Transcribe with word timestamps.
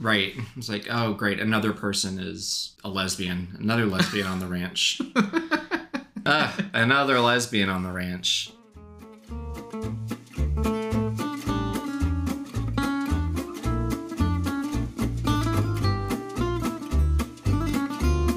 Right. 0.00 0.32
It's 0.56 0.70
like, 0.70 0.86
oh, 0.90 1.12
great. 1.12 1.40
Another 1.40 1.74
person 1.74 2.18
is 2.18 2.74
a 2.82 2.88
lesbian. 2.88 3.54
Another 3.60 3.84
lesbian 3.84 4.26
on 4.26 4.40
the 4.40 4.46
ranch. 4.46 5.00
Ah, 6.26 6.54
another 6.74 7.18
lesbian 7.18 7.70
on 7.70 7.82
the 7.82 7.90
ranch. 7.90 8.52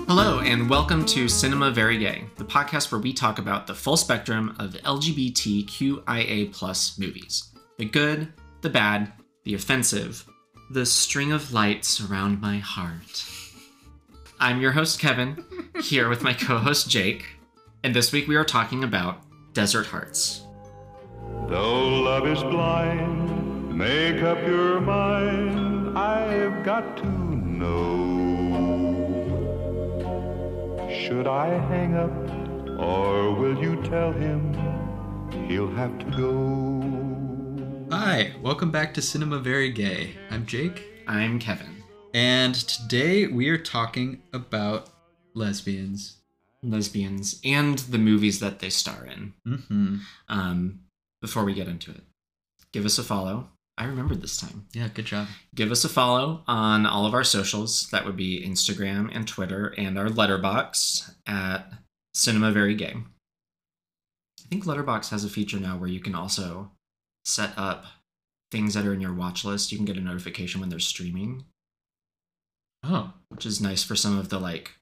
Hello, 0.07 0.39
and 0.39 0.69
welcome 0.69 1.05
to 1.07 1.27
Cinema 1.27 1.71
Very 1.71 1.97
Gay, 1.97 2.23
the 2.37 2.45
podcast 2.45 2.89
where 2.89 3.01
we 3.01 3.11
talk 3.11 3.37
about 3.37 3.67
the 3.67 3.75
full 3.75 3.97
spectrum 3.97 4.55
of 4.59 4.71
LGBTQIA 4.71 6.53
plus 6.53 6.97
movies 6.97 7.49
the 7.77 7.85
good, 7.85 8.31
the 8.61 8.69
bad, 8.69 9.11
the 9.43 9.55
offensive, 9.55 10.25
the 10.73 10.85
string 10.87 11.31
of 11.31 11.53
lights 11.53 12.01
around 12.01 12.41
my 12.41 12.57
heart. 12.57 13.25
I'm 14.39 14.59
your 14.59 14.71
host, 14.71 14.99
Kevin, 14.99 15.45
here 15.83 16.09
with 16.09 16.23
my 16.23 16.33
co 16.33 16.57
host, 16.57 16.89
Jake, 16.89 17.25
and 17.83 17.95
this 17.95 18.11
week 18.11 18.27
we 18.27 18.35
are 18.35 18.43
talking 18.43 18.83
about 18.83 19.21
Desert 19.53 19.85
Hearts. 19.85 20.41
Though 21.47 22.01
love 22.01 22.25
is 22.25 22.41
blind, 22.41 23.77
make 23.77 24.23
up 24.23 24.41
your 24.47 24.81
mind. 24.81 25.95
I've 25.95 26.63
got 26.63 26.97
to 26.97 27.05
know. 27.05 27.69
Should 30.89 31.27
I 31.27 31.49
hang 31.69 31.93
up, 31.93 32.79
or 32.79 33.31
will 33.35 33.61
you 33.63 33.79
tell 33.83 34.11
him 34.11 34.55
he'll 35.47 35.71
have 35.75 35.99
to 35.99 36.05
go? 36.17 36.72
Hi, 37.95 38.33
welcome 38.41 38.71
back 38.71 38.91
to 38.95 39.03
Cinema 39.03 39.37
Very 39.37 39.71
Gay. 39.71 40.15
I'm 40.31 40.47
Jake, 40.47 40.83
I'm 41.07 41.37
Kevin. 41.37 41.83
and 42.15 42.55
today 42.55 43.27
we 43.27 43.49
are 43.49 43.57
talking 43.57 44.23
about 44.33 44.89
lesbians. 45.35 46.17
Lesbians 46.63 47.39
and 47.45 47.77
the 47.77 47.99
movies 47.99 48.39
that 48.39 48.57
they 48.57 48.71
star 48.71 49.05
in. 49.05 49.33
Mm-hmm. 49.47 49.97
Um, 50.27 50.79
before 51.21 51.45
we 51.45 51.53
get 51.53 51.67
into 51.67 51.91
it, 51.91 52.01
give 52.71 52.83
us 52.83 52.97
a 52.97 53.03
follow. 53.03 53.49
I 53.77 53.85
remembered 53.85 54.23
this 54.23 54.37
time. 54.41 54.65
Yeah, 54.73 54.87
good 54.91 55.05
job. 55.05 55.27
Give 55.53 55.71
us 55.71 55.85
a 55.85 55.89
follow 55.89 56.41
on 56.47 56.87
all 56.87 57.05
of 57.05 57.13
our 57.13 57.23
socials. 57.23 57.89
That 57.91 58.05
would 58.05 58.17
be 58.17 58.43
Instagram 58.43 59.15
and 59.15 59.27
Twitter 59.27 59.67
and 59.77 59.99
our 59.99 60.07
letterboxd 60.07 61.13
at 61.27 61.71
Cinema 62.15 62.51
Very 62.51 62.73
Gay. 62.73 62.95
I 64.39 64.49
think 64.49 64.65
Letterboxd 64.65 65.11
has 65.11 65.23
a 65.23 65.29
feature 65.29 65.59
now 65.59 65.77
where 65.77 65.89
you 65.89 65.99
can 65.99 66.15
also 66.15 66.71
set 67.25 67.51
up 67.57 67.85
things 68.51 68.73
that 68.73 68.85
are 68.85 68.93
in 68.93 69.01
your 69.01 69.13
watch 69.13 69.43
list. 69.43 69.71
You 69.71 69.77
can 69.77 69.85
get 69.85 69.97
a 69.97 70.01
notification 70.01 70.61
when 70.61 70.69
they're 70.69 70.79
streaming, 70.79 71.45
Oh, 72.83 73.13
which 73.29 73.45
is 73.45 73.61
nice 73.61 73.83
for 73.83 73.95
some 73.95 74.17
of 74.17 74.29
the 74.29 74.39
like 74.39 74.73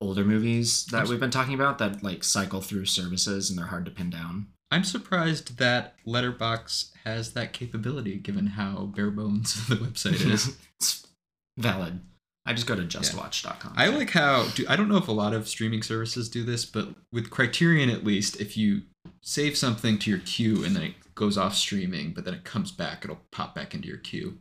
older 0.00 0.24
movies 0.24 0.86
that 0.86 1.08
we've 1.08 1.20
been 1.20 1.30
talking 1.30 1.54
about 1.54 1.76
that 1.78 2.02
like 2.02 2.24
cycle 2.24 2.62
through 2.62 2.86
services 2.86 3.50
and 3.50 3.58
they're 3.58 3.66
hard 3.66 3.84
to 3.84 3.90
pin 3.90 4.08
down. 4.10 4.46
I'm 4.70 4.84
surprised 4.84 5.58
that 5.58 5.94
Letterboxd 6.06 6.92
has 7.04 7.32
that 7.32 7.52
capability, 7.52 8.16
given 8.16 8.46
how 8.46 8.86
bare 8.94 9.10
bones 9.10 9.66
the 9.68 9.74
website 9.74 10.24
is. 10.26 10.56
it's 10.80 11.06
valid. 11.58 12.00
I 12.46 12.54
just 12.54 12.66
go 12.66 12.74
to 12.74 12.82
justwatch.com. 12.82 13.74
I 13.76 13.88
like 13.88 14.10
how 14.10 14.48
do 14.54 14.64
I 14.68 14.76
don't 14.76 14.88
know 14.88 14.96
if 14.96 15.08
a 15.08 15.12
lot 15.12 15.34
of 15.34 15.46
streaming 15.46 15.82
services 15.82 16.30
do 16.30 16.44
this, 16.44 16.64
but 16.64 16.88
with 17.12 17.30
Criterion 17.30 17.90
at 17.90 18.04
least, 18.04 18.40
if 18.40 18.56
you 18.56 18.82
save 19.22 19.56
something 19.56 19.98
to 19.98 20.10
your 20.10 20.20
queue 20.20 20.64
and 20.64 20.74
then 20.76 20.82
it 20.82 20.94
goes 21.14 21.36
off 21.38 21.54
streaming, 21.54 22.12
but 22.12 22.24
then 22.24 22.34
it 22.34 22.44
comes 22.44 22.70
back, 22.72 23.04
it'll 23.04 23.20
pop 23.30 23.54
back 23.54 23.74
into 23.74 23.88
your 23.88 23.98
queue. 23.98 24.38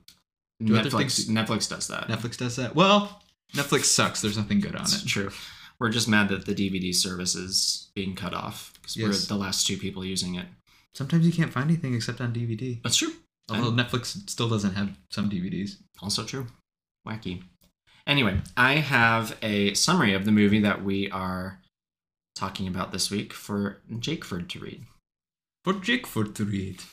do 0.63 0.73
Netflix, 0.73 1.25
things- 1.25 1.29
Netflix 1.29 1.69
does 1.69 1.87
that. 1.87 2.07
Netflix 2.07 2.37
does 2.37 2.55
that. 2.57 2.75
Well, 2.75 3.21
Netflix 3.55 3.85
sucks. 3.85 4.21
There's 4.21 4.37
nothing 4.37 4.59
good 4.59 4.75
on 4.75 4.81
It's 4.81 5.03
it. 5.03 5.07
true. 5.07 5.31
We're 5.79 5.89
just 5.89 6.07
mad 6.09 6.27
that 6.29 6.45
the 6.45 6.53
DVD 6.53 6.93
service 6.93 7.35
is 7.35 7.89
being 7.95 8.13
cut 8.15 8.33
off 8.33 8.73
because 8.75 8.97
we're 8.97 9.13
the 9.13 9.35
last 9.41 9.65
two 9.65 9.77
people 9.77 10.03
using 10.03 10.35
it. 10.35 10.45
Sometimes 10.93 11.25
you 11.25 11.31
can't 11.31 11.53
find 11.53 11.69
anything 11.69 11.93
except 11.93 12.19
on 12.19 12.33
DVD. 12.33 12.81
That's 12.83 12.97
true. 12.97 13.13
Although 13.49 13.71
Netflix 13.71 14.29
still 14.29 14.49
doesn't 14.49 14.73
have 14.73 14.97
some 15.09 15.29
DVDs. 15.29 15.77
Also 16.01 16.25
true. 16.25 16.47
Wacky. 17.07 17.43
Anyway, 18.05 18.41
I 18.57 18.75
have 18.75 19.37
a 19.41 19.73
summary 19.75 20.13
of 20.13 20.25
the 20.25 20.31
movie 20.31 20.59
that 20.59 20.83
we 20.83 21.09
are 21.11 21.58
talking 22.35 22.67
about 22.67 22.91
this 22.91 23.09
week 23.09 23.33
for 23.33 23.81
Jakeford 23.91 24.49
to 24.49 24.59
read. 24.59 24.85
For 25.63 25.73
Jakeford 25.73 26.35
to 26.35 26.45
read. 26.45 26.83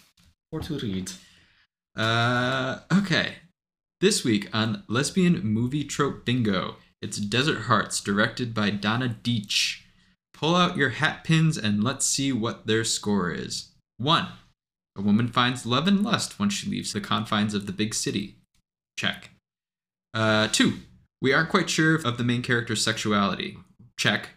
Or 0.53 0.61
to 0.61 0.79
read. 0.79 1.13
Uh, 1.97 2.81
okay. 2.93 3.37
This 4.01 4.25
week 4.25 4.49
on 4.53 4.83
Lesbian 4.89 5.43
Movie 5.43 5.85
Trope 5.85 6.25
Bingo, 6.25 6.77
it's 7.01 7.19
Desert 7.19 7.63
Hearts, 7.63 8.01
directed 8.01 8.53
by 8.53 8.71
Donna 8.71 9.17
Deitch. 9.23 9.83
Pull 10.35 10.55
out 10.55 10.77
your 10.77 10.91
hat 10.91 11.25
pins 11.25 11.57
and 11.57 11.83
let's 11.83 12.05
see 12.05 12.33
what 12.33 12.67
their 12.67 12.85
score 12.85 13.31
is. 13.31 13.71
1. 13.97 14.29
A 14.97 15.03
woman 15.03 15.29
finds 15.29 15.65
love 15.65 15.87
and 15.87 16.03
lust 16.03 16.39
when 16.39 16.51
she 16.51 16.69
leaves 16.69 16.93
the 16.93 17.01
confines 17.01 17.55
of 17.55 17.67
the 17.67 17.73
big 17.73 17.95
city. 17.95 18.37
Check. 18.99 19.31
Uh, 20.13 20.49
2. 20.49 20.75
We 21.23 21.33
aren't 21.33 21.49
quite 21.49 21.71
sure 21.71 21.97
of 21.97 22.19
the 22.19 22.25
main 22.25 22.43
character's 22.43 22.85
sexuality. 22.85 23.57
Check. 23.99 24.31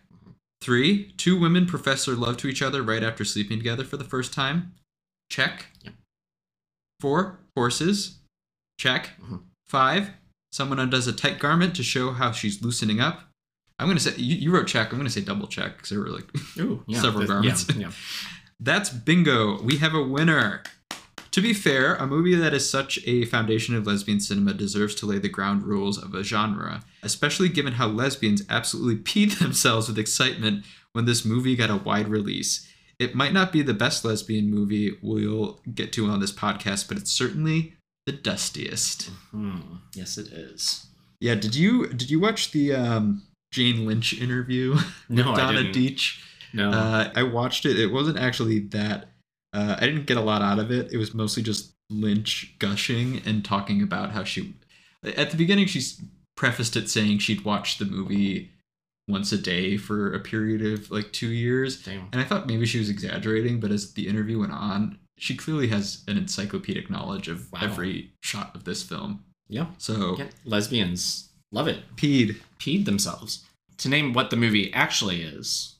3. 0.61 1.13
Two 1.17 1.39
women 1.39 1.65
profess 1.65 2.05
their 2.05 2.15
love 2.15 2.37
to 2.37 2.47
each 2.47 2.61
other 2.61 2.81
right 2.83 3.03
after 3.03 3.23
sleeping 3.23 3.57
together 3.57 3.83
for 3.83 3.97
the 3.97 4.03
first 4.03 4.33
time. 4.33 4.73
Check. 5.29 5.67
Yep. 5.83 5.93
Four, 6.99 7.39
horses. 7.55 8.19
Check. 8.77 9.11
Mhm. 9.21 9.43
Five, 9.65 10.11
someone 10.51 10.79
undoes 10.79 11.07
a 11.07 11.13
tight 11.13 11.39
garment 11.39 11.75
to 11.75 11.83
show 11.83 12.11
how 12.11 12.31
she's 12.31 12.61
loosening 12.61 12.99
up. 12.99 13.23
I'm 13.77 13.87
gonna 13.87 13.99
say 13.99 14.15
you, 14.17 14.35
you 14.35 14.51
wrote 14.51 14.67
check. 14.67 14.91
I'm 14.91 14.97
gonna 14.97 15.09
say 15.09 15.21
double 15.21 15.47
check 15.47 15.77
because 15.77 15.89
there 15.89 15.99
were 15.99 16.09
like 16.09 16.25
Ooh, 16.57 16.83
yeah. 16.87 16.99
Several 17.01 17.25
garments. 17.25 17.65
Yeah, 17.69 17.87
yeah. 17.87 17.91
that's 18.59 18.89
bingo. 18.89 19.61
We 19.61 19.77
have 19.77 19.93
a 19.93 20.03
winner. 20.03 20.63
To 21.39 21.43
be 21.43 21.53
fair, 21.53 21.95
a 21.95 22.05
movie 22.05 22.35
that 22.35 22.53
is 22.53 22.69
such 22.69 22.99
a 23.07 23.23
foundation 23.23 23.73
of 23.73 23.87
lesbian 23.87 24.19
cinema 24.19 24.53
deserves 24.53 24.93
to 24.95 25.05
lay 25.05 25.19
the 25.19 25.29
ground 25.29 25.63
rules 25.63 25.97
of 25.97 26.13
a 26.13 26.21
genre, 26.21 26.83
especially 27.01 27.47
given 27.47 27.71
how 27.75 27.87
lesbians 27.87 28.43
absolutely 28.49 28.97
peed 29.01 29.39
themselves 29.39 29.87
with 29.87 29.97
excitement 29.97 30.65
when 30.91 31.05
this 31.05 31.23
movie 31.23 31.55
got 31.55 31.69
a 31.69 31.77
wide 31.77 32.09
release. 32.09 32.67
It 32.99 33.15
might 33.15 33.31
not 33.31 33.53
be 33.53 33.61
the 33.61 33.73
best 33.73 34.03
lesbian 34.03 34.49
movie 34.51 34.97
we'll 35.01 35.61
get 35.73 35.93
to 35.93 36.07
on 36.07 36.19
this 36.19 36.33
podcast, 36.33 36.89
but 36.89 36.97
it's 36.97 37.09
certainly 37.09 37.73
the 38.05 38.11
dustiest. 38.11 39.09
Hmm. 39.31 39.77
Yes, 39.95 40.17
it 40.17 40.27
is. 40.33 40.87
Yeah, 41.21 41.35
did 41.35 41.55
you 41.55 41.87
did 41.87 42.09
you 42.11 42.19
watch 42.19 42.51
the 42.51 42.73
um, 42.73 43.23
Jane 43.53 43.85
Lynch 43.85 44.13
interview 44.13 44.77
No, 45.07 45.31
I 45.31 45.37
Donna 45.37 45.63
didn't. 45.63 45.73
Deitch? 45.73 46.21
No. 46.51 46.71
Uh, 46.71 47.13
I 47.15 47.23
watched 47.23 47.65
it. 47.65 47.79
It 47.79 47.93
wasn't 47.93 48.17
actually 48.17 48.59
that. 48.75 49.11
Uh, 49.53 49.75
I 49.79 49.85
didn't 49.85 50.05
get 50.05 50.17
a 50.17 50.21
lot 50.21 50.41
out 50.41 50.59
of 50.59 50.71
it. 50.71 50.91
It 50.91 50.97
was 50.97 51.13
mostly 51.13 51.43
just 51.43 51.73
Lynch 51.89 52.53
gushing 52.59 53.21
and 53.25 53.43
talking 53.43 53.81
about 53.81 54.11
how 54.11 54.23
she. 54.23 54.53
At 55.03 55.31
the 55.31 55.37
beginning, 55.37 55.65
she 55.67 55.81
prefaced 56.37 56.75
it 56.75 56.89
saying 56.89 57.19
she'd 57.19 57.43
watched 57.45 57.79
the 57.79 57.85
movie 57.85 58.51
once 59.07 59.31
a 59.31 59.37
day 59.37 59.75
for 59.75 60.13
a 60.13 60.19
period 60.19 60.61
of 60.61 60.91
like 60.91 61.11
two 61.11 61.29
years, 61.29 61.81
Damn. 61.83 62.07
and 62.11 62.21
I 62.21 62.23
thought 62.25 62.45
maybe 62.47 62.65
she 62.67 62.77
was 62.77 62.89
exaggerating. 62.89 63.59
But 63.59 63.71
as 63.71 63.93
the 63.93 64.07
interview 64.07 64.39
went 64.39 64.51
on, 64.51 64.99
she 65.17 65.35
clearly 65.35 65.67
has 65.69 66.03
an 66.07 66.17
encyclopedic 66.17 66.89
knowledge 66.89 67.27
of 67.27 67.51
Wow. 67.51 67.59
every 67.63 68.11
shot 68.21 68.55
of 68.55 68.65
this 68.65 68.83
film. 68.83 69.23
Yeah. 69.47 69.65
So 69.79 70.15
yeah. 70.17 70.27
Lesbians 70.45 71.29
love 71.51 71.67
it. 71.67 71.79
peed. 71.95 72.37
peed 72.59 72.85
themselves. 72.85 73.45
To 73.79 73.89
name 73.89 74.13
what 74.13 74.29
the 74.29 74.35
movie 74.35 74.71
actually 74.73 75.21
is, 75.23 75.75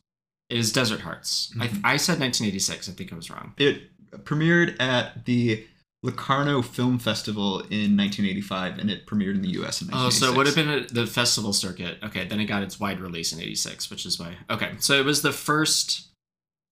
is 0.49 0.71
Desert 0.71 1.01
Hearts. 1.01 1.53
Mhm. 1.55 1.81
I, 1.83 1.93
I 1.93 1.97
said 1.97 2.19
1986. 2.19 2.89
I 2.89 2.91
think 2.93 3.13
I 3.13 3.15
was 3.15 3.29
wrong. 3.29 3.53
It 3.57 3.83
premiered 4.25 4.79
at 4.81 5.25
the 5.25 5.65
Locarno 6.01 6.61
Film 6.61 6.97
Festival 6.97 7.59
in 7.59 7.97
1985, 7.97 8.79
and 8.79 8.89
it 8.89 9.05
premiered 9.05 9.35
in 9.35 9.41
the 9.41 9.49
U.S. 9.59 9.81
in 9.81 9.89
1986. 9.89 9.95
Oh, 9.95 10.09
so 10.09 10.31
it 10.31 10.37
would 10.37 10.45
have 10.47 10.55
been 10.55 10.69
at 10.69 10.93
the 10.93 11.05
festival 11.05 11.51
circuit. 11.53 11.97
Okay, 12.03 12.25
then 12.25 12.40
it 12.40 12.46
got 12.46 12.63
its 12.63 12.79
wide 12.79 12.99
release 13.01 13.34
in 13.34 13.40
86, 13.41 13.90
which 13.91 14.05
is 14.05 14.17
why. 14.19 14.37
Okay, 14.49 14.72
so 14.79 14.93
it 14.99 15.05
was 15.05 15.22
the 15.22 15.34
first 15.34 16.07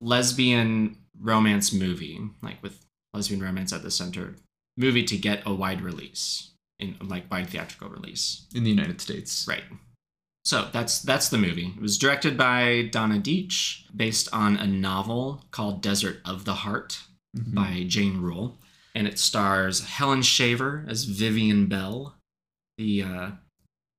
lesbian 0.01 0.97
romance 1.19 1.73
movie, 1.73 2.19
like 2.41 2.61
with 2.63 2.85
lesbian 3.13 3.41
romance 3.41 3.73
at 3.73 3.83
the 3.83 3.91
center, 3.91 4.35
movie 4.77 5.03
to 5.03 5.17
get 5.17 5.41
a 5.45 5.53
wide 5.53 5.81
release, 5.81 6.51
in 6.79 6.95
like 7.01 7.29
wide 7.29 7.49
theatrical 7.49 7.89
release. 7.89 8.45
in 8.55 8.63
the 8.63 8.69
United 8.69 9.01
States. 9.01 9.45
Right. 9.47 9.63
So 10.47 10.69
that's 10.71 11.01
that's 11.01 11.27
the 11.27 11.37
movie. 11.37 11.73
It 11.75 11.81
was 11.81 11.97
directed 11.97 12.37
by 12.37 12.83
Donna 12.89 13.19
Deitch, 13.19 13.81
based 13.93 14.29
on 14.31 14.55
a 14.55 14.65
novel 14.65 15.43
called 15.51 15.81
Desert 15.81 16.21
of 16.23 16.45
the 16.45 16.53
Heart 16.53 16.99
Mhm. 17.35 17.53
by 17.53 17.83
Jane 17.85 18.19
Rule, 18.21 18.57
and 18.95 19.05
it 19.07 19.19
stars 19.19 19.81
Helen 19.83 20.21
Shaver 20.21 20.85
as 20.87 21.03
Vivian 21.03 21.65
Bell, 21.67 22.15
the 22.77 23.03
uh, 23.03 23.31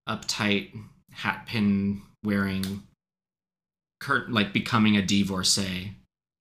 uptight 0.09 0.73
hat 1.13 1.45
pin 1.47 2.01
wearing, 2.25 2.83
curt 4.01 4.33
like 4.33 4.55
becoming 4.55 4.97
a 4.97 5.03
divorcee, 5.03 5.93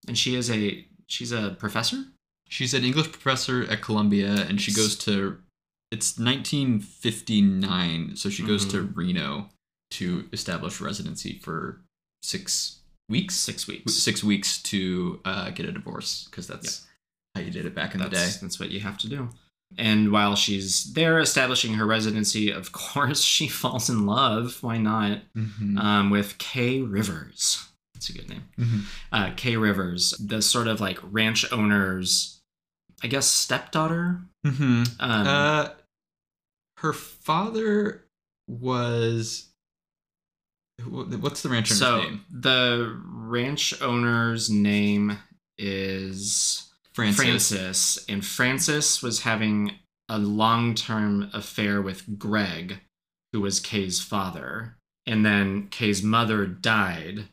and 0.08 0.18
she 0.18 0.36
is 0.36 0.50
a 0.50 0.88
she's 1.08 1.34
a 1.34 1.58
professor. 1.60 2.06
She's 2.48 2.74
an 2.74 2.86
English 2.86 3.12
professor 3.12 3.64
at 3.64 3.82
Columbia, 3.82 4.46
and 4.48 4.62
she 4.62 4.72
goes 4.72 4.96
to 5.00 5.40
it's 5.92 6.18
1959, 6.18 8.16
so 8.16 8.30
she 8.30 8.44
goes 8.44 8.64
to 8.68 8.78
Mm-hmm. 8.84 8.94
Reno 9.00 9.50
to 9.92 10.28
establish 10.34 10.82
residency 10.82 11.40
for 11.40 11.82
six 12.24 12.80
weeks. 13.10 13.36
Six 13.36 13.68
weeks. 13.68 13.94
Six 13.94 14.24
weeks 14.24 14.62
to 14.64 15.20
uh, 15.26 15.50
get 15.52 15.66
a 15.66 15.72
divorce 15.72 16.28
because 16.30 16.48
that's 16.48 16.86
how 17.36 17.42
you 17.42 17.52
did 17.52 17.66
it 17.66 17.76
back 17.76 17.94
in 17.94 18.00
the 18.02 18.10
day. 18.10 18.18
That's, 18.18 18.38
that's 18.38 18.60
what 18.60 18.72
you 18.72 18.80
have 18.82 18.98
to 19.00 19.10
do. 19.10 19.30
And 19.78 20.12
while 20.14 20.36
she's 20.36 20.94
there 20.94 21.20
establishing 21.20 21.74
her 21.74 21.86
residency, 21.86 22.52
of 22.52 22.72
course, 22.72 23.22
she 23.22 23.48
falls 23.48 23.90
in 23.90 24.06
love. 24.06 24.58
Why 24.62 24.78
not? 24.78 25.20
Mhm. 25.36 25.78
Um, 25.78 26.10
with 26.10 26.38
Cay 26.38 26.82
Rivers. 26.82 27.64
That's 27.94 28.10
a 28.10 28.14
good 28.14 28.30
name. 28.30 28.44
Mhm. 28.58 28.82
Uh, 29.12 29.32
Cay 29.36 29.58
Rivers, 29.58 30.12
the 30.20 30.42
sort 30.42 30.68
of 30.68 30.80
like 30.80 31.00
ranch 31.04 31.52
owner's, 31.52 32.40
I 33.04 33.08
guess, 33.08 33.28
stepdaughter. 33.28 34.22
Mhm. 34.46 34.88
Um, 35.00 35.28
Uh, 35.28 35.70
her 36.78 36.94
father 36.94 38.06
was. 38.48 39.47
Wh- 40.82 41.22
What's 41.22 41.42
the 41.42 41.50
ranch 41.50 41.72
owner's 41.72 41.80
so 41.80 42.02
name? 42.02 42.26
the 42.32 43.00
ranch 43.06 43.74
owner's 43.82 44.50
name 44.50 45.18
is 45.58 46.72
Frances. 46.94 47.18
Frances, 47.50 48.06
and 48.10 48.26
Frances 48.26 49.02
was 49.02 49.22
having 49.22 49.72
a 50.10 50.18
long-term 50.20 51.30
affair 51.34 51.82
with 51.82 52.18
Greg, 52.20 52.80
who 53.34 53.42
was 53.42 53.60
Cay's 53.60 54.02
father, 54.02 54.78
and 55.06 55.26
then 55.26 55.68
Cay's 55.70 56.02
mother 56.04 56.46
died, 56.46 57.26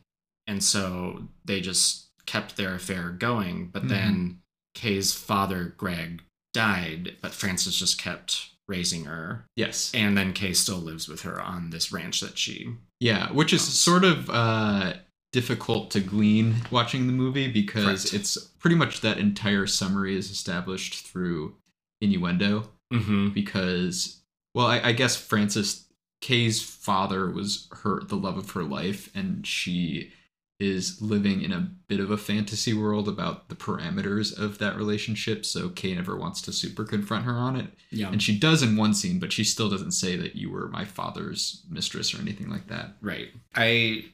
and 0.47 0.63
so 0.63 1.27
they 1.45 1.61
just 1.61 2.07
kept 2.25 2.57
their 2.57 2.75
affair 2.75 3.11
going. 3.11 3.69
But 3.69 3.83
Mhm. 3.83 3.89
then 3.89 4.41
Cay's 4.73 5.13
father, 5.13 5.73
Greg, 5.77 6.23
died, 6.53 7.17
but 7.21 7.33
Frances 7.33 7.77
just 7.77 7.97
kept 7.97 8.49
raising 8.67 9.05
her, 9.05 9.45
Yes. 9.55 9.91
and 9.93 10.17
then 10.17 10.33
Cay 10.33 10.53
still 10.53 10.77
lives 10.77 11.07
with 11.07 11.21
her 11.21 11.39
on 11.41 11.69
this 11.69 11.91
ranch 11.91 12.19
that 12.21 12.37
she. 12.37 12.73
Yeah, 12.99 13.31
which 13.31 13.53
is 13.53 13.61
sort 13.61 14.03
of 14.03 14.29
uh, 14.29 14.93
difficult 15.31 15.91
to 15.91 15.99
glean 15.99 16.55
watching 16.71 17.07
the 17.07 17.13
movie 17.13 17.51
because 17.51 18.09
Correct. 18.09 18.13
it's 18.13 18.37
pretty 18.37 18.75
much 18.75 19.01
that 19.01 19.17
entire 19.17 19.67
summary 19.67 20.15
is 20.15 20.31
established 20.31 21.05
through 21.05 21.55
innuendo. 22.01 22.69
Mm-hmm. 22.93 23.29
Because, 23.29 24.21
well, 24.53 24.67
I, 24.67 24.79
I 24.79 24.91
guess 24.93 25.15
Frances 25.15 25.85
Cay's 26.21 26.61
father 26.61 27.29
was 27.29 27.67
her 27.83 28.01
the 28.03 28.15
love 28.15 28.37
of 28.37 28.51
her 28.51 28.63
life, 28.63 29.09
and 29.15 29.45
she 29.45 30.11
is 30.59 31.01
living 31.01 31.41
in 31.41 31.51
a 31.51 31.69
bit 31.87 31.99
of 31.99 32.09
a 32.11 32.17
fantasy 32.17 32.73
world 32.73 33.09
about 33.09 33.49
the 33.49 33.55
parameters 33.55 34.37
of 34.37 34.57
that 34.59 34.77
relationship. 34.77 35.45
So 35.45 35.67
Cay 35.69 35.93
never 35.95 36.15
wants 36.15 36.41
to 36.43 36.53
super 36.53 36.85
confront 36.85 37.25
her 37.25 37.33
on 37.33 37.57
it, 37.57 37.67
Yeah. 37.91 38.09
and 38.09 38.23
she 38.23 38.39
does 38.39 38.63
in 38.63 38.77
one 38.77 38.93
scene, 38.93 39.19
but 39.19 39.33
she 39.33 39.43
still 39.43 39.69
doesn't 39.69 39.91
say 39.91 40.15
that 40.15 40.35
you 40.35 40.49
were 40.49 40.69
my 40.69 40.85
father's 40.85 41.63
mistress 41.69 42.13
or 42.13 42.21
anything 42.21 42.49
like 42.49 42.67
that. 42.67 42.95
Right. 43.01 43.29
I 43.53 44.05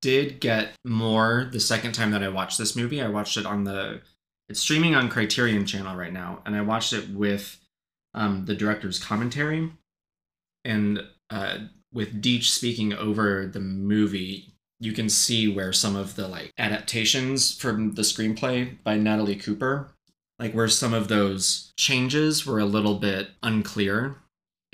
did 0.00 0.40
get 0.40 0.72
more 0.84 1.48
the 1.52 1.60
second 1.60 1.92
time 1.92 2.10
that 2.12 2.22
I 2.22 2.28
watched 2.28 2.56
this 2.58 2.74
movie. 2.76 3.02
I 3.02 3.08
watched 3.08 3.36
it 3.36 3.46
on 3.46 3.64
the 3.64 4.00
it's 4.48 4.60
streaming 4.60 4.94
on 4.94 5.08
Criterion 5.08 5.64
channel 5.66 5.96
right 5.96 6.12
now, 6.12 6.42
and 6.44 6.54
I 6.54 6.60
watched 6.60 6.92
it 6.92 7.08
with 7.10 7.58
um, 8.12 8.44
the 8.44 8.54
director's 8.54 8.98
commentary 9.02 9.70
and 10.64 11.02
uh, 11.30 11.58
with 11.92 12.20
Deitch 12.22 12.44
speaking 12.50 12.92
over 12.92 13.46
the 13.46 13.60
movie. 13.60 14.53
You 14.84 14.92
can 14.92 15.08
see 15.08 15.48
where 15.48 15.72
some 15.72 15.96
of 15.96 16.14
the 16.14 16.28
like 16.28 16.52
adaptations 16.58 17.56
from 17.56 17.94
the 17.94 18.02
screenplay 18.02 18.76
by 18.84 18.98
Natalie 18.98 19.34
Cooper, 19.34 19.94
like 20.38 20.52
where 20.52 20.68
some 20.68 20.92
of 20.92 21.08
those 21.08 21.72
changes 21.78 22.44
were 22.44 22.58
a 22.58 22.66
little 22.66 22.96
bit 22.96 23.30
unclear 23.42 24.18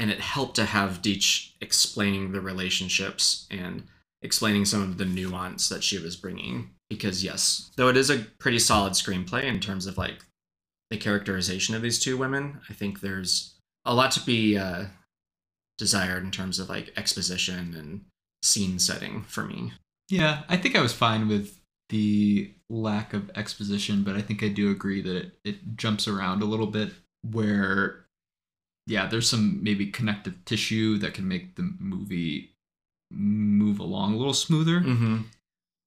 and 0.01 0.11
it 0.11 0.19
helped 0.19 0.57
to 0.57 0.65
have 0.65 1.01
Deitch 1.01 1.53
explaining 1.61 2.33
the 2.33 2.41
relationships 2.41 3.47
and 3.53 3.85
explaining 4.21 4.65
some 4.65 4.83
of 4.83 4.99
the 4.99 5.05
nuance 5.05 5.69
that 5.69 5.85
she 5.85 5.97
was 5.97 6.17
bringing. 6.17 6.71
Because 6.89 7.23
yes, 7.23 7.71
though 7.77 7.87
it 7.87 7.97
is 7.97 8.11
a 8.11 8.27
pretty 8.41 8.59
solid 8.59 8.95
screenplay 8.95 9.45
in 9.45 9.61
terms 9.61 9.87
of 9.87 9.97
like 9.97 10.25
the 10.91 10.97
characterization 10.97 11.77
of 11.77 11.83
these 11.83 12.01
two 12.01 12.19
women, 12.19 12.61
I 12.69 12.73
think 12.73 12.99
there's 13.01 13.55
a 13.85 13.95
lot 13.95 14.11
to 14.11 14.21
be 14.25 14.59
uh, 14.59 14.87
desired 15.79 16.25
in 16.25 16.33
terms 16.33 16.59
of 16.59 16.69
like 16.69 16.93
exposition 16.97 17.77
and 17.79 18.07
scene 18.43 18.81
setting 18.81 19.23
for 19.23 19.45
me. 19.45 19.73
Yeah, 20.11 20.43
I 20.49 20.57
think 20.57 20.77
I 20.77 20.83
was 20.83 20.93
fine 20.93 21.29
with 21.29 21.59
the 21.89 22.53
lack 22.69 23.15
of 23.15 23.31
exposition, 23.35 24.03
but 24.03 24.17
I 24.17 24.23
think 24.23 24.43
I 24.43 24.49
do 24.49 24.71
agree 24.71 25.01
that 25.03 25.17
it, 25.17 25.33
it 25.45 25.77
jumps 25.77 26.07
around 26.07 26.43
a 26.43 26.47
little 26.47 26.67
bit 26.67 26.93
where 27.23 28.05
yeah, 28.87 29.07
there's 29.07 29.29
some 29.29 29.63
maybe 29.63 29.87
connective 29.87 30.45
tissue 30.45 30.99
that 30.99 31.15
can 31.15 31.29
make 31.29 31.55
the 31.55 31.73
movie 31.79 32.51
move 33.11 33.79
along 33.79 34.15
a 34.15 34.17
little 34.17 34.35
smoother. 34.35 34.81
Mm-hmm. 34.81 35.19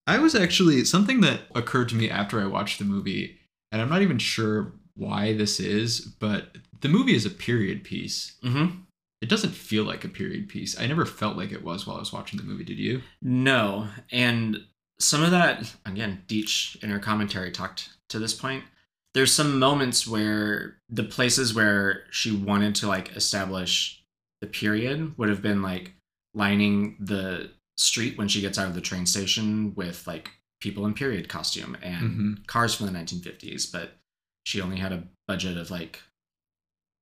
I 0.08 0.20
was 0.20 0.36
actually 0.36 0.84
something 0.86 1.22
that 1.22 1.42
occurred 1.56 1.90
to 1.90 1.96
me 1.96 2.10
after 2.10 2.42
I 2.42 2.46
watched 2.46 2.80
the 2.80 2.86
movie, 2.86 3.40
and 3.72 3.82
I'm 3.82 3.90
not 3.90 4.02
even 4.02 4.20
sure 4.20 4.74
why 4.96 5.34
this 5.34 5.60
is, 5.60 6.00
but 6.02 6.58
the 6.82 6.90
movie 6.90 7.16
is 7.16 7.26
a 7.26 7.30
period 7.30 7.84
piece. 7.84 8.36
Mm-hmm. 8.44 8.80
It 9.24 9.30
doesn't 9.30 9.52
feel 9.56 9.86
like 9.86 10.04
a 10.04 10.10
period 10.10 10.50
piece. 10.50 10.78
I 10.78 10.86
never 10.86 11.06
felt 11.06 11.38
like 11.38 11.54
it 11.54 11.64
was 11.64 11.88
while 11.88 11.96
I 11.96 12.00
was 12.02 12.12
watching 12.12 12.38
the 12.38 12.44
movie. 12.46 12.66
Did 12.66 12.78
you? 12.78 13.02
No, 13.22 13.88
and 14.12 14.58
some 15.00 15.24
of 15.24 15.32
that 15.32 15.74
again, 15.86 16.24
Deitch 16.28 16.76
in 16.84 16.90
her 16.90 17.00
commentary 17.00 17.50
talked 17.50 17.90
to 18.10 18.20
this 18.20 18.34
point. 18.34 18.66
There's 19.14 19.32
some 19.32 19.60
moments 19.60 20.06
where 20.06 20.78
the 20.90 21.06
places 21.06 21.54
where 21.54 22.04
she 22.12 22.36
wanted 22.36 22.76
to 22.76 22.88
like 22.88 23.16
establish 23.16 24.04
the 24.42 24.48
period 24.48 25.18
would 25.18 25.30
have 25.30 25.42
been 25.42 25.62
like 25.62 25.94
lining 26.34 26.98
the 27.00 27.52
street 27.78 28.18
when 28.18 28.28
she 28.28 28.42
gets 28.42 28.58
out 28.58 28.68
of 28.68 28.76
the 28.76 28.82
train 28.82 29.06
station 29.06 29.74
with 29.76 30.06
like 30.06 30.32
people 30.60 30.86
in 30.86 30.94
period 30.94 31.30
costume 31.30 31.78
and 31.82 32.12
Mhm. 32.40 32.48
cars 32.48 32.76
from 32.76 32.88
the 32.88 32.92
1950s, 32.92 33.66
but 33.72 33.98
she 34.46 34.60
only 34.60 34.78
had 34.80 34.92
a 34.92 35.08
budget 35.30 35.56
of 35.58 35.72
like 35.72 36.02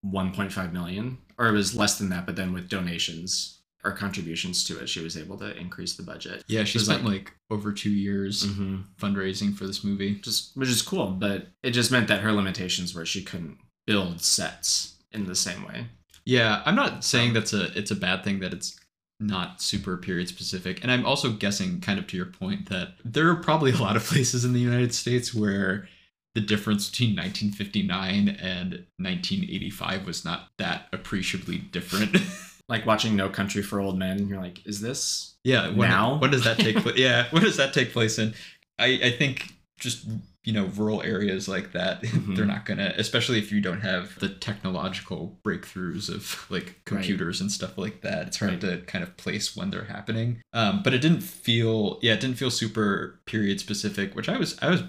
1.5 0.05 0.71
million, 0.73 1.17
or 1.37 1.47
it 1.47 1.51
was 1.53 1.75
less 1.75 1.97
than 1.97 2.09
that, 2.09 2.25
but 2.25 2.35
then 2.35 2.53
with 2.53 2.69
donations 2.69 3.59
or 3.83 3.91
contributions 3.91 4.63
to 4.65 4.79
it, 4.79 4.87
she 4.87 5.01
was 5.01 5.17
able 5.17 5.37
to 5.39 5.55
increase 5.57 5.95
the 5.95 6.03
budget. 6.03 6.43
Yeah, 6.47 6.63
she 6.63 6.77
spent 6.79 7.03
like- 7.03 7.13
like, 7.13 7.33
over 7.49 7.71
two 7.71 7.89
years 7.89 8.45
Mm-hmm. 8.45 8.81
fundraising 8.99 9.55
for 9.55 9.65
this 9.65 9.83
movie. 9.83 10.15
Just 10.15 10.55
which 10.55 10.69
is 10.69 10.81
cool, 10.81 11.07
but 11.11 11.47
it 11.63 11.71
just 11.71 11.91
meant 11.91 12.07
that 12.07 12.21
her 12.21 12.31
limitations 12.31 12.93
were 12.93 13.05
she 13.05 13.23
couldn't 13.23 13.57
build 13.87 14.21
sets 14.21 14.95
in 15.11 15.25
the 15.25 15.35
same 15.35 15.65
way. 15.65 15.87
Yeah, 16.25 16.61
I'm 16.65 16.75
not 16.75 17.03
saying 17.03 17.33
that's 17.33 17.53
a 17.53 17.75
it's 17.77 17.89
a 17.91 17.95
bad 17.95 18.23
thing 18.23 18.39
that 18.41 18.53
it's 18.53 18.79
not 19.19 19.61
super 19.61 19.97
period 19.97 20.27
specific. 20.29 20.81
And 20.83 20.91
I'm 20.91 21.05
also 21.05 21.31
guessing 21.31 21.79
kind 21.81 21.97
of 21.99 22.07
to 22.07 22.17
your 22.17 22.25
point 22.27 22.69
that 22.69 22.89
there 23.03 23.29
are 23.29 23.35
probably 23.35 23.71
a 23.71 23.77
lot 23.77 23.95
of 23.95 24.03
places 24.05 24.45
in 24.45 24.53
the 24.53 24.59
United 24.59 24.93
States 24.93 25.33
where 25.33 25.87
the 26.35 26.41
difference 26.41 26.89
between 26.89 27.15
1959 27.15 28.29
and 28.29 28.85
1985 28.97 30.05
was 30.05 30.23
not 30.25 30.49
that 30.57 30.87
appreciably 30.93 31.57
different. 31.57 32.17
Like 32.69 32.85
watching 32.85 33.17
No 33.17 33.27
Country 33.27 33.61
for 33.63 33.81
Old 33.81 33.97
Men, 33.99 34.29
you're 34.29 34.39
like, 34.39 34.65
is 34.65 34.79
this 34.79 35.35
yeah, 35.43 35.67
when, 35.67 35.89
Now? 35.89 36.17
when 36.19 36.31
does 36.31 36.45
that 36.45 36.57
take 36.57 36.77
place? 36.77 36.95
Yeah, 36.97 37.25
when 37.31 37.43
does 37.43 37.57
that 37.57 37.73
take 37.73 37.91
place 37.91 38.17
in? 38.17 38.33
I 38.79 38.97
I 39.03 39.11
think 39.11 39.51
just 39.77 40.07
you 40.45 40.53
know 40.53 40.65
rural 40.77 41.01
areas 41.01 41.49
like 41.49 41.73
that 41.73 42.01
Mhm. 42.03 42.35
they're 42.37 42.45
not 42.45 42.65
gonna 42.65 42.93
especially 42.97 43.39
if 43.39 43.51
you 43.51 43.59
don't 43.59 43.81
have 43.81 44.17
the 44.19 44.29
technological 44.29 45.37
breakthroughs 45.45 46.07
of 46.07 46.45
like 46.49 46.79
computers 46.85 47.41
and 47.41 47.51
stuff 47.51 47.77
like 47.77 48.01
that 48.01 48.27
it's 48.27 48.37
hard 48.39 48.61
to 48.61 48.77
kind 48.87 49.03
of 49.03 49.17
place 49.17 49.55
when 49.55 49.69
they're 49.69 49.85
happening 49.85 50.41
um 50.53 50.81
but 50.83 50.93
it 50.93 50.99
didn't 50.99 51.21
feel 51.21 51.99
yeah 52.01 52.13
it 52.13 52.19
didn't 52.21 52.37
feel 52.37 52.51
super 52.51 53.19
period 53.25 53.59
specific 53.59 54.15
which 54.15 54.29
i 54.29 54.37
was 54.37 54.57
i 54.61 54.69
was 54.69 54.81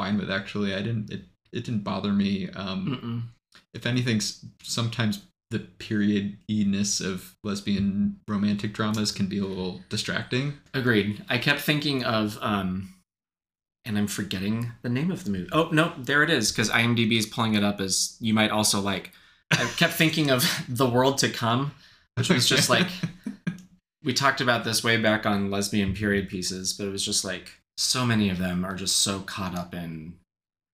fine 0.00 0.16
with 0.18 0.30
actually 0.30 0.74
i 0.74 0.82
didn't 0.82 1.10
it, 1.10 1.22
it 1.52 1.64
didn't 1.64 1.84
bother 1.84 2.12
me 2.12 2.48
um 2.50 2.80
Mm-mm. 2.86 3.22
if 3.74 3.86
anything 3.86 4.20
sometimes 4.62 5.24
the 5.50 5.58
period-ness 5.58 7.00
of 7.00 7.34
lesbian 7.42 8.16
romantic 8.28 8.72
dramas 8.72 9.10
can 9.10 9.26
be 9.26 9.38
a 9.38 9.44
little 9.44 9.80
distracting 9.88 10.54
Agreed. 10.74 11.24
I 11.28 11.38
kept 11.38 11.60
thinking 11.60 12.04
of 12.04 12.38
um 12.40 12.94
and 13.84 13.98
I'm 13.98 14.06
forgetting 14.06 14.72
the 14.82 14.88
name 14.88 15.10
of 15.10 15.24
the 15.24 15.30
movie. 15.30 15.48
Oh 15.52 15.68
no, 15.72 15.92
there 15.98 16.22
it 16.22 16.30
is, 16.30 16.52
because 16.52 16.70
IMDb 16.70 17.18
is 17.18 17.26
pulling 17.26 17.54
it 17.54 17.64
up 17.64 17.80
as 17.80 18.16
you 18.20 18.34
might 18.34 18.50
also 18.50 18.80
like. 18.80 19.12
I 19.50 19.64
kept 19.76 19.94
thinking 19.94 20.30
of 20.30 20.44
The 20.68 20.86
World 20.88 21.18
to 21.18 21.28
Come, 21.30 21.72
which 22.16 22.28
was 22.28 22.48
just 22.48 22.68
like 22.76 22.88
we 24.04 24.12
talked 24.12 24.40
about 24.40 24.64
this 24.64 24.84
way 24.84 24.96
back 24.96 25.26
on 25.26 25.50
lesbian 25.50 25.94
period 25.94 26.28
pieces, 26.28 26.72
but 26.72 26.86
it 26.86 26.90
was 26.90 27.04
just 27.04 27.24
like 27.24 27.50
so 27.80 28.04
many 28.04 28.28
of 28.30 28.38
them 28.38 28.64
are 28.64 28.74
just 28.74 28.98
so 28.98 29.20
caught 29.20 29.56
up 29.56 29.74
in 29.74 30.14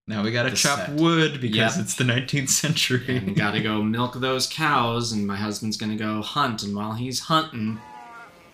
now 0.09 0.23
we 0.23 0.31
gotta 0.31 0.53
chop 0.53 0.79
set. 0.79 0.91
wood 0.95 1.41
because 1.41 1.77
Yep. 1.77 1.85
it's 1.85 1.95
the 1.97 2.05
19th 2.05 2.49
century 2.51 3.17
and 3.17 3.35
gotta 3.35 3.61
go 3.61 3.83
milk 3.97 4.15
those 4.21 4.47
cows, 4.47 5.11
and 5.13 5.27
my 5.27 5.37
husband's 5.37 5.77
gonna 5.77 5.97
go 5.97 6.23
hunt, 6.23 6.63
and 6.63 6.77
while 6.77 6.93
he's 6.95 7.21
hunting, 7.21 7.81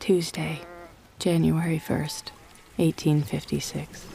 Tuesday, 0.00 0.60
January 1.18 1.78
1st, 1.78 2.30
1856. 2.76 4.06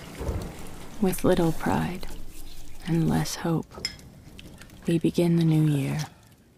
With 1.00 1.24
little 1.24 1.51
pride 1.51 2.08
and 2.88 3.08
less 3.08 3.36
hope, 3.36 3.88
we 4.88 4.98
begin 4.98 5.36
the 5.36 5.44
new 5.46 5.63
year 5.72 6.00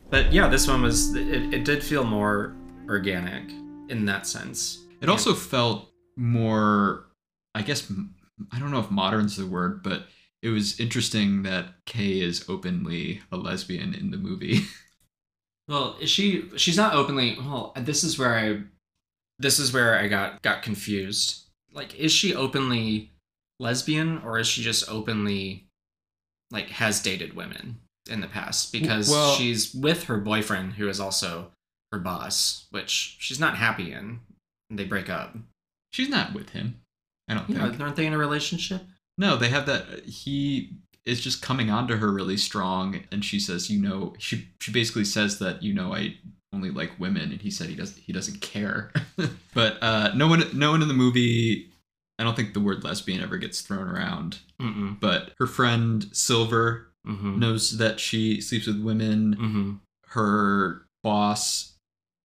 But 0.09 0.31
yeah, 0.31 0.48
this 0.48 0.65
one 0.67 0.81
was 0.81 1.13
it, 1.13 1.53
it 1.53 1.65
did 1.65 1.83
feel 1.83 2.03
more 2.05 2.55
organic 2.88 3.50
in 3.89 4.05
that 4.05 4.25
sense. 4.27 4.79
It 5.01 5.09
also 5.09 5.33
felt 5.33 5.91
more, 6.15 7.05
I 7.60 7.62
guess, 7.62 7.92
I 8.51 8.60
don't 8.60 8.72
know 8.72 8.80
if 8.80 8.89
modern's 8.89 9.36
the 9.38 9.46
word, 9.46 9.84
but 9.84 10.08
it 10.42 10.50
was 10.50 10.80
interesting 10.80 11.44
that 11.44 11.66
Cay 11.86 12.22
is 12.22 12.46
openly 12.50 13.22
a 13.32 13.38
lesbian 13.38 13.94
in 13.94 14.12
the 14.12 14.18
movie. 14.18 14.62
Well, 15.68 15.98
is 16.01 16.10
she 16.10 16.50
she's 16.58 16.78
not 16.78 16.96
openly 16.96 17.38
well, 17.38 17.74
this 17.75 18.04
is 18.04 18.18
where 18.18 18.36
I 18.36 18.63
this 19.38 19.60
is 19.60 19.72
where 19.72 20.00
I 20.00 20.08
got 20.08 20.42
got 20.42 20.63
confused. 20.63 21.44
Like 21.72 21.94
is 21.94 22.12
she 22.12 22.34
openly 22.34 23.12
lesbian 23.60 24.18
or 24.25 24.39
is 24.39 24.48
she 24.48 24.63
just 24.63 24.89
openly 24.89 25.68
like 26.50 26.70
has 26.70 27.04
dated 27.04 27.36
women 27.36 27.78
in 28.10 28.20
the 28.20 28.28
past 28.28 28.72
because 28.72 29.12
Well- 29.12 29.36
she's 29.36 29.72
with 29.75 30.06
her 30.06 30.18
boyfriend 30.18 30.74
who 30.74 30.89
is 30.89 31.00
also 31.00 31.51
her 31.92 32.00
boss, 32.00 32.66
which 32.72 33.18
she's 33.20 33.39
not 33.39 33.58
happy 33.58 33.92
in. 33.92 34.22
And 34.72 34.80
they 34.80 34.86
break 34.86 35.08
up. 35.08 35.38
She's 35.94 36.10
not 36.10 36.34
with 36.34 36.50
him. 36.50 36.82
I 37.29 37.36
don't 37.36 37.50
Yeah, 37.50 37.69
think. 37.69 37.79
aren't 37.79 37.95
they 37.95 38.05
in 38.05 38.13
a 38.13 38.17
relationship? 38.17 38.81
No, 39.17 39.36
they 39.38 39.50
have 39.50 39.65
that. 39.67 40.05
He 40.05 40.71
is 41.05 41.21
just 41.21 41.41
coming 41.41 41.69
on 41.69 41.88
to 41.88 41.98
her 41.98 42.12
really 42.12 42.38
strong, 42.38 43.01
and 43.12 43.24
she 43.24 43.39
says, 43.39 43.69
"You 43.69 43.81
know," 43.81 44.13
she 44.19 44.48
she 44.59 44.71
basically 44.71 45.05
says 45.05 45.39
that, 45.39 45.62
"You 45.63 45.74
know, 45.74 45.93
I 45.93 46.15
only 46.53 46.71
like 46.71 47.00
women," 47.00 47.31
and 47.31 47.41
he 47.41 47.51
said 47.51 47.69
he 47.69 47.75
does 47.75 47.95
he 47.98 48.12
doesn't 48.13 48.41
care. 48.41 48.91
but 49.53 49.77
uh, 49.81 50.12
no 50.15 50.27
one 50.27 50.43
no 50.57 50.71
one 50.71 50.81
in 50.81 50.88
the 50.88 50.93
movie. 50.93 51.69
I 52.17 52.24
don't 52.24 52.36
think 52.36 52.53
the 52.53 52.59
word 52.59 52.83
lesbian 52.83 53.21
ever 53.21 53.38
gets 53.38 53.62
thrown 53.62 53.88
around. 53.88 54.39
Mm-mm. 54.62 55.00
But 55.00 55.33
her 55.39 55.48
friend 55.48 56.05
Silver 56.12 56.86
Mm-hmm. 57.07 57.39
knows 57.39 57.77
that 57.77 57.98
she 58.00 58.41
sleeps 58.41 58.67
with 58.67 58.81
women. 58.83 59.36
Mm-hmm. 59.36 59.71
Her 60.07 60.86
boss 61.01 61.69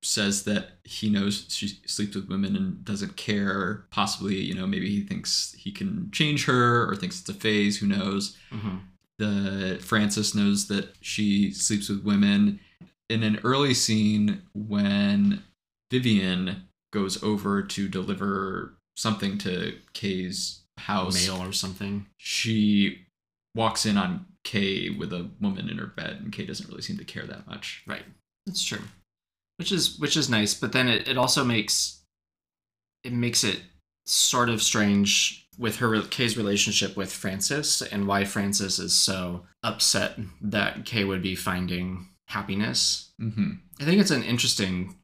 says 0.05 0.45
that 0.45 0.73
he 0.85 1.09
knows 1.09 1.47
she 1.49 1.81
sleeps 1.87 2.15
with 2.15 2.29
women 2.29 2.55
and 2.57 2.85
doesn't 2.85 3.17
care. 3.17 3.87
Possibly, 3.91 4.37
you 4.37 4.55
know, 4.55 4.67
maybe 4.67 4.89
he 4.89 5.03
thinks 5.03 5.55
he 5.59 5.73
can 5.73 6.11
change 6.13 6.45
her 6.45 6.89
or 6.89 6.95
thinks 6.95 7.21
it's 7.21 7.29
a 7.29 7.35
phase. 7.35 7.79
Who 7.79 7.87
knows? 7.87 8.37
Mm-hmm. 8.53 8.77
The 9.19 9.79
Frances 9.81 10.35
knows 10.35 10.69
that 10.69 10.95
she 11.01 11.53
sleeps 11.53 11.89
with 11.89 12.05
women. 12.05 12.61
In 13.09 13.23
an 13.23 13.41
early 13.45 13.75
scene, 13.75 14.43
when 14.53 15.43
Vivian 15.91 16.69
goes 16.93 17.23
over 17.23 17.63
to 17.63 17.89
deliver 17.89 18.75
something 18.97 19.39
to 19.39 19.75
Cay's 19.93 20.63
house, 20.79 21.27
mail 21.27 21.43
or 21.43 21.53
something. 21.53 22.07
she 22.19 23.07
walks 23.55 23.87
in 23.87 23.97
on 23.97 24.27
Cay 24.45 24.91
with 24.91 25.13
a 25.13 25.31
woman 25.41 25.69
in 25.69 25.79
her 25.79 25.87
bed, 25.87 26.19
and 26.21 26.33
Cay 26.33 26.45
doesn't 26.45 26.69
really 26.69 26.83
seem 26.83 26.99
to 26.99 27.05
care 27.05 27.25
that 27.25 27.47
much. 27.47 27.83
Right. 27.87 28.05
That's 28.47 28.63
true. 28.63 28.83
Which 29.57 29.71
is 29.71 29.99
which 29.99 30.17
is 30.17 30.29
nice, 30.29 30.55
but 30.55 30.73
then 30.73 30.89
it, 30.89 31.09
it 31.09 31.17
also 31.17 31.45
makes 31.45 32.03
it 33.05 33.13
makes 33.13 33.45
it 33.45 33.61
sort 34.07 34.49
of 34.49 34.63
strange 34.63 35.49
with 35.59 35.77
her 35.77 36.03
Cay's 36.03 36.37
relationship 36.37 36.97
with 36.97 37.13
Frances 37.13 37.81
and 37.81 38.09
why 38.09 38.25
Frances 38.25 38.79
is 38.79 38.95
so 38.95 39.45
upset 39.63 40.19
that 40.41 40.85
Cay 40.85 41.05
would 41.05 41.23
be 41.23 41.37
finding 41.37 42.09
happiness. 42.29 43.13
Mm-hmm. 43.21 43.53
I 43.81 43.85
think 43.85 44.01
it's 44.01 44.11
an 44.11 44.25
interesting 44.25 44.97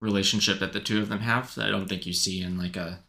relationship 0.00 0.58
that 0.58 0.72
the 0.72 0.80
two 0.80 1.00
of 1.00 1.08
them 1.08 1.20
have 1.20 1.54
that 1.54 1.68
I 1.68 1.70
don't 1.70 1.88
think 1.88 2.06
you 2.06 2.12
see 2.12 2.42
in 2.42 2.58
like 2.58 2.76
a 2.76 3.00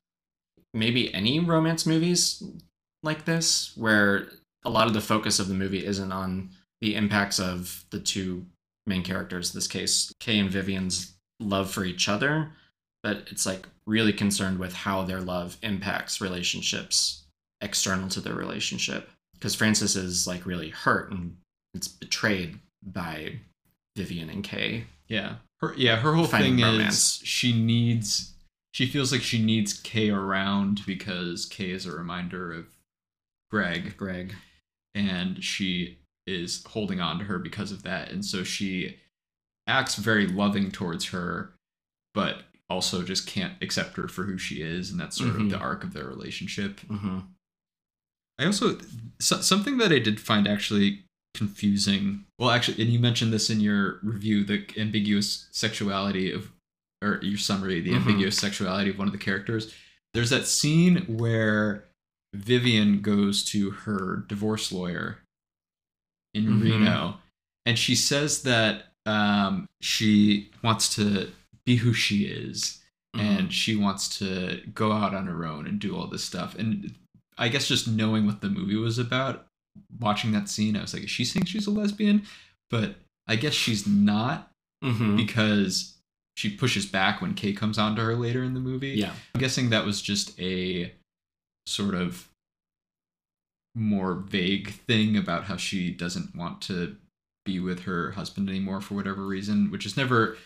maybe 0.74 1.14
any 1.14 1.40
romance 1.40 1.86
movies 1.86 2.44
like 3.02 3.26
this 3.26 3.74
where 3.76 4.28
a 4.64 4.70
lot 4.70 4.88
of 4.88 4.94
the 4.94 5.02
focus 5.02 5.40
of 5.40 5.48
the 5.48 5.54
movie 5.54 5.86
isn't 5.86 6.12
on 6.12 6.52
the 6.82 6.96
impacts 6.96 7.40
of 7.40 7.86
the 7.90 8.00
two 8.00 8.46
main 8.86 9.04
characters 9.04 9.54
in 9.54 9.58
this 9.58 9.68
case 9.68 10.12
Cay 10.20 10.40
and 10.40 10.50
Vivian's 10.50 11.14
love 11.40 11.70
for 11.72 11.84
each 11.86 12.08
other 12.10 12.52
but 13.02 13.28
it's 13.32 13.46
like 13.46 13.68
really 13.86 14.14
concerned 14.14 14.60
with 14.60 14.74
how 14.74 15.04
their 15.04 15.22
love 15.22 15.58
impacts 15.62 16.22
relationships 16.22 17.24
external 17.62 18.10
to 18.10 18.22
their 18.22 18.36
relationship 18.36 19.10
because 19.34 19.56
Frances 19.56 19.96
is 19.96 20.28
like 20.28 20.46
really 20.46 20.70
hurt 20.70 21.12
and 21.12 21.36
it's 21.74 21.88
betrayed 21.88 22.60
by 22.86 23.40
Vivian 23.96 24.30
and 24.30 24.44
Cay 24.44 24.86
Yeah. 25.08 25.36
Her 25.60 25.74
yeah, 25.78 25.98
her 25.98 26.14
whole 26.14 26.26
thing 26.26 26.60
romance. 26.62 27.22
is 27.22 27.28
she 27.28 27.54
needs 27.54 28.34
she 28.74 28.86
feels 28.86 29.12
like 29.12 29.22
she 29.22 29.42
needs 29.42 29.74
Cay 29.74 30.10
around 30.10 30.82
because 30.86 31.46
Cay 31.46 31.72
is 31.72 31.86
a 31.86 31.92
reminder 31.92 32.52
of 32.52 32.66
Greg 33.52 33.96
Greg 33.98 34.34
and 34.96 35.44
she 35.44 36.00
is 36.28 36.64
holding 36.66 37.00
on 37.02 37.20
to 37.20 37.26
her 37.26 37.38
because 37.40 37.72
of 37.72 37.84
that. 37.84 38.12
And 38.12 38.24
so 38.26 38.44
she 38.44 38.98
acts 39.68 39.96
very 39.96 40.28
loving 40.28 40.72
towards 40.72 41.06
her, 41.10 41.54
but 42.14 42.44
also 42.70 43.04
just 43.04 43.28
can't 43.28 43.54
accept 43.62 43.96
her 43.98 44.08
for 44.08 44.24
who 44.24 44.38
she 44.38 44.62
is, 44.62 44.90
and 44.92 45.00
that's 45.00 45.18
sort 45.18 45.34
Mhm. 45.34 45.42
of 45.46 45.50
the 45.52 45.58
arc 45.58 45.84
of 45.84 45.94
their 45.94 46.08
relationship. 46.08 46.80
mm-hmm. 46.82 47.20
I 48.40 48.46
also 48.46 48.80
so, 49.20 49.42
something 49.42 49.78
that 49.78 49.92
I 49.92 50.00
did 50.00 50.20
find 50.20 50.48
actually 50.48 51.04
confusing. 51.36 52.26
Well, 52.40 52.50
actually, 52.50 52.82
and 52.84 52.92
you 52.92 53.00
mentioned 53.00 53.32
this 53.32 53.50
in 53.50 53.60
your 53.60 54.00
review, 54.04 54.44
the 54.44 54.66
ambiguous 54.78 55.48
sexuality 55.52 56.32
of, 56.32 56.52
or 57.02 57.20
your 57.22 57.38
summary, 57.38 57.80
the 57.82 57.92
Mhm. 57.92 57.98
ambiguous 57.98 58.38
sexuality 58.38 58.90
of 58.90 58.98
one 58.98 59.08
of 59.08 59.12
the 59.12 59.20
characters. 59.20 59.74
There's 60.14 60.30
that 60.32 60.48
scene 60.48 61.06
where 61.18 61.86
Vivian 62.34 63.02
goes 63.02 63.44
to 63.46 63.70
her 63.72 64.26
divorce 64.28 64.72
lawyer 64.72 65.20
in 66.34 66.46
Mhm. 66.46 66.64
Reno, 66.64 67.18
and 67.66 67.78
she 67.78 67.96
says 67.96 68.44
that 68.44 68.94
um, 69.06 69.68
she 69.82 70.50
wants 70.64 70.94
to 70.96 71.30
be 71.66 71.76
who 71.78 71.94
she 71.94 72.26
is 72.26 72.80
Mm-hmm. 73.16 73.26
and 73.28 73.54
she 73.54 73.76
wants 73.76 74.18
to 74.18 74.62
go 74.74 74.92
out 74.92 75.14
on 75.14 75.28
her 75.28 75.46
own 75.46 75.68
and 75.68 75.80
do 75.80 75.96
all 75.96 76.08
this 76.08 76.24
stuff. 76.24 76.56
And 76.56 76.96
I 77.38 77.48
guess 77.48 77.68
just 77.68 77.88
knowing 77.88 78.26
what 78.26 78.42
the 78.42 78.50
movie 78.50 78.76
was 78.76 78.98
about, 78.98 79.46
watching 80.00 80.32
that 80.32 80.50
scene, 80.50 80.76
I 80.76 80.82
was 80.82 80.96
like, 80.96 81.04
is 81.04 81.12
she 81.12 81.24
saying 81.24 81.46
she's 81.46 81.68
a 81.68 81.72
lesbian? 81.72 82.24
But 82.72 82.96
I 83.28 83.36
guess 83.36 83.54
she's 83.54 83.86
not 83.86 84.50
Mm-hmm. 84.84 85.16
because 85.16 85.96
she 86.36 86.50
pushes 86.50 86.86
back 86.88 87.22
when 87.22 87.36
Cay 87.36 87.54
comes 87.54 87.78
on 87.78 87.96
to 87.98 88.02
her 88.02 88.16
later 88.16 88.44
in 88.44 88.54
the 88.56 88.60
movie. 88.60 88.90
yeah 88.96 89.14
I'm 89.36 89.40
guessing 89.40 89.70
that 89.70 89.86
was 89.86 90.02
just 90.02 90.38
a 90.40 90.92
sort 91.68 91.94
of 91.96 92.28
more 93.76 94.14
vague 94.16 94.72
thing 94.88 95.18
about 95.18 95.46
how 95.46 95.58
she 95.58 95.90
doesn't 95.92 96.36
want 96.36 96.62
to 96.62 96.96
be 97.46 97.60
with 97.60 97.82
her 97.82 98.12
husband 98.12 98.50
anymore 98.50 98.82
for 98.82 98.94
whatever 98.96 99.26
reason, 99.26 99.72
which 99.72 99.86
is 99.86 99.98
never 99.98 100.38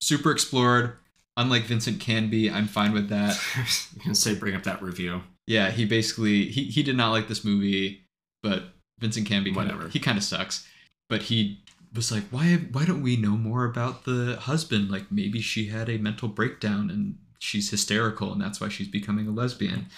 super 0.00 0.30
explored. 0.30 0.96
Unlike 1.38 1.64
Vincent 1.64 2.00
Canby, 2.00 2.50
I'm 2.50 2.66
fine 2.66 2.92
with 2.92 3.08
that. 3.08 3.38
you 3.94 4.00
can 4.00 4.14
say 4.14 4.34
bring 4.34 4.54
up 4.54 4.62
that 4.62 4.80
review 4.82 5.22
Yeah, 5.46 5.70
he 5.70 5.84
basically 5.84 6.46
he, 6.46 6.64
he 6.64 6.82
did 6.82 6.96
not 6.96 7.10
like 7.10 7.28
this 7.28 7.44
movie, 7.44 8.02
but 8.42 8.64
Vincent 9.00 9.26
Canby 9.26 9.52
kinda- 9.52 9.72
Whatever. 9.74 9.88
he 9.90 9.98
kind 9.98 10.16
of 10.18 10.24
sucks. 10.24 10.66
But 11.08 11.22
he 11.24 11.60
was 11.94 12.10
like, 12.12 12.24
why 12.30 12.54
why 12.72 12.84
don't 12.84 13.02
we 13.02 13.16
know 13.16 13.36
more 13.36 13.64
about 13.64 14.04
the 14.04 14.36
husband? 14.40 14.90
Like 14.90 15.10
maybe 15.10 15.40
she 15.40 15.66
had 15.68 15.88
a 15.88 15.98
mental 15.98 16.28
breakdown 16.28 16.90
and 16.90 17.18
she's 17.38 17.70
hysterical 17.70 18.32
and 18.32 18.40
that's 18.40 18.60
why 18.60 18.68
she's 18.68 18.88
becoming 18.88 19.26
a 19.26 19.30
lesbian. 19.32 19.86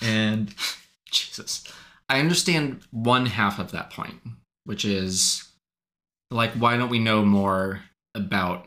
And 0.00 0.52
jesus 1.10 1.64
i 2.12 2.20
understand 2.20 2.80
one 2.90 3.26
half 3.26 3.58
of 3.58 3.72
that 3.72 3.90
point 3.90 4.20
which 4.64 4.84
is 4.84 5.48
like 6.30 6.52
why 6.52 6.76
don't 6.76 6.90
we 6.90 6.98
know 6.98 7.24
more 7.24 7.82
about 8.14 8.66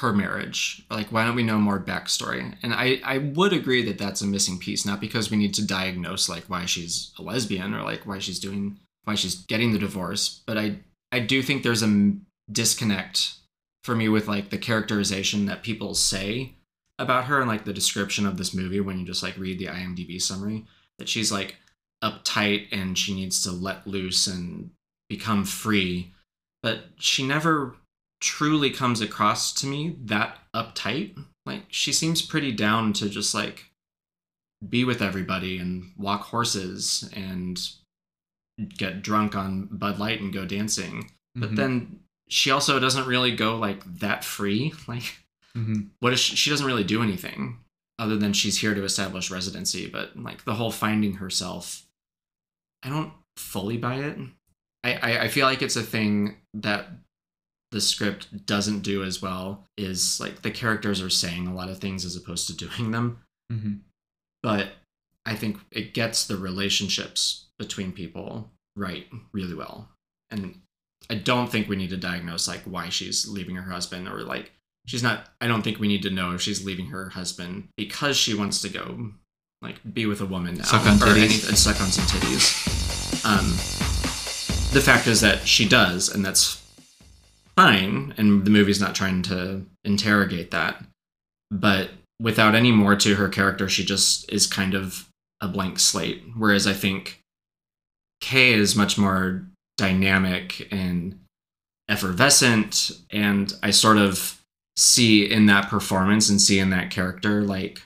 her 0.00 0.12
marriage? 0.12 0.84
Like 0.90 1.12
why 1.12 1.24
don't 1.24 1.36
we 1.36 1.42
know 1.42 1.58
more 1.58 1.78
backstory? 1.78 2.54
And 2.62 2.74
i 2.74 3.00
i 3.04 3.18
would 3.18 3.52
agree 3.52 3.84
that 3.84 3.98
that's 3.98 4.22
a 4.22 4.26
missing 4.26 4.58
piece 4.58 4.84
not 4.84 5.00
because 5.00 5.30
we 5.30 5.36
need 5.36 5.54
to 5.54 5.66
diagnose 5.66 6.28
like 6.28 6.44
why 6.44 6.64
she's 6.64 7.12
a 7.18 7.22
lesbian 7.22 7.74
or 7.74 7.82
like 7.82 8.06
why 8.06 8.18
she's 8.18 8.40
doing 8.40 8.78
why 9.04 9.14
she's 9.14 9.34
getting 9.34 9.72
the 9.72 9.78
divorce 9.78 10.42
but 10.46 10.58
i 10.58 10.76
i 11.12 11.20
do 11.20 11.42
think 11.42 11.62
there's 11.62 11.82
a 11.82 12.12
disconnect 12.50 13.34
for 13.84 13.94
me 13.94 14.08
with 14.08 14.28
like 14.28 14.50
the 14.50 14.58
characterization 14.58 15.46
that 15.46 15.62
people 15.62 15.94
say 15.94 16.54
about 16.98 17.24
her 17.24 17.40
and 17.40 17.48
like 17.48 17.64
the 17.64 17.72
description 17.72 18.26
of 18.26 18.36
this 18.36 18.54
movie 18.54 18.80
when 18.80 18.98
you 18.98 19.06
just 19.06 19.22
like 19.22 19.36
read 19.38 19.58
the 19.58 19.66
imdb 19.66 20.20
summary 20.20 20.64
that 20.98 21.08
she's 21.08 21.32
like 21.32 21.56
uptight 22.02 22.68
and 22.72 22.96
she 22.96 23.14
needs 23.14 23.42
to 23.42 23.52
let 23.52 23.86
loose 23.86 24.26
and 24.26 24.70
become 25.08 25.44
free. 25.44 26.12
But 26.62 26.84
she 26.98 27.26
never 27.26 27.76
truly 28.20 28.70
comes 28.70 29.00
across 29.00 29.52
to 29.54 29.66
me 29.66 29.96
that 30.04 30.38
uptight. 30.54 31.18
Like 31.46 31.62
she 31.68 31.92
seems 31.92 32.22
pretty 32.22 32.52
down 32.52 32.92
to 32.94 33.08
just 33.08 33.34
like 33.34 33.66
be 34.68 34.84
with 34.84 35.00
everybody 35.00 35.58
and 35.58 35.92
walk 35.96 36.22
horses 36.24 37.08
and 37.14 37.58
get 38.76 39.02
drunk 39.02 39.34
on 39.34 39.68
bud 39.70 39.98
light 39.98 40.20
and 40.20 40.32
go 40.32 40.44
dancing. 40.44 41.10
But 41.34 41.52
Mhm, 41.52 41.56
then 41.56 42.00
she 42.28 42.50
also 42.50 42.78
doesn't 42.78 43.06
really 43.06 43.34
go 43.34 43.56
like 43.56 43.82
that 44.00 44.24
free. 44.24 44.72
Like 44.86 45.18
mhm. 45.56 45.88
what 46.00 46.12
is 46.12 46.20
she, 46.20 46.36
she 46.36 46.50
doesn't 46.50 46.66
really 46.66 46.84
do 46.84 47.02
anything 47.02 47.58
other 47.98 48.16
than 48.16 48.32
she's 48.32 48.60
here 48.60 48.74
to 48.74 48.84
establish 48.84 49.30
residency. 49.30 49.86
But 49.88 50.16
like 50.16 50.44
the 50.44 50.54
whole 50.54 50.70
finding 50.70 51.14
herself 51.14 51.86
i 52.82 52.88
don't 52.88 53.12
fully 53.36 53.76
buy 53.76 53.96
it 53.96 54.18
i 54.84 54.92
i, 54.94 55.22
I 55.22 55.28
feel 55.28 55.46
like 55.46 55.62
it's 55.62 55.76
a 55.76 55.82
thing 55.82 56.36
that 56.54 56.88
the 57.70 57.80
script 57.80 58.46
doesn't 58.46 58.80
do 58.80 59.04
as 59.04 59.22
well 59.22 59.64
is 59.76 60.18
like 60.20 60.42
the 60.42 60.50
characters 60.50 61.00
are 61.00 61.10
saying 61.10 61.46
a 61.46 61.54
lot 61.54 61.68
of 61.68 61.78
things 61.78 62.04
as 62.04 62.16
opposed 62.16 62.46
to 62.48 62.68
doing 62.68 62.90
them. 62.90 63.20
Mm-hmm. 63.52 63.74
But 64.42 64.68
I 65.24 65.34
think 65.34 65.58
it 65.70 65.94
gets 65.94 66.26
the 66.26 66.36
relationships 66.36 67.46
between 67.58 67.92
people 67.92 68.50
right 68.76 69.06
really 69.32 69.54
well. 69.54 69.88
And 70.30 70.60
I 71.08 71.14
don't 71.14 71.50
think 71.50 71.68
we 71.68 71.76
need 71.76 71.90
to 71.90 71.96
diagnose 71.96 72.48
like 72.48 72.62
why 72.62 72.88
she's 72.88 73.28
leaving 73.28 73.56
her 73.56 73.70
husband 73.70 74.08
or 74.08 74.22
like 74.22 74.52
she's 74.86 75.02
not 75.02 75.28
I 75.40 75.46
don't 75.46 75.62
think 75.62 75.78
we 75.78 75.88
need 75.88 76.02
to 76.02 76.10
know 76.10 76.32
if 76.32 76.40
she's 76.40 76.64
leaving 76.64 76.86
her 76.86 77.10
husband 77.10 77.68
because 77.76 78.16
she 78.16 78.34
wants 78.34 78.60
to 78.62 78.68
go 78.68 79.12
like 79.62 79.76
be 79.92 80.06
with 80.06 80.20
a 80.20 80.26
woman 80.26 80.54
now 80.56 80.64
Suck 80.64 80.86
on 80.86 80.96
or 81.02 81.06
titties. 81.06 81.16
any- 81.16 81.48
and 81.48 81.58
suck 81.58 81.80
on 81.80 81.90
some 81.90 82.04
titties. 82.06 83.24
Um 83.24 83.50
the 84.72 84.80
fact 84.80 85.06
is 85.06 85.20
that 85.20 85.46
she 85.46 85.68
does 85.68 86.08
and 86.08 86.24
that's 86.24 86.62
fine 87.56 88.14
and 88.16 88.44
the 88.44 88.50
movie's 88.50 88.80
not 88.80 88.94
trying 88.94 89.22
to 89.22 89.66
interrogate 89.84 90.50
that. 90.52 90.82
But 91.50 91.90
without 92.20 92.54
any 92.54 92.70
more 92.70 92.94
to 92.96 93.16
her 93.16 93.28
character, 93.28 93.68
she 93.68 93.84
just 93.84 94.30
is 94.32 94.46
kind 94.46 94.74
of 94.74 95.08
a 95.40 95.48
blank 95.48 95.78
slate. 95.80 96.22
Whereas 96.36 96.66
I 96.66 96.72
think 96.72 97.20
Cay 98.20 98.52
is 98.52 98.76
much 98.76 98.96
more 98.96 99.42
dynamic 99.78 100.68
and 100.70 101.18
effervescent, 101.88 102.92
and 103.10 103.52
I 103.62 103.70
sort 103.70 103.96
of 103.96 104.38
see 104.76 105.28
in 105.30 105.46
that 105.46 105.68
performance 105.68 106.28
and 106.30 106.40
see 106.40 106.58
in 106.58 106.70
that 106.70 106.90
character 106.90 107.42
like, 107.42 107.82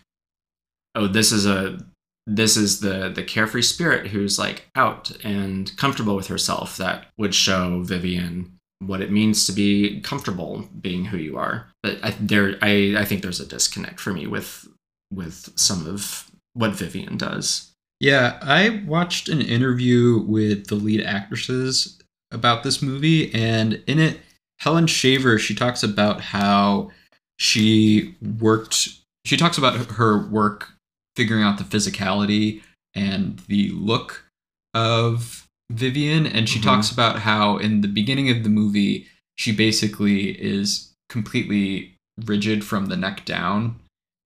oh, 0.95 1.07
this 1.07 1.33
is 1.33 1.47
a 1.47 1.79
this 2.27 2.57
is 2.57 2.81
the 2.81 3.11
the 3.11 3.23
carefree 3.23 3.63
spirit 3.63 4.09
who's 4.09 4.39
like 4.39 4.69
out 4.75 5.11
and 5.25 5.77
comfortable 5.77 6.17
with 6.17 6.29
herself 6.29 6.77
that 6.77 7.07
would 7.19 7.35
show 7.35 7.83
Vivian 7.83 8.59
what 8.87 9.01
it 9.01 9.11
means 9.11 9.47
to 9.47 9.53
be 9.53 10.01
comfortable 10.01 10.69
being 10.81 11.07
who 11.07 11.17
you 11.17 11.37
are. 11.37 11.69
But 11.83 11.99
I, 12.03 12.11
there, 12.21 12.57
I, 12.61 12.95
I 12.99 13.05
think 13.05 13.23
there's 13.23 13.41
a 13.41 13.47
disconnect 13.47 14.01
for 14.01 14.13
me 14.13 14.27
with 14.27 14.67
with 15.13 15.53
some 15.57 15.87
of 15.87 16.31
what 16.55 16.73
Vivian 16.73 17.17
does. 17.17 17.71
Yeah, 18.01 18.39
I 18.43 18.83
watched 18.87 19.29
an 19.29 19.41
interview 19.41 20.19
with 20.19 20.67
the 20.67 20.75
lead 20.75 21.01
actresses 21.01 21.99
about 22.33 22.63
this 22.63 22.83
movie, 22.83 23.33
and 23.33 23.83
in 23.87 23.99
it, 23.99 24.21
Helen 24.59 24.87
Shaver 24.87 25.39
she 25.39 25.55
talks 25.55 25.83
about 25.83 26.21
how 26.21 26.91
she 27.39 28.15
worked. 28.39 28.89
She 29.25 29.37
talks 29.37 29.57
about 29.57 29.77
her 29.93 30.27
work 30.27 30.74
figuring 31.17 31.43
out 31.43 31.59
the 31.59 31.65
physicality 31.65 32.63
and 32.95 33.41
the 33.49 33.71
look 33.71 34.25
of 34.75 35.47
Vivian, 35.71 36.27
and 36.27 36.49
she 36.49 36.59
Mhm. 36.59 36.63
talks 36.65 36.91
about 36.91 37.21
how 37.21 37.57
in 37.57 37.81
the 37.81 37.89
beginning 37.89 38.29
of 38.31 38.43
the 38.43 38.49
movie 38.51 39.07
she 39.37 39.51
basically 39.53 40.31
is 40.41 40.93
completely 41.09 41.95
rigid 42.25 42.65
from 42.65 42.87
the 42.87 42.97
neck 42.97 43.25
down, 43.25 43.77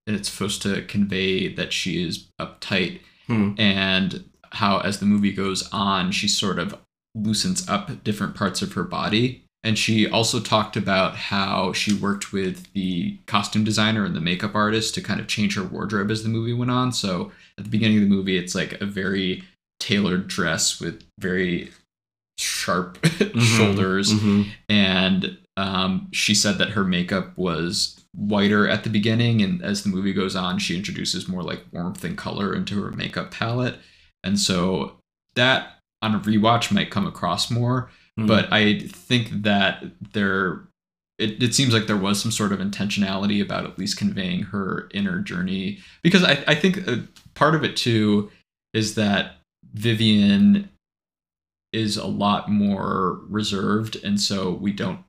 and 0.05 0.15
it's 0.15 0.29
supposed 0.29 0.61
to 0.63 0.81
convey 0.83 1.47
that 1.47 1.73
she 1.73 2.01
is 2.03 2.27
uptight 2.39 2.99
Hmm. 3.27 3.53
and 3.57 4.25
how 4.53 4.79
as 4.79 4.99
the 4.99 5.05
movie 5.05 5.31
goes 5.31 5.63
on 5.71 6.11
she 6.11 6.27
sort 6.27 6.57
of 6.59 6.75
loosens 7.15 7.67
up 7.69 8.03
different 8.03 8.35
parts 8.35 8.61
of 8.61 8.73
her 8.73 8.83
body 8.83 9.43
and 9.63 9.77
she 9.77 10.09
also 10.09 10.39
talked 10.39 10.77
about 10.77 11.15
how 11.15 11.73
she 11.73 11.93
worked 11.93 12.31
with 12.31 12.71
the 12.73 13.17
costume 13.27 13.63
designer 13.63 14.05
and 14.05 14.15
the 14.15 14.21
makeup 14.21 14.55
artist 14.55 14.95
to 14.95 15.01
kind 15.01 15.19
of 15.19 15.27
change 15.27 15.55
her 15.55 15.63
wardrobe 15.63 16.09
as 16.11 16.23
the 16.23 16.29
movie 16.29 16.53
went 16.53 16.71
on. 16.71 16.91
So 16.93 17.31
at 17.57 17.65
the 17.65 17.69
beginning 17.69 17.97
of 17.97 18.03
the 18.03 18.15
movie 18.15 18.37
it's 18.37 18.55
like 18.55 18.79
a 18.79 18.85
very 18.85 19.43
tailored 19.79 20.27
dress 20.27 20.79
with 20.79 21.03
very 21.19 21.71
sharp 22.37 23.05
shoulders. 23.39 24.13
Mhm. 24.13 24.47
and 24.69 25.37
um, 25.57 26.07
she 26.13 26.33
said 26.33 26.57
that 26.59 26.69
her 26.69 26.85
makeup 26.85 27.37
was 27.37 27.99
whiter 28.15 28.65
at 28.67 28.85
the 28.85 28.89
beginning 28.89 29.41
and 29.41 29.61
as 29.61 29.83
the 29.83 29.89
movie 29.89 30.13
goes 30.13 30.33
on 30.35 30.57
she 30.57 30.77
introduces 30.77 31.27
more 31.27 31.43
like 31.43 31.65
warmth 31.73 32.03
and 32.05 32.17
color 32.17 32.53
into 32.55 32.81
her 32.81 32.91
makeup 32.91 33.31
palette. 33.31 33.75
And 34.23 34.39
so 34.39 34.97
that 35.35 35.79
on 36.01 36.15
a 36.15 36.19
rewatch 36.19 36.71
might 36.71 36.91
come 36.91 37.05
across 37.05 37.51
more 37.51 37.89
Mhm. 38.19 38.27
but 38.27 38.51
i 38.51 38.79
think 38.79 39.29
that 39.43 39.83
there 40.13 40.67
it, 41.17 41.43
it 41.43 41.53
seems 41.53 41.73
like 41.73 41.87
there 41.87 41.97
was 41.97 42.21
some 42.21 42.31
sort 42.31 42.51
of 42.53 42.59
intentionality 42.59 43.41
about 43.41 43.65
at 43.65 43.77
least 43.77 43.97
conveying 43.97 44.43
her 44.43 44.89
inner 44.93 45.19
journey 45.19 45.79
because 46.03 46.23
i, 46.23 46.43
I 46.47 46.55
think 46.55 46.87
uh, 46.87 46.97
part 47.35 47.55
of 47.55 47.63
it 47.63 47.75
too 47.75 48.29
is 48.73 48.95
that 48.95 49.35
vivian 49.73 50.69
is 51.73 51.97
a 51.97 52.07
lot 52.07 52.49
more 52.49 53.21
reserved 53.29 53.95
and 54.03 54.19
so 54.19 54.51
we 54.51 54.71
don't 54.71 54.99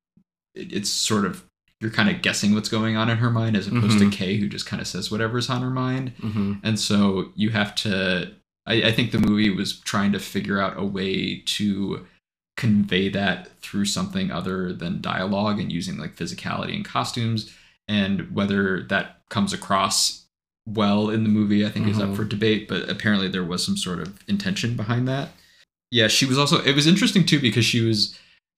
it- 0.55 0.73
it's 0.73 0.90
sort 0.90 1.25
of 1.25 1.44
you're 1.81 1.90
kind 1.90 2.11
of 2.11 2.20
guessing 2.20 2.53
what's 2.55 2.68
going 2.68 2.94
on 2.96 3.09
in 3.09 3.16
her 3.18 3.31
mind 3.31 3.57
as 3.57 3.66
opposed 3.66 3.96
Mhm. 3.99 4.11
to 4.11 4.16
Cay 4.16 4.37
who 4.37 4.49
just 4.49 4.66
kind 4.66 4.83
of 4.83 4.87
says 4.87 5.11
whatever's 5.11 5.49
on 5.49 5.62
her 5.62 5.70
mind 5.70 6.12
Mhm. 6.20 6.61
and 6.62 6.79
so 6.79 7.33
you 7.37 7.51
have 7.51 7.75
to 7.77 8.35
I, 8.66 8.75
I 8.88 8.92
think 8.92 9.11
the 9.12 9.18
movie 9.18 9.49
was 9.51 9.81
trying 9.81 10.12
to 10.12 10.18
figure 10.18 10.61
out 10.61 10.75
a 10.79 10.85
way 10.85 11.42
to 11.57 12.07
convey 12.61 13.09
that 13.09 13.49
through 13.62 13.87
something 13.87 14.31
other 14.31 14.73
than 14.73 15.01
dialogue 15.01 15.59
and 15.59 15.73
using 15.73 15.96
like 15.99 16.14
physicality 16.14 16.75
and 16.77 16.85
costumes 16.85 17.40
and 17.88 18.31
whether 18.37 18.83
that 18.83 19.07
comes 19.31 19.53
across 19.53 20.27
well 20.68 21.09
in 21.14 21.23
the 21.23 21.29
movie 21.38 21.64
i 21.64 21.70
think 21.70 21.88
is 21.88 21.99
up 21.99 22.11
Mhm. 22.11 22.16
for 22.16 22.25
debate 22.25 22.68
but 22.68 22.83
apparently 22.94 23.29
there 23.29 23.42
was 23.53 23.64
some 23.64 23.77
sort 23.79 23.99
of 24.05 24.09
intention 24.29 24.77
behind 24.77 25.09
that 25.09 25.31
yeah 25.90 26.07
she 26.16 26.27
was 26.27 26.38
also 26.38 26.57
it 26.70 26.75
was 26.75 26.87
interesting 26.87 27.25
too 27.25 27.40
because 27.40 27.64
she 27.64 27.81
was 27.81 27.99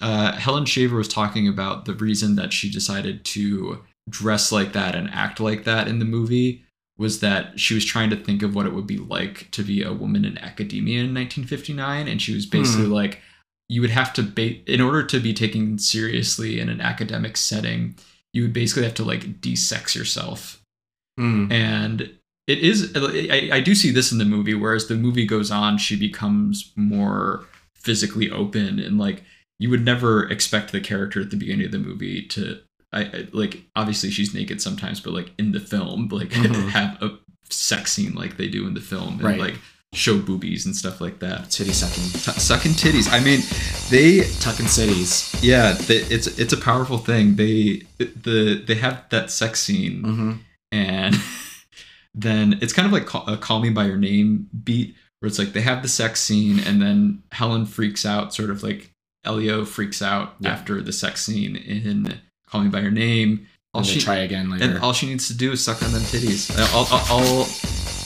uh, 0.01 0.33
helen 0.33 0.65
shaver 0.67 0.97
was 0.97 1.07
talking 1.21 1.47
about 1.47 1.85
the 1.85 1.95
reason 1.95 2.35
that 2.37 2.53
she 2.53 2.69
decided 2.79 3.25
to 3.25 3.79
dress 4.11 4.51
like 4.51 4.73
that 4.73 4.97
and 4.97 5.09
act 5.13 5.39
like 5.39 5.63
that 5.63 5.87
in 5.87 6.01
the 6.01 6.05
movie 6.17 6.65
was 6.99 7.21
that 7.21 7.59
she 7.59 7.73
was 7.75 7.85
trying 7.85 8.11
to 8.11 8.17
think 8.17 8.43
of 8.43 8.55
what 8.57 8.67
it 8.67 8.73
would 8.75 8.87
be 8.87 8.99
like 8.99 9.49
to 9.53 9.63
be 9.63 9.81
a 9.83 9.93
woman 9.93 10.25
in 10.25 10.37
academia 10.39 10.99
in 11.05 11.15
1959 11.15 12.09
and 12.09 12.21
she 12.21 12.35
was 12.35 12.47
basically 12.47 12.87
like 12.87 13.21
you 13.69 13.81
would 13.81 13.91
have 13.91 14.13
to 14.15 14.23
ba- 14.23 14.61
in 14.73 14.81
order 14.81 15.03
to 15.03 15.21
be 15.21 15.33
taken 15.33 15.79
seriously 15.79 16.61
in 16.61 16.69
an 16.69 16.81
academic 16.81 17.37
setting 17.37 17.95
you 18.33 18.43
would 18.43 18.53
basically 18.53 18.85
have 18.85 18.95
to 18.95 19.05
like 19.05 19.41
de-sex 19.41 19.95
yourself 19.95 20.59
Mm. 21.21 21.53
and 21.53 22.01
it 22.47 22.59
is 22.61 22.91
I, 22.97 23.51
I 23.53 23.61
do 23.61 23.75
see 23.75 23.91
this 23.91 24.13
in 24.13 24.19
the 24.19 24.25
movie 24.25 24.55
whereas 24.55 24.87
the 24.89 24.95
movie 24.97 25.27
goes 25.27 25.51
on 25.51 25.77
she 25.77 25.95
becomes 25.95 26.73
more 26.75 27.45
physically 27.77 28.31
open 28.31 28.79
and 28.79 28.99
like 28.99 29.23
you 29.59 29.69
would 29.69 29.85
never 29.85 30.27
expect 30.31 30.73
the 30.73 30.81
character 30.81 31.21
at 31.21 31.31
the 31.31 31.37
beginning 31.37 31.67
of 31.67 31.73
the 31.73 31.79
movie 31.79 32.27
to 32.29 32.59
I, 32.95 33.03
I 33.03 33.29
like 33.33 33.63
obviously 33.77 34.11
she's 34.11 34.33
naked 34.35 34.63
sometimes 34.63 35.01
but 35.01 35.13
like 35.13 35.33
in 35.39 35.53
the 35.53 35.61
film 35.61 36.09
like 36.09 36.31
Mhm. 36.31 36.71
have 36.71 37.01
a 37.03 37.19
sex 37.51 37.93
scene 37.93 38.15
like 38.15 38.39
they 38.39 38.49
do 38.49 38.67
in 38.67 38.73
the 38.73 38.81
film 38.81 39.15
and 39.15 39.23
Right. 39.23 39.39
like 39.39 39.59
show 39.95 40.19
boobies 40.19 40.65
and 40.65 40.75
stuff 40.75 41.01
like 41.03 41.19
that 41.19 41.51
Titty 41.51 41.73
sucking. 41.73 42.05
T- 42.05 42.41
sucking 42.41 42.73
titties 42.73 43.13
i 43.13 43.21
mean 43.21 43.41
they 43.91 44.23
Tucking 44.41 44.67
cities. 44.69 45.35
yeah 45.43 45.73
they, 45.73 45.97
it's 45.97 46.27
it's 46.39 46.53
a 46.53 46.57
powerful 46.57 46.97
thing 46.99 47.37
they 47.37 47.83
the 47.99 48.63
they 48.67 48.75
have 48.77 49.05
that 49.11 49.31
sex 49.31 49.61
scene 49.61 50.03
Mm-hmm. 50.03 50.33
and 50.73 51.17
then 52.15 52.59
it's 52.63 52.73
kind 52.73 52.87
of 52.87 52.93
like 52.93 53.07
call, 53.07 53.27
a 53.27 53.37
call 53.37 53.61
me 53.61 53.71
by 53.71 53.85
your 53.85 53.97
name 53.99 54.49
beat 54.65 54.95
where 55.21 55.29
it's 55.29 55.39
like 55.39 55.53
they 55.53 55.61
have 55.61 55.83
the 55.83 55.89
sex 55.89 56.21
scene 56.21 56.59
and 56.61 56.81
then 56.81 57.23
helen 57.33 57.67
freaks 57.67 58.05
out 58.07 58.33
sort 58.35 58.51
of 58.51 58.63
like 58.63 58.91
elio 59.25 59.65
freaks 59.65 60.01
out 60.03 60.35
Yeah. 60.41 60.51
after 60.53 60.81
the 60.83 60.93
sex 60.93 61.23
scene 61.23 61.55
in 61.57 62.19
call 62.49 62.63
me 62.63 62.69
by 62.71 62.81
your 62.81 62.91
name 62.91 63.47
all 63.75 63.81
And 63.81 63.87
she 63.89 64.01
try 64.01 64.17
again 64.17 64.51
later. 64.51 64.65
and 64.65 64.79
all 64.79 64.93
she 64.95 65.07
needs 65.07 65.29
to 65.29 65.35
do 65.35 65.53
is 65.53 65.63
suck 65.63 65.83
on 65.83 65.93
them 65.93 66.03
titties 66.03 66.51
I'll, 66.75 66.87
I'll, 66.91 67.21
I'll- 67.23 67.49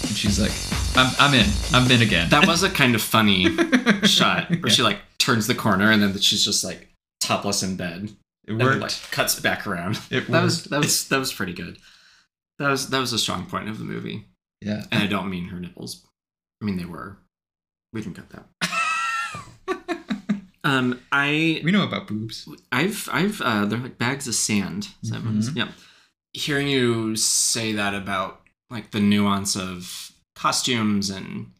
and 0.07 0.17
she's 0.17 0.39
like 0.41 0.53
I'm, 0.97 1.13
I'm 1.19 1.35
in 1.35 1.47
i'm 1.73 1.91
in 1.91 2.03
again 2.03 2.29
that 2.31 2.47
was 2.47 2.63
a 2.63 2.71
kind 2.71 2.95
of 2.95 3.03
funny 3.03 3.45
shot 4.05 4.51
where 4.51 4.61
Yeah. 4.65 4.69
she 4.69 4.83
like 4.83 4.99
turns 5.19 5.47
the 5.47 5.55
corner 5.55 5.91
and 5.91 6.03
then 6.03 6.17
she's 6.19 6.45
just 6.45 6.65
like 6.65 6.89
topless 7.21 7.63
in 7.63 7.77
bed. 7.77 8.11
it 8.47 8.53
And 8.53 8.61
worked 8.63 8.81
like 8.81 8.93
cuts 9.11 9.39
back 9.41 9.67
around. 9.67 9.99
it 10.11 10.27
That 10.31 10.43
was 10.43 10.65
that 10.65 10.79
was 10.81 11.09
that 11.09 11.19
was 11.19 11.33
pretty 11.33 11.53
good. 11.53 11.79
That 12.59 12.71
was 12.71 12.89
that 12.91 13.01
was 13.01 13.13
a 13.13 13.19
strong 13.19 13.47
point 13.47 13.69
of 13.69 13.79
the 13.79 13.85
movie. 13.85 14.25
yeah 14.61 14.85
And 14.93 15.03
I 15.03 15.07
don't 15.07 15.29
mean 15.31 15.47
her 15.49 15.59
nipples. 15.61 16.05
I 16.63 16.65
mean 16.65 16.77
they 16.77 16.85
were. 16.85 17.19
We 17.93 18.03
can 18.03 18.15
cut 18.15 18.29
that. 18.31 18.47
Um, 20.65 21.01
I 21.13 21.61
we 21.63 21.71
know 21.71 21.85
about 21.85 22.09
boobs 22.09 22.49
I've 22.73 23.09
I've 23.13 23.41
uh, 23.41 23.67
they're 23.67 23.79
like 23.79 23.99
bags 23.99 24.27
of 24.27 24.35
sand. 24.35 24.89
Mhm. 25.05 25.55
Yeah. 25.55 25.69
Hearing 26.33 26.67
you 26.67 27.15
say 27.15 27.73
that 27.75 27.95
about 27.95 28.41
like 28.69 28.91
the 28.91 28.99
nuance 28.99 29.55
of 29.55 30.11
costumes 30.37 31.11
and 31.11 31.51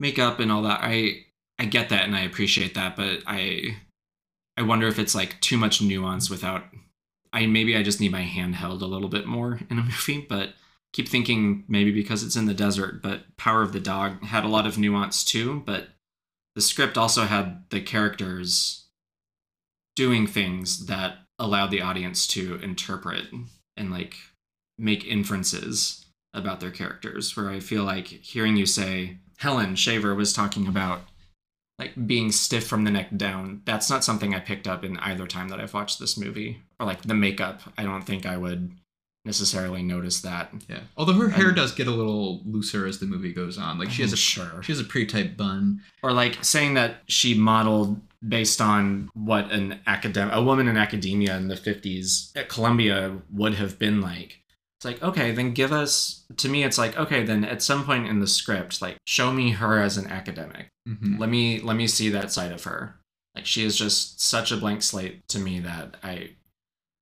makeup 0.00 0.40
and 0.40 0.50
all 0.50 0.62
that, 0.62 0.80
I 0.82 1.26
I 1.58 1.66
get 1.66 1.90
that 1.90 2.04
and 2.04 2.16
I 2.16 2.22
appreciate 2.22 2.74
that, 2.74 2.96
but 2.96 3.22
I 3.26 3.76
I 4.56 4.62
wonder 4.62 4.88
if 4.88 4.98
it's 4.98 5.14
like 5.14 5.40
too 5.40 5.56
much 5.56 5.82
nuance 5.82 6.28
without 6.28 6.64
I 7.32 7.46
maybe 7.46 7.76
I 7.76 7.82
just 7.82 8.00
need 8.00 8.12
my 8.12 8.22
hand 8.22 8.56
held 8.56 8.82
a 8.82 8.86
little 8.86 9.08
bit 9.08 9.26
more 9.26 9.60
in 9.70 9.78
a 9.78 9.82
movie, 9.82 10.26
but 10.28 10.54
keep 10.92 11.08
thinking 11.08 11.64
maybe 11.68 11.92
because 11.92 12.22
it's 12.22 12.36
in 12.36 12.46
the 12.46 12.54
desert, 12.54 13.02
but 13.02 13.36
Power 13.36 13.62
of 13.62 13.72
the 13.72 13.80
Dog 13.80 14.22
had 14.24 14.44
a 14.44 14.48
lot 14.48 14.66
of 14.66 14.78
nuance 14.78 15.22
too, 15.24 15.62
but 15.66 15.88
the 16.54 16.62
script 16.62 16.96
also 16.96 17.24
had 17.24 17.64
the 17.68 17.82
characters 17.82 18.86
doing 19.94 20.26
things 20.26 20.86
that 20.86 21.18
allowed 21.38 21.70
the 21.70 21.82
audience 21.82 22.26
to 22.26 22.56
interpret 22.62 23.26
and 23.76 23.90
like 23.90 24.16
make 24.78 25.04
inferences 25.04 26.05
about 26.36 26.60
their 26.60 26.70
characters. 26.70 27.36
Where 27.36 27.50
I 27.50 27.60
feel 27.60 27.84
like 27.84 28.06
hearing 28.06 28.56
you 28.56 28.66
say 28.66 29.18
Helen 29.38 29.74
Shaver 29.76 30.14
was 30.14 30.32
talking 30.32 30.66
about 30.66 31.00
like 31.78 32.06
being 32.06 32.32
stiff 32.32 32.66
from 32.66 32.84
the 32.84 32.90
neck 32.90 33.08
down. 33.16 33.62
That's 33.66 33.90
not 33.90 34.04
something 34.04 34.34
I 34.34 34.40
picked 34.40 34.66
up 34.66 34.84
in 34.84 34.96
either 34.98 35.26
time 35.26 35.48
that 35.48 35.60
I've 35.60 35.74
watched 35.74 35.98
this 35.98 36.16
movie. 36.16 36.62
Or 36.80 36.86
like 36.86 37.02
the 37.02 37.14
makeup. 37.14 37.60
I 37.76 37.82
don't 37.84 38.02
think 38.02 38.24
I 38.26 38.36
would 38.36 38.70
necessarily 39.24 39.82
notice 39.82 40.20
that. 40.22 40.52
Yeah. 40.68 40.80
Although 40.96 41.14
her 41.14 41.28
hair 41.30 41.48
And- 41.48 41.56
does 41.56 41.72
get 41.72 41.86
a 41.88 41.90
little 41.90 42.42
looser 42.46 42.86
as 42.86 42.98
the 43.00 43.06
movie 43.06 43.32
goes 43.32 43.58
on. 43.58 43.78
Like 43.78 43.90
she 43.90 44.02
has 44.02 44.12
a 44.12 44.16
sure. 44.16 44.62
she 44.62 44.72
has 44.72 44.80
a 44.80 44.84
pretty 44.84 45.06
tight 45.06 45.36
bun. 45.36 45.82
or 46.02 46.12
like 46.12 46.42
saying 46.44 46.74
that 46.74 47.02
she 47.08 47.34
modeled 47.34 48.00
based 48.26 48.60
on 48.60 49.10
what 49.14 49.50
an 49.52 49.78
academic 49.86 50.34
a 50.34 50.42
woman 50.42 50.68
in 50.68 50.76
academia 50.76 51.36
in 51.36 51.48
the 51.48 51.54
50s 51.54 52.30
at 52.36 52.48
Columbia 52.48 53.18
would 53.32 53.54
have 53.54 53.78
been 53.78 54.00
like 54.00 54.40
it's 54.78 54.84
like 54.84 55.02
okay 55.02 55.32
then 55.32 55.52
give 55.54 55.72
us 55.72 56.24
to 56.36 56.48
me 56.48 56.62
it's 56.64 56.78
like 56.78 56.96
okay 56.98 57.24
then 57.24 57.44
at 57.44 57.62
some 57.62 57.84
point 57.84 58.06
in 58.06 58.20
the 58.20 58.26
script 58.26 58.82
like 58.82 58.96
show 59.06 59.32
me 59.32 59.50
her 59.52 59.78
as 59.80 59.96
an 59.96 60.06
academic 60.06 60.68
Mhm. 60.88 61.18
let 61.18 61.28
me 61.28 61.60
let 61.60 61.76
me 61.76 61.86
see 61.86 62.08
that 62.10 62.30
side 62.32 62.52
of 62.52 62.64
her 62.64 62.96
like 63.34 63.44
she 63.46 63.64
is 63.64 63.76
just 63.76 64.20
such 64.20 64.52
a 64.52 64.56
blank 64.56 64.82
slate 64.82 65.26
to 65.28 65.38
me 65.38 65.58
that 65.60 65.96
i 66.02 66.30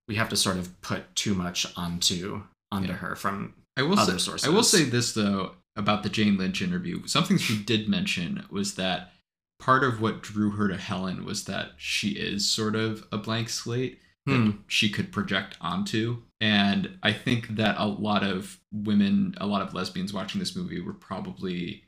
we 0.09 0.15
have 0.15 0.29
to 0.31 0.37
sort 0.37 0.57
of 0.57 0.81
put 0.83 1.15
too 1.15 1.35
much 1.35 1.67
onto 1.77 2.43
onto 2.73 2.89
Yeah. 2.89 2.95
her 2.97 3.17
from 3.17 3.55
I 3.77 3.83
will 3.83 3.99
other 3.99 4.13
say, 4.19 4.25
sources. 4.25 4.47
I 4.49 4.51
will 4.53 4.63
say 4.63 4.85
this 4.85 5.13
though 5.13 5.57
about 5.77 6.05
the 6.05 6.09
Jane 6.09 6.37
Lynch 6.39 6.63
interview. 6.63 7.05
Something 7.09 7.39
she 7.39 7.61
did 7.61 7.89
mention 7.89 8.45
was 8.49 8.77
that 8.77 9.13
part 9.59 9.83
of 9.83 10.01
what 10.01 10.23
drew 10.23 10.51
her 10.53 10.69
to 10.69 10.77
Helen 10.77 11.25
was 11.25 11.45
that 11.47 11.73
she 11.77 12.11
is 12.11 12.49
sort 12.49 12.77
of 12.77 13.05
a 13.11 13.19
blank 13.19 13.49
slate 13.49 13.99
that 14.27 14.37
Hmm. 14.37 14.51
she 14.67 14.89
could 14.89 15.13
project 15.13 15.57
onto. 15.61 16.23
And 16.41 16.99
I 17.03 17.13
think 17.13 17.57
that 17.57 17.77
a 17.79 17.87
lot 17.87 18.23
of 18.25 18.59
women, 18.73 19.35
a 19.39 19.47
lot 19.47 19.63
of 19.63 19.75
lesbians 19.75 20.13
watching 20.13 20.39
this 20.39 20.57
movie 20.57 20.81
were 20.81 20.93
probably 20.95 21.83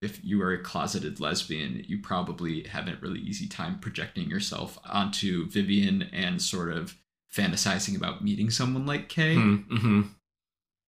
if 0.00 0.24
you 0.24 0.40
are 0.42 0.52
a 0.52 0.62
closeted 0.62 1.18
lesbian, 1.18 1.84
you 1.88 1.98
probably 1.98 2.62
haven't 2.68 3.02
really 3.02 3.18
easy 3.18 3.48
time 3.48 3.80
projecting 3.80 4.30
yourself 4.30 4.78
onto 4.84 5.48
Vivian 5.50 6.02
and 6.12 6.40
sort 6.40 6.70
of 6.70 6.96
fantasizing 7.34 7.96
about 7.96 8.22
meeting 8.22 8.48
someone 8.48 8.86
like 8.86 9.08
Cay. 9.08 9.34
Hmm, 9.34 9.56
mhm. 9.68 10.08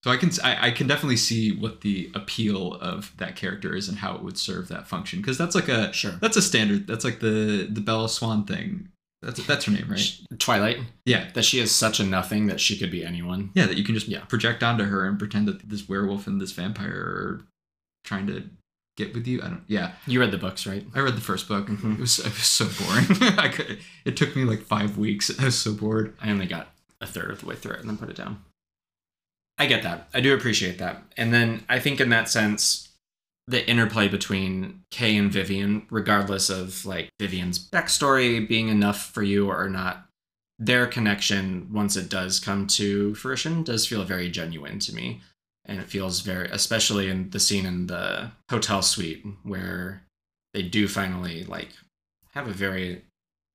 So 0.05 0.11
I 0.13 0.17
can 0.17 0.31
I, 0.45 0.69
I 0.69 0.71
can 0.71 0.87
definitely 0.87 1.17
see 1.17 1.51
what 1.51 1.81
the 1.83 2.11
appeal 2.15 2.75
of 2.75 3.13
that 3.19 3.35
character 3.37 3.75
is 3.75 3.89
and 3.89 3.99
how 3.99 4.15
it 4.15 4.23
would 4.23 4.39
serve 4.39 4.69
that 4.69 4.87
function 4.87 5.21
because 5.21 5.37
that's 5.37 5.55
like 5.57 5.69
a 5.69 5.93
Sure. 5.93 6.13
that's 6.21 6.37
a 6.37 6.43
standard 6.43 6.87
that's 6.87 7.05
like 7.05 7.19
the 7.21 7.67
the 7.71 7.81
Bella 7.83 8.09
Swan 8.09 8.45
thing 8.45 8.89
that's 9.23 9.47
that's 9.47 9.65
her 9.67 9.73
name 9.73 9.87
right? 9.89 10.19
Twilight? 10.39 10.79
Yeah. 11.05 11.29
That 11.35 11.45
she 11.45 11.61
is 11.61 11.71
such 11.75 12.01
a 12.01 12.05
nothing 12.05 12.47
that 12.47 12.61
she 12.61 12.79
could 12.79 12.91
be 12.91 13.05
anyone. 13.05 13.51
Yeah 13.55 13.67
that 13.67 13.77
you 13.77 13.85
can 13.85 13.95
just 13.95 14.09
Yeah. 14.09 14.25
project 14.25 14.63
onto 14.63 14.85
her 14.85 15.07
and 15.07 15.19
pretend 15.19 15.47
that 15.49 15.69
this 15.69 15.89
werewolf 15.89 16.27
and 16.27 16.41
this 16.41 16.53
vampire 16.53 16.91
are 16.91 17.45
trying 18.05 18.27
to 18.29 18.45
get 18.97 19.15
with 19.15 19.27
you. 19.27 19.41
I 19.43 19.49
don't 19.49 19.63
yeah. 19.67 19.93
You 20.07 20.21
read 20.21 20.31
the 20.31 20.39
books 20.39 20.67
right? 20.67 20.87
I 20.95 21.01
read 21.01 21.17
the 21.17 21.21
first 21.21 21.49
book. 21.49 21.67
Mhm. 21.69 21.95
it 21.95 22.01
was 22.01 22.19
it 22.19 22.25
was 22.27 22.47
so 22.47 22.67
boring. 22.67 23.07
I 23.39 23.49
could 23.49 23.79
it 24.05 24.17
took 24.17 24.35
me 24.37 24.45
like 24.45 24.63
five 24.63 24.97
weeks. 24.97 25.31
I 25.39 25.45
was 25.47 25.59
so 25.59 25.75
bored. 25.75 26.15
I 26.21 26.31
only 26.31 26.47
got 26.47 26.73
a 27.01 27.07
third 27.07 27.31
of 27.31 27.41
the 27.41 27.47
way 27.47 27.57
through 27.57 27.73
it 27.73 27.81
and 27.81 27.89
then 27.89 27.97
put 27.99 28.11
it 28.11 28.17
down. 28.17 28.43
I 29.59 29.67
get 29.67 29.83
that. 29.83 30.09
I 30.15 30.21
do 30.21 30.35
appreciate 30.35 30.79
that. 30.79 31.03
And 31.19 31.33
then 31.35 31.65
I 31.69 31.79
think 31.79 32.01
in 32.01 32.09
that 32.11 32.29
sense, 32.31 32.89
the 33.47 33.69
interplay 33.69 34.09
between 34.09 34.83
Cay 34.91 35.17
and 35.17 35.33
Vivian, 35.33 35.87
regardless 35.91 36.51
of 36.51 36.85
like 36.87 37.11
Vivian's 37.19 37.59
backstory 37.59 38.47
being 38.47 38.69
enough 38.69 39.11
for 39.13 39.23
you 39.23 39.51
or 39.51 39.69
not, 39.69 40.07
their 40.59 40.87
connection, 40.87 41.69
once 41.73 41.97
it 41.97 42.09
does 42.09 42.39
come 42.39 42.67
to 42.69 43.15
fruition, 43.15 43.65
does 43.65 43.87
feel 43.87 44.05
very 44.05 44.31
genuine 44.31 44.79
to 44.81 44.95
me. 44.95 45.21
And 45.65 45.81
it 45.81 45.89
feels 45.89 46.21
very, 46.21 46.49
especially 46.51 47.09
in 47.09 47.31
the 47.31 47.41
scene 47.41 47.67
in 47.67 47.87
the 47.87 48.33
hotel 48.51 48.83
suite 48.83 49.25
where 49.43 50.03
they 50.53 50.63
do 50.63 50.89
finally 50.89 51.45
like 51.45 51.71
have 52.35 52.47
a 52.47 52.53
very 52.53 53.03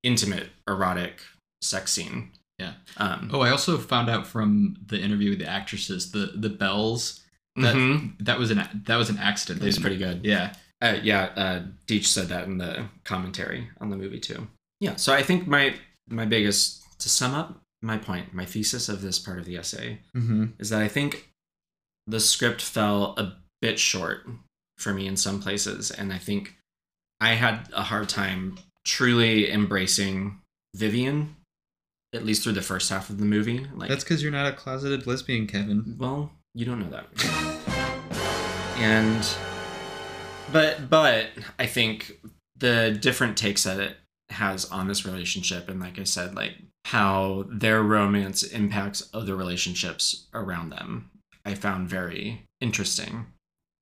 intimate, 0.03 0.49
erotic 0.67 1.21
sex 1.61 1.91
scene. 1.91 2.31
Yeah. 2.59 2.73
Um, 2.97 3.29
oh 3.33 3.41
I 3.41 3.49
also 3.49 3.77
found 3.77 4.09
out 4.09 4.25
from 4.27 4.77
the 4.85 4.99
interview 4.99 5.31
with 5.31 5.39
the 5.39 5.49
actresses 5.49 6.11
the 6.11 6.31
the 6.35 6.49
bells 6.49 7.24
that 7.55 7.75
mhm. 7.75 8.13
that 8.19 8.37
was 8.37 8.51
an 8.51 8.83
that 8.85 8.97
was 8.97 9.09
an 9.09 9.17
accident 9.17 9.63
It 9.63 9.67
was 9.67 9.79
pretty 9.79 9.97
good. 9.97 10.25
yeah 10.25 10.53
Uh, 10.81 10.97
yeah, 11.01 11.31
uh, 11.35 11.61
Deitch 11.87 12.05
said 12.05 12.27
that 12.27 12.45
in 12.45 12.57
the 12.57 12.85
commentary 13.05 13.69
on 13.79 13.89
the 13.89 13.95
movie 13.95 14.19
too. 14.19 14.47
Yeah, 14.79 14.97
so 14.97 15.13
I 15.13 15.23
think 15.23 15.47
my 15.47 15.75
my 16.09 16.25
biggest 16.25 16.83
to 16.99 17.09
sum 17.09 17.33
up 17.33 17.61
my 17.81 17.97
point, 17.97 18.33
my 18.33 18.45
thesis 18.45 18.89
of 18.89 19.01
this 19.01 19.19
part 19.19 19.39
of 19.39 19.45
the 19.45 19.57
essay 19.57 19.99
mm-hmm. 20.15 20.45
is 20.59 20.69
that 20.69 20.81
I 20.81 20.87
think 20.87 21.29
the 22.07 22.19
script 22.19 22.61
fell 22.61 23.15
a 23.17 23.33
bit 23.61 23.79
short 23.79 24.27
for 24.77 24.93
me 24.93 25.07
in 25.07 25.15
some 25.15 25.41
places, 25.41 25.91
and 25.91 26.11
I 26.11 26.17
think 26.17 26.55
I 27.21 27.35
had 27.35 27.69
a 27.73 27.83
hard 27.83 28.09
time 28.09 28.57
truly 28.83 29.51
embracing 29.51 30.39
Vivian, 30.75 31.35
at 32.13 32.25
least 32.25 32.43
through 32.43 32.53
the 32.53 32.61
first 32.61 32.89
half 32.89 33.09
of 33.09 33.17
the 33.17 33.25
movie. 33.25 33.65
Like 33.73 33.89
That's 33.89 34.03
because 34.03 34.21
you're 34.21 34.31
not 34.31 34.51
a 34.51 34.55
closeted 34.55 35.07
lesbian, 35.07 35.47
Kevin. 35.47 35.95
well, 35.97 36.31
you 36.55 36.65
don't 36.65 36.79
know 36.79 36.89
that. 36.89 37.05
And 38.77 39.27
but 40.51 40.89
but 40.89 41.27
I 41.59 41.67
think 41.67 42.19
the 42.57 42.97
different 42.99 43.37
takes 43.37 43.63
that 43.63 43.79
it 43.79 43.97
has 44.29 44.65
on 44.71 44.87
this 44.87 45.05
relationship 45.05 45.69
and 45.69 45.79
like 45.79 45.99
I 45.99 46.03
said 46.03 46.33
like 46.33 46.53
how 46.85 47.45
their 47.49 47.83
romance 47.83 48.41
impacts 48.41 49.07
other 49.13 49.35
relationships 49.35 50.27
around 50.33 50.71
them 50.71 51.11
I 51.45 51.53
found 51.53 51.87
very 51.87 52.47
interesting. 52.59 53.27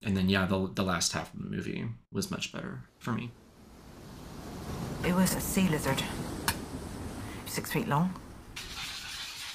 And 0.03 0.17
then 0.17 0.27
yeah, 0.27 0.45
the 0.45 0.69
the 0.73 0.83
last 0.83 1.13
half 1.13 1.33
of 1.33 1.41
the 1.41 1.49
movie 1.49 1.85
was 2.11 2.29
much 2.29 2.51
better 2.51 2.81
for 2.99 3.13
me. 3.13 3.31
It 5.05 5.13
was 5.13 5.33
a 5.33 5.39
sea 5.39 5.69
lizard. 5.69 6.03
Six 7.45 7.71
feet 7.71 7.87
long. 7.87 8.13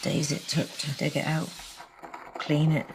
Days 0.00 0.32
it 0.32 0.46
took 0.48 0.70
to 0.78 0.90
dig 0.92 1.16
it 1.16 1.26
out, 1.26 1.50
clean 2.38 2.72
it. 2.72 2.86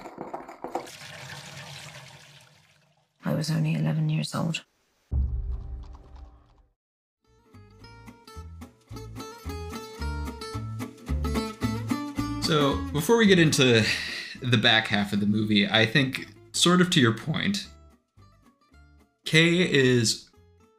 I 3.25 3.33
was 3.33 3.49
only 3.51 3.75
11 3.75 4.09
years 4.09 4.35
old. 4.35 4.63
So 12.41 12.77
before 12.91 13.17
we 13.17 13.25
get 13.25 13.39
into 13.39 13.83
the 14.41 14.57
back 14.57 14.87
half 14.87 15.13
of 15.13 15.19
the 15.21 15.25
movie, 15.25 15.67
I 15.67 15.85
think 15.85 16.27
sort 16.51 16.81
of 16.81 16.89
to 16.91 16.99
your 16.99 17.13
point, 17.13 17.67
Cay 19.25 19.61
is 19.61 20.29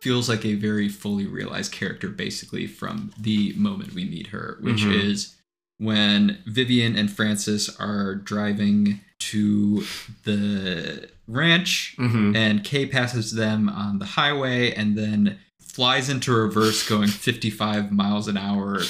feels 0.03 0.29
like 0.29 0.44
a 0.44 0.55
very 0.55 0.88
fully 0.90 1.27
realized 1.27 1.72
character 1.72 2.11
basically 2.11 2.66
from 2.66 3.11
the 3.18 3.55
moment 3.57 3.94
we 3.94 4.05
meet 4.05 4.27
her, 4.29 4.59
which 4.61 4.83
Mhm. 4.83 5.03
is 5.03 5.35
when 5.78 6.42
Vivian 6.46 6.96
and 6.96 7.10
Frances 7.10 7.74
are 7.78 8.14
driving 8.14 9.00
to 9.20 9.84
the 10.24 11.08
ranch 11.26 11.96
Mm-hmm. 11.98 12.37
and 12.37 12.62
Cay 12.64 12.87
passes 12.87 13.32
them 13.32 13.68
on 13.68 13.98
the 13.98 14.04
highway 14.04 14.72
and 14.74 14.96
then 14.98 15.38
flies 15.60 16.08
into 16.10 16.32
reverse 16.32 16.87
going 16.88 17.08
55 17.08 17.90
miles 17.90 18.28
an 18.28 18.37
hour, 18.37 18.80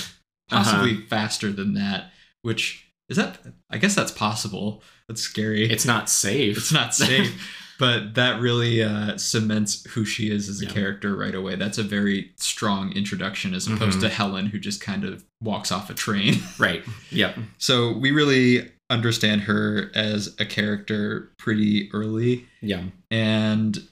possibly 0.49 0.97
faster 1.07 1.51
than 1.53 1.75
that, 1.75 2.11
which 2.43 2.87
is 3.09 3.17
that 3.17 3.39
I 3.71 3.79
guess 3.79 3.95
that's 3.95 4.13
possible. 4.13 4.83
That's 5.09 5.21
scary. 5.21 5.71
It's 5.71 5.87
not 5.87 6.09
safe. 6.11 6.57
it's 6.57 6.73
not 6.73 6.95
safe. 6.95 7.61
but 7.79 8.15
that 8.15 8.41
really 8.41 8.83
uh, 8.83 9.17
cements 9.17 9.85
who 9.91 10.05
she 10.05 10.31
is 10.31 10.49
as 10.49 10.61
a 10.63 10.67
Yeah. 10.67 10.73
character 10.73 11.17
right 11.17 11.35
away. 11.35 11.57
That's 11.57 11.79
a 11.79 11.83
very 11.83 12.33
strong 12.37 12.93
introduction 12.93 13.55
as 13.55 13.67
opposed 13.67 13.99
Mhm. 13.99 14.03
to 14.03 14.09
Helen, 14.11 14.47
who 14.47 14.59
just 14.59 14.81
kind 14.81 15.05
of 15.05 15.25
walks 15.41 15.73
off 15.73 15.91
a 15.91 15.95
train. 15.95 16.43
right. 16.59 16.85
Yep. 17.11 17.39
so 17.59 17.93
we 17.93 18.11
really 18.11 18.71
understand 18.91 19.43
her 19.43 19.91
as 19.95 20.35
a 20.39 20.45
character 20.47 21.31
pretty 21.39 21.91
early. 21.93 22.47
Yeah. 22.61 22.85
And 23.11 23.89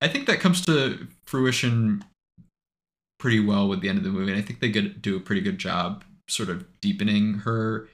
I 0.00 0.08
think 0.08 0.26
that 0.26 0.40
comes 0.40 0.60
to 0.66 1.06
fruition 1.26 2.04
pretty 3.18 3.40
well 3.40 3.68
with 3.68 3.80
the 3.80 3.88
end 3.88 3.98
of 3.98 4.04
the 4.04 4.10
movie. 4.10 4.32
And 4.32 4.38
I 4.40 4.44
think 4.44 4.60
they 4.60 4.68
do 4.70 5.16
a 5.16 5.20
pretty 5.20 5.40
good 5.42 5.58
job 5.58 6.04
sort 6.28 6.48
of 6.48 6.64
deepening 6.80 7.34
her. 7.40 7.88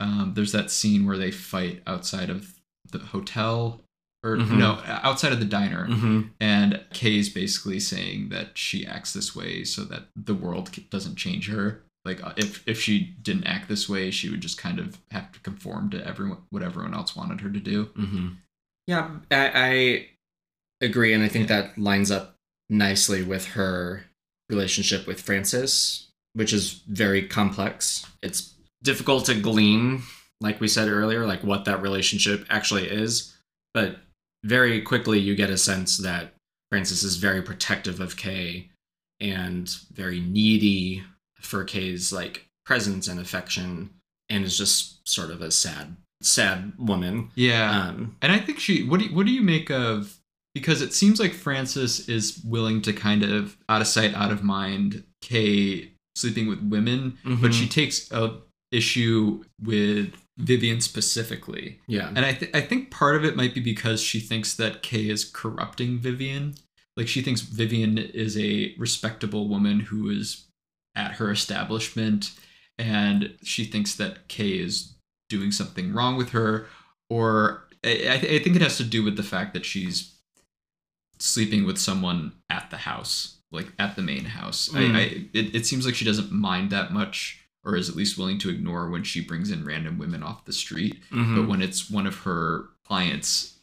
Um, 0.00 0.32
there's 0.34 0.52
that 0.52 0.70
scene 0.70 1.06
where 1.06 1.16
they 1.16 1.30
fight 1.30 1.82
outside 1.86 2.28
of 2.28 2.60
the 2.92 2.98
hotel, 2.98 3.80
or 4.24 4.36
Mhm. 4.36 4.58
no, 4.58 4.82
outside 4.86 5.32
of 5.32 5.38
the 5.40 5.44
diner. 5.46 5.86
Mm-hmm. 5.86 6.22
And 6.40 6.84
Cay's 6.92 7.28
basically 7.28 7.78
saying 7.80 8.30
that 8.30 8.58
she 8.58 8.86
acts 8.86 9.12
this 9.12 9.34
way 9.36 9.62
so 9.64 9.84
that 9.84 10.08
the 10.16 10.34
world 10.34 10.70
doesn't 10.90 11.16
change 11.16 11.48
her. 11.48 11.82
Like 12.04 12.22
uh, 12.24 12.32
if 12.36 12.62
if 12.66 12.80
she 12.80 13.00
didn't 13.22 13.44
act 13.46 13.68
this 13.68 13.88
way, 13.88 14.10
she 14.10 14.28
would 14.30 14.40
just 14.40 14.58
kind 14.58 14.78
of 14.78 14.98
have 15.10 15.32
to 15.32 15.40
conform 15.40 15.90
to 15.90 16.06
everyone 16.06 16.38
what 16.50 16.62
everyone 16.62 16.94
else 16.94 17.14
wanted 17.16 17.40
her 17.40 17.50
to 17.50 17.60
do. 17.60 17.86
Mm-hmm. 17.86 18.28
Yeah, 18.86 19.10
I, 19.30 19.50
I 19.54 20.08
agree, 20.80 21.12
and 21.12 21.24
I 21.24 21.28
think 21.28 21.48
that 21.48 21.76
lines 21.76 22.10
up 22.12 22.36
nicely 22.70 23.22
with 23.22 23.46
her 23.48 24.04
relationship 24.48 25.06
with 25.06 25.20
Frances 25.20 26.02
which 26.34 26.52
is 26.52 26.82
very 26.86 27.22
complex. 27.26 28.04
It's 28.22 28.52
difficult 28.82 29.24
to 29.24 29.34
glean, 29.40 30.02
like 30.42 30.60
we 30.60 30.68
said 30.68 30.86
earlier, 30.86 31.24
like 31.26 31.42
what 31.42 31.64
that 31.64 31.80
relationship 31.80 32.44
actually 32.50 32.86
is. 32.88 33.34
But 33.72 34.00
very 34.46 34.80
quickly, 34.80 35.18
you 35.18 35.34
get 35.34 35.50
a 35.50 35.58
sense 35.58 35.98
that 35.98 36.34
Frances 36.70 37.02
is 37.02 37.16
very 37.16 37.42
protective 37.42 38.00
of 38.00 38.16
Cay 38.16 38.70
and 39.20 39.68
very 39.92 40.20
needy 40.20 41.02
for 41.40 41.64
Cay's 41.64 42.12
like 42.12 42.46
presence 42.64 43.08
and 43.08 43.20
affection, 43.20 43.90
and 44.28 44.44
is 44.44 44.58
just 44.58 45.06
sort 45.08 45.30
of 45.30 45.40
a 45.42 45.50
sad, 45.50 45.96
sad 46.22 46.72
woman. 46.78 47.30
Yeah. 47.34 47.70
Um, 47.88 48.16
And 48.22 48.32
I 48.32 48.38
think 48.38 48.58
she. 48.58 48.82
What 48.82 49.00
do 49.00 49.06
you, 49.06 49.14
what 49.14 49.26
do 49.26 49.32
you 49.32 49.42
make 49.42 49.70
of? 49.70 50.18
Because 50.54 50.80
it 50.82 50.94
seems 50.94 51.20
like 51.20 51.34
Frances 51.34 52.08
is 52.08 52.40
willing 52.44 52.80
to 52.82 52.92
kind 52.92 53.22
of 53.22 53.56
out 53.68 53.82
of 53.82 53.86
sight, 53.86 54.14
out 54.14 54.32
of 54.32 54.42
mind, 54.42 55.04
Cay 55.22 55.92
sleeping 56.16 56.46
with 56.48 56.60
women, 56.62 57.18
but 57.24 57.50
Mhm. 57.50 57.52
she 57.52 57.68
takes 57.68 58.10
a 58.10 58.38
issue 58.72 59.44
with 59.62 60.14
Vivian 60.38 60.80
specifically. 60.80 61.80
yeah, 61.86 62.08
And 62.08 62.26
I 62.26 62.32
th- 62.34 62.54
I 62.54 62.60
think 62.60 62.90
part 62.90 63.16
of 63.16 63.24
it 63.24 63.36
might 63.36 63.54
be 63.54 63.60
because 63.60 64.02
she 64.02 64.20
thinks 64.20 64.54
that 64.54 64.82
Cay 64.82 65.08
is 65.08 65.24
corrupting 65.24 65.98
Vivian. 65.98 66.54
Like 66.96 67.08
she 67.08 67.22
thinks 67.22 67.40
Vivian 67.40 67.98
is 67.98 68.36
a 68.38 68.74
respectable 68.78 69.48
woman 69.48 69.80
who 69.80 70.10
is 70.10 70.46
at 70.94 71.12
her 71.12 71.30
establishment, 71.30 72.32
and 72.78 73.36
she 73.42 73.64
thinks 73.64 73.94
that 73.96 74.28
Cay 74.28 74.58
is 74.58 74.94
doing 75.28 75.52
something 75.52 75.92
wrong 75.92 76.16
with 76.16 76.30
her, 76.30 76.66
or 77.10 77.66
I, 77.84 77.90
I 77.90 78.18
th- 78.18 78.40
I 78.40 78.42
think 78.42 78.56
it 78.56 78.62
has 78.62 78.76
to 78.78 78.84
do 78.84 79.02
with 79.02 79.16
the 79.16 79.22
fact 79.22 79.54
that 79.54 79.64
she's 79.64 80.14
sleeping 81.18 81.64
with 81.64 81.78
someone 81.78 82.32
at 82.50 82.70
the 82.70 82.76
house, 82.78 83.38
like 83.50 83.72
at 83.78 83.96
the 83.96 84.02
main 84.02 84.26
house. 84.26 84.68
Mm. 84.68 84.94
I, 84.94 84.98
I 84.98 85.02
it, 85.32 85.54
it 85.54 85.66
seems 85.66 85.86
like 85.86 85.94
she 85.94 86.04
doesn't 86.04 86.30
mind 86.32 86.70
that 86.70 86.92
much, 86.92 87.45
or 87.66 87.76
is 87.76 87.90
at 87.90 87.96
least 87.96 88.16
willing 88.16 88.38
to 88.38 88.48
ignore 88.48 88.88
when 88.88 89.02
she 89.02 89.20
brings 89.20 89.50
in 89.50 89.64
random 89.66 89.98
women 89.98 90.22
off 90.22 90.44
the 90.46 90.52
street 90.52 91.02
Mhm. 91.10 91.36
but 91.36 91.48
when 91.48 91.60
it's 91.60 91.90
one 91.90 92.06
of 92.06 92.18
her 92.20 92.68
clients 92.86 93.54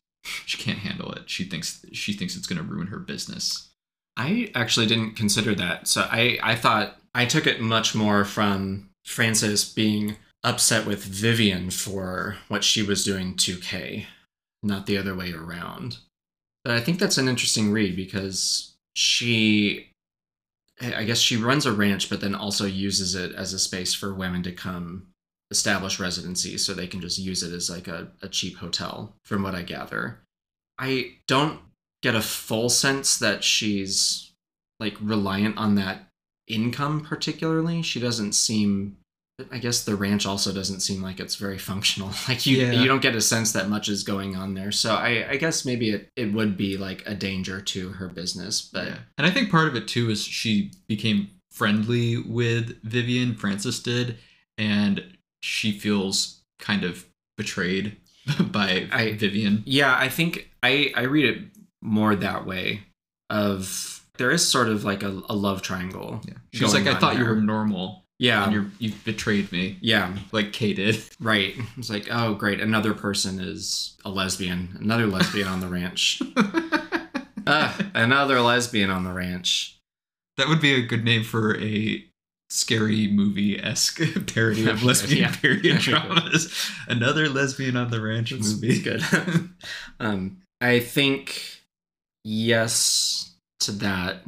she 0.46 0.58
can't 0.58 0.80
handle 0.80 1.12
it 1.14 1.30
she 1.30 1.44
thinks 1.44 1.84
she 1.92 2.14
thinks 2.14 2.36
it's 2.36 2.48
going 2.48 2.58
to 2.62 2.64
ruin 2.74 2.88
her 2.88 3.00
business 3.00 3.70
I 4.16 4.52
actually 4.54 4.86
didn't 4.86 5.16
consider 5.16 5.56
that. 5.56 5.88
So 5.88 6.08
I, 6.12 6.38
I 6.44 6.56
thought 6.56 7.00
I 7.16 7.26
took 7.26 7.48
it 7.48 7.60
much 7.60 7.96
more 7.96 8.24
from 8.26 8.90
Frances 9.06 9.66
being 9.66 10.18
upset 10.44 10.86
with 10.86 11.04
Vivian 11.04 11.72
for 11.72 12.38
what 12.48 12.64
she 12.64 12.84
was 12.84 13.04
doing 13.04 13.36
to 13.38 13.58
Cay, 13.58 14.06
not 14.62 14.86
the 14.86 15.00
other 15.00 15.16
way 15.16 15.34
around. 15.34 15.98
But 16.64 16.76
I 16.76 16.80
think 16.80 17.00
that's 17.00 17.18
an 17.18 17.28
interesting 17.28 17.72
read 17.72 17.96
because 17.96 18.76
she, 18.96 19.90
I 20.84 21.04
guess 21.04 21.20
she 21.20 21.38
runs 21.38 21.66
a 21.66 21.72
ranch, 21.72 22.10
but 22.10 22.22
then 22.22 22.36
also 22.36 22.66
uses 22.66 23.16
it 23.16 23.34
as 23.34 23.54
a 23.54 23.60
space 23.60 23.94
for 23.94 24.14
women 24.14 24.44
to 24.44 24.52
come 24.52 25.08
establish 25.52 26.00
residency 26.00 26.58
so 26.58 26.74
they 26.74 26.88
can 26.88 27.00
just 27.00 27.20
use 27.20 27.44
it 27.44 27.54
as 27.54 27.70
like 27.70 27.88
a, 27.88 28.12
a 28.22 28.28
cheap 28.28 28.58
hotel, 28.58 29.16
from 29.24 29.44
what 29.44 29.56
I 29.56 29.62
gather. 29.62 30.24
I 30.80 31.18
don't 31.28 31.60
get 32.02 32.16
a 32.16 32.22
full 32.22 32.70
sense 32.70 33.18
that 33.20 33.44
she's 33.44 34.34
like 34.80 34.96
reliant 35.00 35.58
on 35.58 35.76
that 35.76 36.10
income 36.48 37.00
particularly 37.00 37.82
she 37.82 38.02
doesn't 38.02 38.34
seem 38.34 38.98
i 39.52 39.58
guess 39.58 39.84
the 39.84 39.96
ranch 39.96 40.26
also 40.26 40.54
doesn't 40.54 40.80
seem 40.82 41.02
like 41.02 41.20
it's 41.20 41.36
very 41.36 41.58
functional 41.58 42.10
like 42.28 42.46
you 42.46 42.58
Yeah. 42.58 42.72
you 42.74 42.88
don't 42.88 43.02
get 43.02 43.16
a 43.16 43.22
sense 43.22 43.52
that 43.54 43.68
much 43.70 43.90
is 43.90 44.04
going 44.04 44.36
on 44.36 44.54
there 44.54 44.72
so 44.72 44.94
i 44.96 45.28
i 45.30 45.38
guess 45.38 45.66
maybe 45.66 45.90
it, 45.90 46.10
it 46.16 46.32
would 46.34 46.56
be 46.58 46.78
like 46.78 47.02
a 47.08 47.16
danger 47.16 47.60
to 47.62 47.90
her 47.90 48.08
business 48.08 48.62
but 48.62 48.88
yeah. 48.88 48.98
and 49.18 49.26
i 49.28 49.32
think 49.32 49.50
part 49.50 49.68
of 49.68 49.76
it 49.76 49.88
too 49.88 50.10
is 50.10 50.24
she 50.24 50.72
became 50.88 51.30
friendly 51.52 52.18
with 52.18 52.82
vivian 52.84 53.36
frances 53.36 53.80
did 53.82 54.18
and 54.58 55.04
she 55.42 55.72
feels 55.72 56.42
kind 56.60 56.84
of 56.84 57.06
betrayed 57.38 57.98
by 58.40 58.88
I- 58.92 59.14
vivian 59.14 59.64
Yeah, 59.66 59.96
I 59.98 60.10
think 60.10 60.50
I 60.62 60.94
I 60.96 61.02
read 61.04 61.26
it 61.26 61.44
more 61.82 62.16
that 62.16 62.46
way. 62.46 62.84
Of 63.30 64.06
there 64.18 64.32
is 64.32 64.48
sort 64.48 64.70
of 64.70 64.84
like 64.86 65.02
a, 65.04 65.08
a 65.28 65.36
love 65.36 65.62
triangle. 65.62 66.22
yeah. 66.26 66.36
she 66.54 66.64
was 66.64 66.74
like 66.74 66.86
i 66.88 66.94
thought 66.98 67.18
you 67.18 67.26
were 67.26 67.36
normal 67.42 68.03
Yeah, 68.20 68.48
and 68.50 68.72
you 68.80 68.92
betrayed 69.04 69.52
me 69.52 69.78
yeah, 69.82 70.16
like 70.32 70.54
cay 70.54 70.74
did 70.74 71.02
right. 71.20 71.56
It's 71.78 71.90
like 71.90 72.08
oh 72.12 72.34
great, 72.36 72.62
another 72.62 72.94
person 72.94 73.40
is 73.40 73.98
a 74.06 74.10
lesbian, 74.10 74.78
another 74.80 75.08
lesbian 75.08 75.48
on 75.48 75.60
the 75.60 75.68
ranch. 75.68 76.22
Ah, 77.46 77.78
another 77.94 78.40
lesbian 78.40 78.90
on 78.90 79.04
the 79.04 79.12
ranch. 79.12 79.78
that 80.38 80.48
would 80.48 80.62
be 80.62 80.74
a 80.76 80.82
good 80.82 81.04
name 81.04 81.24
for 81.26 81.58
a 81.60 82.02
scary 82.50 83.08
movie 83.08 83.60
esque 83.62 84.00
parody 84.34 84.70
of 84.70 84.82
lesbian 84.82 85.24
Yeah. 85.24 85.36
period 85.36 85.80
dramas. 85.80 86.54
Another 86.88 87.28
lesbian 87.28 87.76
on 87.76 87.92
the 87.92 88.00
ranch 88.00 88.32
It's, 88.32 88.54
movie. 88.54 88.80
good. 88.82 89.04
um, 90.00 90.38
I 90.62 90.80
think 90.80 91.60
yes 92.24 93.32
to 93.60 93.74
that, 93.74 94.22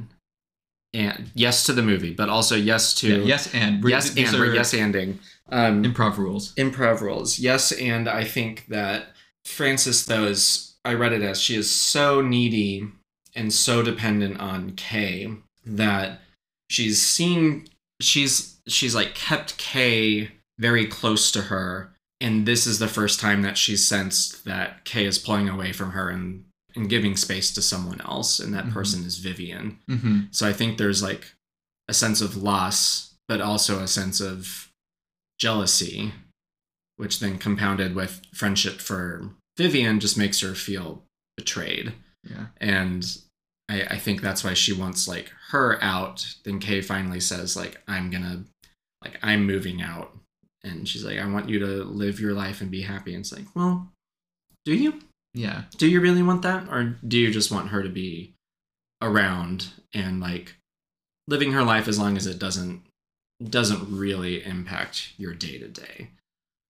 and 0.96 1.32
yes 1.36 1.66
to 1.66 1.74
the 1.74 1.82
movie, 1.84 2.14
but 2.14 2.30
also 2.30 2.56
yes 2.56 2.94
to 2.96 3.08
Yeah, 3.20 3.24
yes, 3.26 3.54
and 3.54 3.84
we're- 3.84 3.92
yes 3.92 4.16
and 4.16 4.40
we're 4.40 4.54
yes 4.56 4.74
anding. 4.74 5.20
Um, 5.50 5.84
improv 5.84 6.18
rules. 6.18 6.54
improv 6.56 7.02
rules. 7.02 7.38
Yes, 7.38 7.72
and 7.72 8.10
I 8.10 8.24
think 8.24 8.66
that 8.70 9.14
Frances, 9.46 10.06
though, 10.08 10.26
is 10.26 10.74
I 10.84 10.94
read 10.94 11.14
it 11.14 11.22
as 11.22 11.40
she 11.42 11.56
is 11.56 11.70
so 11.70 12.22
needy 12.22 12.88
and 13.36 13.54
so 13.54 13.84
dependent 13.84 14.40
on 14.40 14.72
Cay 14.72 15.32
that 15.66 16.22
she's 16.70 17.02
seen 17.02 17.68
she's 18.02 18.58
she's 18.68 18.96
like 18.96 19.14
kept 19.14 19.58
Cay 19.58 20.32
very 20.58 20.86
close 20.88 21.32
to 21.32 21.44
her, 21.44 21.92
and 22.22 22.46
this 22.48 22.66
is 22.66 22.80
the 22.80 22.88
first 22.88 23.20
time 23.20 23.42
that 23.44 23.58
she's 23.58 23.86
sensed 23.86 24.46
that 24.46 24.84
Cay 24.86 25.06
is 25.06 25.20
pulling 25.20 25.50
away 25.50 25.72
from 25.74 25.92
her 25.92 26.10
and 26.10 26.46
and 26.76 26.90
giving 26.90 27.16
space 27.16 27.54
to 27.54 27.62
someone 27.62 28.02
else, 28.02 28.40
and 28.40 28.54
that 28.54 28.66
Mhm. 28.66 28.74
person 28.74 29.04
is 29.06 29.18
Vivian. 29.20 29.80
Mm-hmm. 29.90 30.22
So 30.32 30.48
I 30.48 30.54
think 30.54 30.78
there's 30.78 31.02
like 31.02 31.34
a 31.88 31.94
sense 31.94 32.22
of 32.22 32.36
loss, 32.36 33.14
but 33.28 33.40
also 33.42 33.80
a 33.80 33.88
sense 33.88 34.20
of 34.20 34.70
jealousy, 35.40 36.14
which 36.98 37.20
then 37.20 37.38
compounded 37.38 37.96
with 37.96 38.22
friendship 38.34 38.80
for 38.82 39.32
Vivian 39.58 40.00
just 40.00 40.18
makes 40.18 40.40
her 40.42 40.56
feel 40.56 41.04
betrayed. 41.38 41.94
Yeah. 42.24 42.48
And 42.58 43.18
I, 43.70 43.82
I 43.84 43.98
think 43.98 44.22
that's 44.22 44.44
why 44.44 44.54
she 44.54 44.74
wants 44.74 45.08
like 45.08 45.32
her 45.50 45.82
out. 45.84 46.36
Then 46.44 46.60
Cay 46.60 46.82
finally 46.82 47.20
says, 47.20 47.56
like, 47.56 47.82
I'm 47.88 48.10
gonna 48.12 48.44
like 49.04 49.18
I'm 49.22 49.46
moving 49.46 49.82
out. 49.82 50.18
And 50.64 50.88
she's 50.90 51.04
like, 51.06 51.20
I 51.20 51.28
want 51.28 51.48
you 51.48 51.60
to 51.60 51.84
live 51.84 52.20
your 52.20 52.34
life 52.34 52.60
and 52.62 52.72
be 52.72 52.82
happy. 52.82 53.14
And 53.14 53.22
it's 53.22 53.32
like, 53.32 53.46
well, 53.56 53.92
do 54.66 54.74
you? 54.74 55.00
Yeah. 55.36 55.64
do 55.78 55.88
you 55.88 56.00
really 56.02 56.24
want 56.24 56.42
that 56.44 56.68
or 56.70 56.96
do 57.08 57.18
you 57.18 57.30
just 57.32 57.52
want 57.52 57.70
her 57.70 57.84
to 57.84 57.90
be 57.90 58.34
around 59.02 59.68
and 59.94 60.20
like 60.20 60.56
living 61.28 61.52
her 61.52 61.64
life 61.64 61.88
as 61.88 62.00
long 62.00 62.18
as 62.18 62.26
it 62.28 62.40
doesn't 62.40 62.82
doesn't 63.50 63.92
really 63.96 64.44
impact 64.46 65.12
your 65.18 65.34
day 65.34 65.58
to 65.60 65.68
day 65.68 66.10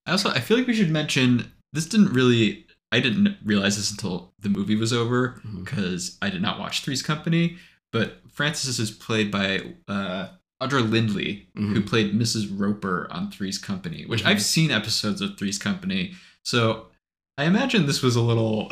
I 0.08 0.12
also 0.12 0.30
I 0.30 0.40
feel 0.40 0.58
like 0.58 0.68
we 0.68 0.74
should 0.76 0.90
mention 0.92 1.52
this 1.74 1.86
didn't 1.86 2.14
really 2.14 2.66
I 2.92 3.00
didn't 3.00 3.38
realize 3.44 3.78
this 3.78 3.92
until 3.92 4.34
the 4.40 4.50
movie 4.50 4.76
was 4.76 4.94
over 4.94 5.42
because 5.64 6.18
I 6.22 6.30
did 6.30 6.42
not 6.42 6.60
watch 6.60 6.82
Three's 6.82 7.02
Company, 7.02 7.58
but 7.92 8.22
Frances 8.32 8.80
is 8.80 8.92
played 8.92 9.32
by 9.32 9.62
uh 9.88 10.30
Audra 10.64 10.88
Lindley, 10.90 11.50
who 11.56 11.82
Mhm. 11.82 11.88
played 11.88 12.14
Mrs. 12.14 12.48
Roper 12.58 13.08
on 13.12 13.30
Three's 13.32 13.58
Company, 13.58 14.06
which 14.06 14.24
Mhm. 14.24 14.28
I've 14.28 14.42
seen 14.44 14.72
episodes 14.72 15.20
of 15.20 15.38
Three's 15.38 15.58
Company. 15.58 16.16
So 16.46 16.88
I 17.38 17.46
imagine 17.46 17.86
this 17.86 18.02
was 18.02 18.16
a 18.16 18.22
little 18.22 18.70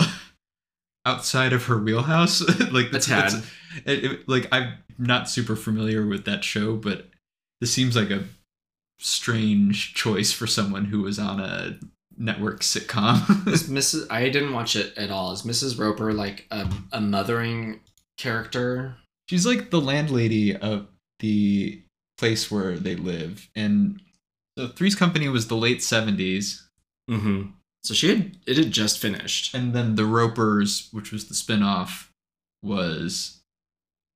outside 1.05 1.53
of 1.53 1.65
her 1.65 1.77
wheelhouse. 1.77 2.41
like 2.71 2.91
that's 2.91 3.07
tad 3.07 3.43
it, 3.85 4.03
it- 4.05 4.29
like 4.29 4.47
I'm 4.51 4.73
not 4.97 5.29
super 5.29 5.55
familiar 5.55 6.05
with 6.05 6.25
that 6.25 6.43
show, 6.43 6.75
but 6.75 7.09
this 7.61 7.73
seems 7.73 7.95
like 7.95 8.09
a 8.09 8.23
strange 8.99 9.93
choice 9.93 10.31
for 10.31 10.47
someone 10.47 10.85
who 10.85 11.01
was 11.01 11.19
on 11.19 11.39
a 11.39 11.77
network 12.17 12.61
sitcom. 12.61 13.47
is 13.51 13.67
mrs 13.69 14.05
i 14.11 14.29
didn't 14.29 14.53
watch 14.53 14.75
it 14.75 14.95
at 14.97 15.09
all 15.09 15.31
is 15.31 15.41
mrs 15.41 15.79
roper 15.79 16.13
like 16.13 16.45
a, 16.51 16.71
a 16.91 17.01
mothering 17.01 17.79
character 18.17 18.95
She's 19.29 19.45
like 19.45 19.69
the 19.71 19.81
landlady 19.81 20.55
of 20.55 20.87
the 21.19 21.81
place 22.17 22.51
where 22.51 22.77
they 22.77 22.95
live, 22.95 23.49
and 23.55 24.01
so 24.57 24.67
Three's 24.67 24.95
Company 24.95 25.29
was 25.29 25.47
the 25.47 25.55
late 25.55 25.79
'70s, 25.79 26.61
mm-hmm. 27.09 27.49
So 27.83 27.93
she 27.93 28.09
had 28.09 28.37
it 28.45 28.57
had 28.57 28.71
just 28.71 28.99
finished 28.99 29.53
and 29.53 29.73
then 29.73 29.95
the 29.95 30.05
Ropers, 30.05 30.89
which 30.91 31.11
was 31.11 31.27
the 31.27 31.33
spinoff, 31.33 32.07
was 32.61 33.39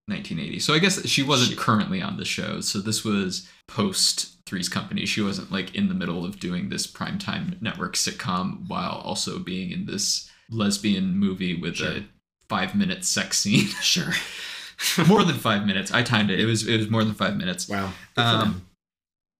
1980. 0.07 0.59
So 0.59 0.73
I 0.73 0.79
guess 0.79 1.05
she 1.07 1.21
wasn't 1.23 1.51
She- 1.51 1.55
currently 1.57 2.01
on 2.01 2.17
the 2.17 2.25
show. 2.25 2.61
So 2.61 2.79
this 2.79 3.03
was 3.03 3.47
post 3.67 4.37
Three's 4.45 4.69
Company. 4.69 5.05
She 5.05 5.21
wasn't 5.21 5.51
like 5.51 5.75
in 5.75 5.89
the 5.89 5.93
middle 5.93 6.23
of 6.23 6.39
doing 6.39 6.69
this 6.69 6.87
primetime 6.87 7.61
network 7.61 7.95
sitcom 7.95 8.67
while 8.69 9.01
also 9.03 9.37
being 9.39 9.71
in 9.71 9.85
this 9.85 10.29
lesbian 10.49 11.17
movie 11.17 11.53
with 11.59 11.75
Sure. 11.75 11.89
a 11.91 12.05
five 12.47 12.73
minute 12.73 13.03
sex 13.03 13.37
scene. 13.39 13.67
sure 13.81 14.13
more 15.07 15.25
than 15.25 15.35
five 15.35 15.65
minutes. 15.65 15.91
I 15.91 16.03
timed 16.03 16.29
it. 16.31 16.39
It 16.39 16.45
was 16.45 16.65
it 16.65 16.77
was 16.77 16.89
more 16.89 17.03
than 17.03 17.13
five 17.15 17.35
minutes. 17.35 17.67
wow 17.67 17.91
Um, 18.15 18.61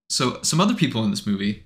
so 0.10 0.40
some 0.42 0.60
other 0.60 0.74
people 0.76 1.06
in 1.06 1.12
this 1.12 1.26
movie. 1.26 1.64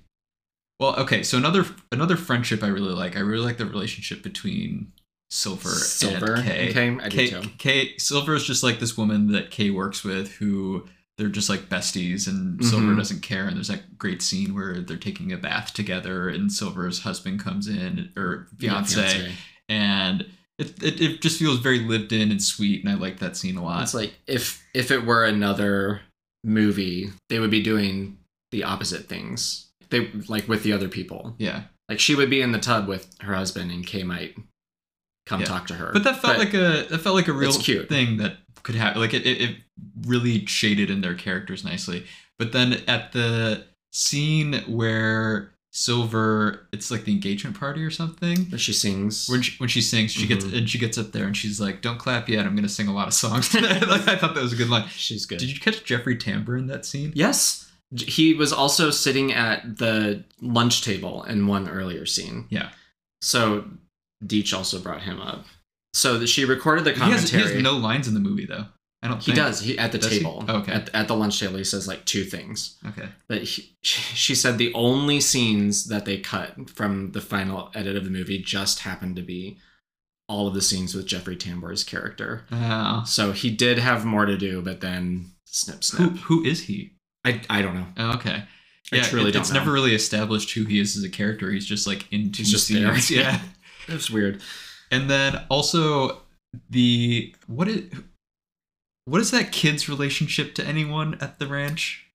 Well, 0.82 0.96
okay, 0.96 1.22
so 1.22 1.38
another 1.38 1.64
another 1.92 2.16
friendship 2.16 2.62
I 2.64 2.66
really 2.68 2.92
like. 2.92 3.16
I 3.16 3.20
really 3.20 3.44
like 3.44 3.56
the 3.56 3.66
relationship 3.66 4.22
between 4.22 4.92
Silver, 5.30 5.68
Silver 5.68 6.34
and 6.34 6.44
Cay. 6.44 6.66
and 6.88 7.00
Cay, 7.00 7.06
I 7.06 7.08
Cay, 7.08 7.26
too. 7.30 7.42
Cay 7.58 7.96
Silver 7.98 8.34
is 8.34 8.44
just 8.44 8.62
like 8.64 8.80
this 8.80 8.96
woman 8.98 9.30
that 9.32 9.50
Cay 9.52 9.70
works 9.70 10.02
with 10.02 10.32
who 10.34 10.86
they're 11.18 11.28
just 11.28 11.48
like 11.48 11.68
besties 11.68 12.26
and 12.26 12.64
Silver 12.64 12.86
Mhm. 12.86 12.96
doesn't 12.96 13.20
care 13.22 13.46
and 13.46 13.54
there's 13.56 13.68
that 13.68 13.96
great 13.96 14.22
scene 14.22 14.54
where 14.54 14.80
they're 14.80 14.96
taking 14.96 15.30
a 15.32 15.36
bath 15.36 15.72
together 15.72 16.28
and 16.28 16.50
Silver's 16.50 17.00
husband 17.00 17.38
comes 17.38 17.68
in 17.68 18.10
or 18.16 18.48
Yeah, 18.58 18.82
fiance, 18.82 19.32
and 19.68 20.22
it, 20.58 20.82
it, 20.82 21.00
it 21.00 21.22
just 21.22 21.38
feels 21.38 21.58
very 21.60 21.78
lived 21.80 22.12
in 22.12 22.30
and 22.32 22.42
sweet 22.42 22.82
and 22.82 22.92
I 22.92 22.96
like 22.96 23.20
that 23.20 23.36
scene 23.36 23.56
a 23.56 23.62
lot. 23.62 23.82
It's 23.84 23.94
like 23.94 24.14
if 24.26 24.60
if 24.74 24.90
it 24.90 25.04
were 25.06 25.24
another 25.24 26.00
movie, 26.42 27.10
they 27.28 27.38
would 27.38 27.50
be 27.50 27.62
doing 27.62 28.18
the 28.50 28.64
opposite 28.64 29.08
things. 29.08 29.68
They 29.92 30.10
like 30.28 30.48
with 30.48 30.64
the 30.64 30.72
other 30.72 30.88
people. 30.88 31.36
yeah. 31.38 31.62
Like 31.88 32.00
she 32.00 32.14
would 32.16 32.30
be 32.30 32.40
in 32.40 32.50
the 32.52 32.58
tub 32.58 32.88
with 32.88 33.06
her 33.20 33.34
husband, 33.34 33.70
and 33.70 33.86
Cay 33.86 34.02
might 34.02 34.34
come 35.26 35.40
Yeah. 35.40 35.46
talk 35.46 35.66
to 35.68 35.74
her. 35.74 35.90
But 35.92 36.02
that 36.04 36.20
felt 36.20 36.38
like 36.38 36.52
a 36.54 36.86
that 36.90 36.98
felt 37.00 37.14
like 37.14 37.28
a 37.28 37.32
real 37.32 37.52
cute. 37.52 37.88
thing 37.88 38.16
that 38.16 38.38
could 38.64 38.74
happen. 38.74 39.00
Like 39.00 39.14
it, 39.14 39.24
it, 39.26 39.40
it 39.40 39.56
really 40.06 40.44
shaded 40.46 40.90
in 40.90 41.00
their 41.02 41.14
characters 41.14 41.64
nicely. 41.64 42.06
But 42.38 42.52
then 42.52 42.82
at 42.88 43.12
the 43.12 43.64
scene 43.92 44.54
where 44.66 45.52
Silver, 45.74 46.68
it's 46.72 46.90
like 46.90 47.04
the 47.04 47.12
engagement 47.12 47.58
party 47.58 47.82
or 47.82 47.90
something. 47.90 48.44
But 48.50 48.60
she 48.60 48.72
sings. 48.74 49.26
When 49.28 49.40
she, 49.42 49.56
when 49.58 49.68
she 49.70 49.80
sings, 49.80 50.12
she 50.12 50.26
gets 50.26 50.44
Mhm. 50.44 50.58
and 50.58 50.70
she 50.70 50.78
gets 50.78 50.98
up 50.98 51.12
there 51.12 51.26
and 51.26 51.34
she's 51.36 51.60
like, 51.60 51.80
"Don't 51.82 51.98
clap 51.98 52.28
yet. 52.28 52.44
I'm 52.46 52.54
gonna 52.54 52.68
sing 52.68 52.88
a 52.88 52.94
lot 52.94 53.08
of 53.08 53.14
songs 53.14 53.48
tonight." 53.48 53.80
like 53.88 54.06
I 54.06 54.16
thought 54.16 54.34
that 54.34 54.42
was 54.42 54.52
a 54.52 54.56
good 54.56 54.68
line. 54.70 54.88
She's 54.88 55.24
good. 55.26 55.38
Did 55.38 55.50
you 55.50 55.58
catch 55.60 55.82
Jeffrey 55.84 56.16
Tambor 56.16 56.58
in 56.58 56.66
that 56.66 56.84
scene? 56.86 57.12
Yes. 57.14 57.70
He 57.94 58.34
was 58.34 58.52
also 58.52 58.90
sitting 58.90 59.32
at 59.32 59.78
the 59.78 60.24
lunch 60.40 60.82
table 60.82 61.24
in 61.24 61.46
one 61.46 61.68
earlier 61.68 62.06
scene. 62.06 62.46
Yeah. 62.50 62.70
So 63.20 63.64
Deitch 64.24 64.54
also 64.56 64.78
brought 64.78 65.02
him 65.02 65.20
up. 65.20 65.44
So 65.94 66.18
that 66.18 66.28
she 66.28 66.44
recorded 66.46 66.84
the 66.84 66.92
He 66.94 67.00
has, 67.00 67.30
commentary. 67.30 67.42
he 67.42 67.54
has 67.54 67.62
no 67.62 67.76
lines 67.76 68.08
in 68.08 68.14
the 68.14 68.20
movie 68.20 68.46
though. 68.46 68.64
I 69.04 69.08
don't. 69.08 69.18
He 69.18 69.32
think. 69.32 69.36
does. 69.36 69.60
He 69.60 69.76
at 69.78 69.90
the 69.92 69.98
Does 69.98 70.10
table. 70.10 70.44
Okay. 70.48 70.72
At, 70.72 70.88
at 70.94 71.08
the 71.08 71.16
lunch 71.16 71.38
table, 71.40 71.56
he 71.58 71.64
says 71.64 71.88
like 71.88 72.04
two 72.04 72.22
things. 72.24 72.78
Okay. 72.88 73.08
But 73.28 73.42
he, 73.42 73.74
she 73.82 74.34
said 74.34 74.58
the 74.58 74.72
only 74.74 75.20
scenes 75.20 75.86
that 75.86 76.04
they 76.04 76.18
cut 76.18 76.70
from 76.70 77.10
the 77.12 77.20
final 77.20 77.70
edit 77.74 77.96
of 77.96 78.04
the 78.04 78.10
movie 78.10 78.38
just 78.38 78.80
happened 78.80 79.16
to 79.16 79.22
be 79.22 79.58
all 80.28 80.46
of 80.46 80.54
the 80.54 80.62
scenes 80.62 80.94
with 80.94 81.04
Jeffrey 81.06 81.36
Tambor's 81.36 81.82
character. 81.84 82.44
Uh, 82.50 83.02
So 83.04 83.32
he 83.32 83.50
did 83.50 83.78
have 83.78 84.04
more 84.04 84.24
to 84.24 84.38
do, 84.38 84.62
but 84.62 84.80
then 84.80 85.32
snip 85.46 85.82
who 85.98 86.08
who 86.10 86.44
is 86.44 86.62
he? 86.62 86.92
I 87.24 87.40
I 87.50 87.62
don't 87.62 87.74
know. 87.74 87.86
Oh, 87.96 88.14
okay. 88.14 88.42
I 88.92 88.96
Yeah, 88.96 89.02
truly 89.02 89.28
it- 89.30 89.32
don't 89.32 89.42
it's 89.42 89.52
know. 89.52 89.58
never 89.60 89.72
really 89.72 89.94
established 89.94 90.52
who 90.52 90.64
he 90.64 90.80
is 90.80 90.96
as 90.96 91.04
a 91.04 91.08
character. 91.08 91.50
He's 91.50 91.66
just 91.66 91.86
like 91.86 92.06
in 92.12 92.32
two 92.32 92.42
just 92.44 92.68
there. 92.68 92.94
Yeah. 93.10 93.40
It 93.88 93.94
was 93.94 94.10
weird. 94.10 94.42
and 94.90 95.08
then 95.10 95.40
also 95.48 96.22
the 96.70 97.34
what 97.46 97.68
is 97.68 97.84
what 99.06 99.20
is 99.20 99.30
that 99.32 99.50
kid's 99.52 99.88
relationship 99.88 100.54
to 100.56 100.64
anyone 100.64 101.16
at 101.20 101.38
the 101.38 101.46
ranch? 101.46 102.06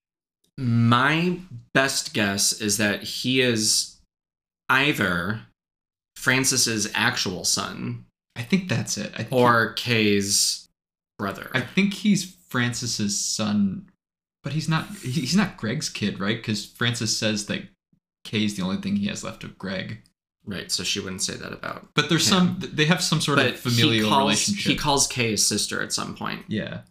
My 0.58 1.40
best 1.74 2.14
guess 2.14 2.54
is 2.62 2.78
that 2.78 3.04
he 3.04 3.42
is 3.42 3.98
either 4.70 5.42
Frances's 6.16 6.90
actual 6.94 7.44
son 7.46 8.06
I 8.36 8.44
think 8.44 8.70
that's 8.70 8.98
it. 9.00 9.16
Think 9.16 9.32
or 9.32 9.74
Cay's 9.74 10.68
brother. 11.18 11.50
I 11.56 11.62
think 11.62 11.94
he's 11.96 12.36
Frances's 12.50 13.20
son, 13.20 13.90
but 14.48 14.54
he's 14.54 14.70
not 14.70 14.88
he's 15.04 15.36
not 15.36 15.58
Greg's 15.58 15.90
kid, 15.90 16.20
right? 16.20 16.38
Because 16.38 16.66
Frances 16.66 17.18
says 17.18 17.48
that 17.48 17.64
Cay's 18.24 18.56
the 18.56 18.64
only 18.64 18.78
thing 18.82 18.96
he 18.96 19.08
has 19.08 19.24
left 19.24 19.44
of 19.44 19.58
Greg. 19.58 20.00
right, 20.46 20.72
so 20.72 20.84
she 20.84 21.00
wouldn't 21.02 21.22
say 21.22 21.36
that 21.36 21.52
about. 21.52 21.88
But 21.94 22.08
there's 22.10 22.28
Him. 22.32 22.60
some. 22.62 22.70
They 22.74 22.86
have 22.86 23.04
some 23.04 23.20
sort 23.22 23.38
But 23.40 23.48
of 23.48 23.60
familial 23.60 24.06
he 24.06 24.10
calls, 24.10 24.20
relationship. 24.20 24.72
He 24.72 24.78
calls 24.78 25.08
Cay 25.08 25.32
his 25.32 25.46
sister 25.46 25.82
at 25.82 25.92
some 25.92 26.16
point. 26.16 26.46
yeah. 26.48 26.82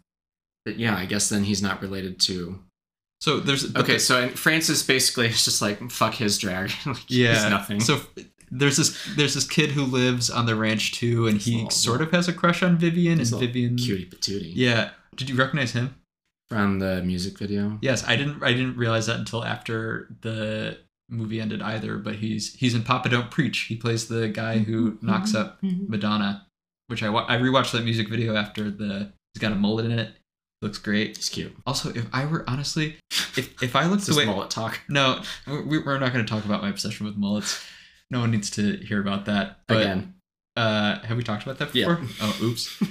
But 0.67 0.79
yeah, 0.79 0.97
I 0.97 1.07
guess 1.07 1.29
then 1.29 1.45
he's 1.45 1.63
not 1.63 1.81
related 1.81 2.19
to. 2.21 2.59
So 3.21 3.41
there's 3.41 3.75
Okay, 3.75 3.95
the- 3.95 3.99
so 4.01 4.29
Frances 4.31 4.83
basically 4.83 5.29
is 5.29 5.45
just 5.45 5.63
like 5.63 5.91
fuck 5.91 6.15
his 6.15 6.37
drag. 6.39 6.71
like, 6.87 6.99
yeah 7.09 7.35
he's 7.35 7.51
nothing. 7.51 7.81
so 7.81 8.01
there's 8.51 8.77
this 8.77 8.97
there's 9.17 9.35
this 9.35 9.47
kid 9.47 9.71
who 9.73 9.83
lives 9.85 10.29
on 10.31 10.47
the 10.47 10.55
ranch 10.55 10.93
too 10.93 11.27
and 11.27 11.39
he 11.41 11.69
sort 11.71 12.01
of 12.03 12.11
has 12.13 12.29
a 12.29 12.33
crush 12.33 12.63
on 12.63 12.77
vivian 12.79 13.19
and 13.19 13.29
vivian 13.31 13.75
cutie 13.77 14.07
patootie 14.07 14.53
yeah 14.55 14.91
did 15.17 15.29
you 15.29 15.35
recognize 15.35 15.73
him 15.73 15.97
from 16.49 16.79
the 16.79 17.03
music 17.03 17.39
video. 17.39 17.79
yes 17.83 18.05
i 18.07 18.17
didn't 18.17 18.43
i 18.43 18.53
didn't 18.53 18.77
realize 18.77 19.07
that 19.07 19.19
until 19.19 19.45
after 19.45 20.09
the 20.23 20.79
movie 21.09 21.41
ended 21.41 21.63
either 21.63 21.99
but 21.99 22.17
he's 22.17 22.55
he's 22.55 22.75
in 22.75 22.83
papa 22.83 23.09
don't 23.09 23.31
preach 23.31 23.67
he 23.69 23.77
plays 23.77 24.09
the 24.09 24.29
guy 24.29 24.59
who 24.59 24.93
mm-hmm. 24.93 25.07
knocks 25.07 25.35
up 25.35 25.57
mm-hmm. 25.59 25.69
Mm-hmm. 25.69 25.91
madonna 25.91 26.47
which 26.89 27.03
i 27.03 27.09
i 27.09 27.37
rewatched 27.37 27.73
that 27.73 27.85
music 27.85 28.09
video 28.09 28.35
after 28.35 28.71
the 28.71 29.13
he's 29.33 29.41
got 29.41 29.53
a 29.53 29.57
mullet 29.57 29.87
in 29.87 29.93
it 29.93 30.11
looks 30.63 30.79
great 30.79 31.17
He's 31.17 31.29
cute. 31.29 31.55
also 31.67 31.91
if 31.91 32.07
i 32.13 32.25
were 32.25 32.45
honestly 32.49 32.97
if 33.37 33.63
if 33.63 33.77
i 33.77 33.85
looked 33.85 33.99
It's 33.99 34.07
this 34.07 34.17
the 34.17 34.23
way 34.23 34.27
mullet 34.27 34.51
talk 34.51 34.81
no 34.89 35.23
we, 35.47 35.79
we're 35.79 35.99
not 35.99 36.13
going 36.13 36.25
to 36.25 36.31
talk 36.31 36.45
about 36.45 36.63
my 36.63 36.71
obsession 36.71 37.07
with 37.07 37.17
mullets 37.17 37.65
no 38.11 38.21
one 38.21 38.31
needs 38.31 38.51
to 38.51 38.77
hear 38.79 39.01
about 39.01 39.25
that 39.27 39.59
but, 39.67 39.81
again. 39.81 40.15
Uh, 40.57 41.01
have 41.01 41.17
we 41.17 41.23
talked 41.23 41.43
about 41.43 41.59
that 41.59 41.73
before? 41.73 41.95
Yeah. 41.95 42.01
before? 42.01 42.29
Oh, 42.29 42.45
oops. 42.45 42.83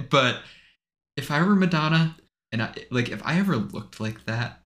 but 0.10 0.40
if 1.16 1.30
I 1.30 1.42
were 1.42 1.54
Madonna, 1.54 2.16
and 2.54 2.62
I, 2.62 2.72
like 2.92 3.08
if 3.10 3.20
I 3.26 3.36
ever 3.38 3.56
looked 3.56 3.98
like 3.98 4.24
that, 4.26 4.60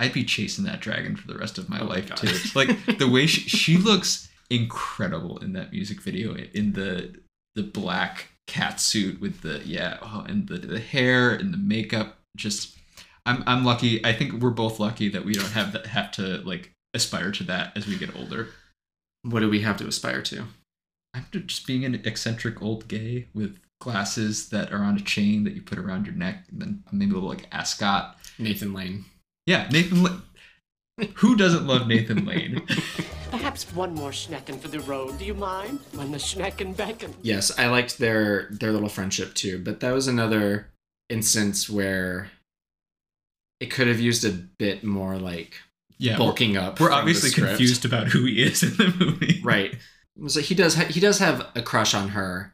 I'd 0.00 0.12
be 0.12 0.24
chasing 0.24 0.64
that 0.64 0.80
dragon 0.80 1.14
for 1.14 1.28
the 1.28 1.38
rest 1.38 1.56
of 1.56 1.68
my 1.70 1.80
Oh 1.80 1.84
life 1.84 2.08
God. 2.08 2.18
too. 2.18 2.36
Like 2.54 2.98
the 2.98 3.08
way 3.08 3.26
she, 3.26 3.42
she 3.42 3.76
looks 3.76 4.28
incredible 4.50 5.38
in 5.38 5.52
that 5.52 5.70
music 5.72 6.02
video 6.02 6.34
in 6.34 6.72
the 6.72 7.14
the 7.54 7.62
black 7.62 8.32
cat 8.48 8.80
suit 8.80 9.20
with 9.20 9.42
the 9.42 9.62
yeah, 9.64 9.98
oh, 10.02 10.24
and 10.28 10.48
the 10.48 10.58
the 10.58 10.80
hair 10.80 11.30
and 11.32 11.52
the 11.52 11.58
makeup. 11.58 12.18
Just 12.36 12.76
I'm 13.24 13.44
I'm 13.46 13.64
lucky. 13.64 14.04
I 14.04 14.12
think 14.12 14.34
we're 14.34 14.50
both 14.50 14.80
lucky 14.80 15.08
that 15.10 15.24
we 15.24 15.32
don't 15.32 15.52
have 15.52 15.72
that 15.72 15.86
have 15.86 16.10
to 16.12 16.38
like 16.38 16.72
aspire 16.92 17.30
to 17.32 17.44
that 17.44 17.76
as 17.76 17.86
we 17.86 17.96
get 17.96 18.16
older. 18.16 18.48
What 19.22 19.40
do 19.40 19.48
we 19.48 19.60
have 19.60 19.76
to 19.78 19.86
aspire 19.86 20.22
to? 20.22 20.44
I'm 21.14 21.26
just 21.30 21.66
being 21.68 21.84
an 21.84 21.94
eccentric 22.04 22.60
old 22.60 22.88
gay 22.88 23.28
with 23.32 23.58
glasses 23.80 24.48
that 24.50 24.72
are 24.72 24.82
on 24.82 24.96
a 24.96 25.00
chain 25.00 25.44
that 25.44 25.54
you 25.54 25.62
put 25.62 25.78
around 25.78 26.06
your 26.06 26.14
neck, 26.14 26.44
and 26.50 26.60
then 26.60 26.82
maybe 26.92 27.12
a 27.12 27.14
little 27.14 27.28
like 27.28 27.46
ascot. 27.52 28.16
Nathan 28.38 28.72
Lane. 28.72 29.04
Yeah, 29.46 29.68
Nathan. 29.70 30.02
La- 30.02 30.20
Who 31.16 31.36
doesn't 31.36 31.66
love 31.66 31.86
Nathan 31.86 32.24
Lane? 32.24 32.62
Perhaps 33.30 33.72
one 33.74 33.94
more 33.94 34.10
schnecken 34.10 34.58
for 34.58 34.68
the 34.68 34.80
road. 34.80 35.18
Do 35.18 35.24
you 35.24 35.34
mind? 35.34 35.80
When 35.92 36.10
the 36.12 36.18
schnecken 36.18 36.76
beckon. 36.76 37.14
Yes, 37.22 37.56
I 37.58 37.66
liked 37.68 37.98
their 37.98 38.48
their 38.50 38.72
little 38.72 38.88
friendship 38.88 39.34
too, 39.34 39.58
but 39.62 39.80
that 39.80 39.92
was 39.92 40.08
another 40.08 40.68
instance 41.10 41.68
where 41.70 42.30
it 43.60 43.66
could 43.70 43.86
have 43.88 44.00
used 44.00 44.24
a 44.24 44.30
bit 44.30 44.84
more 44.84 45.18
like 45.18 45.54
Yeah, 45.98 46.12
we're, 46.14 46.18
bulking 46.18 46.56
up. 46.56 46.78
we're 46.80 46.86
from 46.88 46.94
the 46.94 47.00
obviously 47.00 47.30
confused 47.30 47.84
about 47.84 48.08
who 48.08 48.24
he 48.24 48.42
is 48.42 48.62
in 48.62 48.76
the 48.76 48.94
movie. 49.04 49.40
right? 49.44 49.74
So 50.26 50.40
he 50.40 50.54
does 50.54 50.74
ha- 50.74 50.84
he 50.90 51.00
does 51.00 51.18
have 51.18 51.46
a 51.54 51.62
crush 51.62 51.94
on 51.94 52.08
her, 52.10 52.52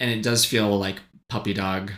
and 0.00 0.10
it 0.10 0.22
does 0.22 0.44
feel 0.44 0.78
like 0.78 1.00
puppy 1.28 1.52
dog 1.54 1.92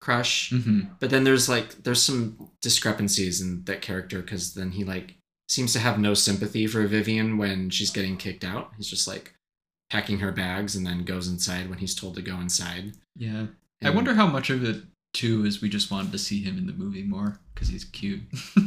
crush. 0.00 0.50
hmm 0.50 0.80
But 1.00 1.10
then 1.10 1.24
there's 1.24 1.48
like 1.48 1.82
there's 1.84 2.02
some 2.02 2.50
discrepancies 2.62 3.40
in 3.40 3.64
that 3.64 3.82
character 3.82 4.20
because 4.20 4.54
then 4.54 4.72
he 4.72 4.84
like 4.84 5.14
seems 5.48 5.72
to 5.72 5.78
have 5.78 5.98
no 5.98 6.14
sympathy 6.14 6.66
for 6.66 6.86
Vivian 6.86 7.38
when 7.38 7.70
she's 7.70 7.90
getting 7.90 8.16
kicked 8.16 8.44
out. 8.44 8.72
He's 8.76 8.88
just 8.88 9.08
like 9.08 9.34
packing 9.90 10.18
her 10.18 10.30
bags 10.32 10.76
and 10.76 10.86
then 10.86 11.04
goes 11.04 11.28
inside 11.28 11.68
when 11.70 11.78
he's 11.78 11.94
told 11.94 12.14
to 12.16 12.22
go 12.22 12.36
inside. 12.40 12.92
Yeah, 13.16 13.46
I 13.82 13.90
wonder 13.90 14.14
how 14.14 14.26
much 14.26 14.50
of 14.50 14.62
it 14.64 14.82
too 15.14 15.44
is 15.46 15.62
we 15.62 15.68
just 15.70 15.90
wanted 15.90 16.12
to 16.12 16.18
see 16.18 16.42
him 16.42 16.58
in 16.58 16.66
the 16.66 16.72
movie 16.74 17.02
more 17.02 17.40
because 17.54 17.68
he's 17.68 17.84
cute. 17.84 18.20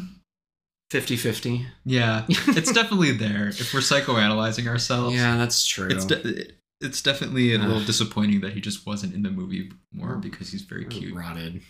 50-50. 0.91 1.65
yeah, 1.85 2.25
it's 2.29 2.71
definitely 2.73 3.11
there. 3.13 3.47
If 3.47 3.73
we're 3.73 3.79
psychoanalyzing 3.79 4.67
ourselves, 4.67 5.15
Yeah, 5.15 5.37
that's 5.37 5.65
true. 5.65 5.87
it's 5.89 6.03
de- 6.05 6.47
it's 6.81 7.01
definitely 7.01 7.53
a 7.53 7.59
little 7.59 7.83
disappointing 7.83 8.41
that 8.41 8.53
he 8.53 8.61
just 8.61 8.85
wasn't 8.85 9.13
in 9.13 9.23
the 9.23 9.29
movie 9.29 9.71
more 9.91 10.15
because 10.15 10.51
he's 10.51 10.63
very 10.63 10.85
cute. 10.85 11.15
Rotted. 11.15 11.61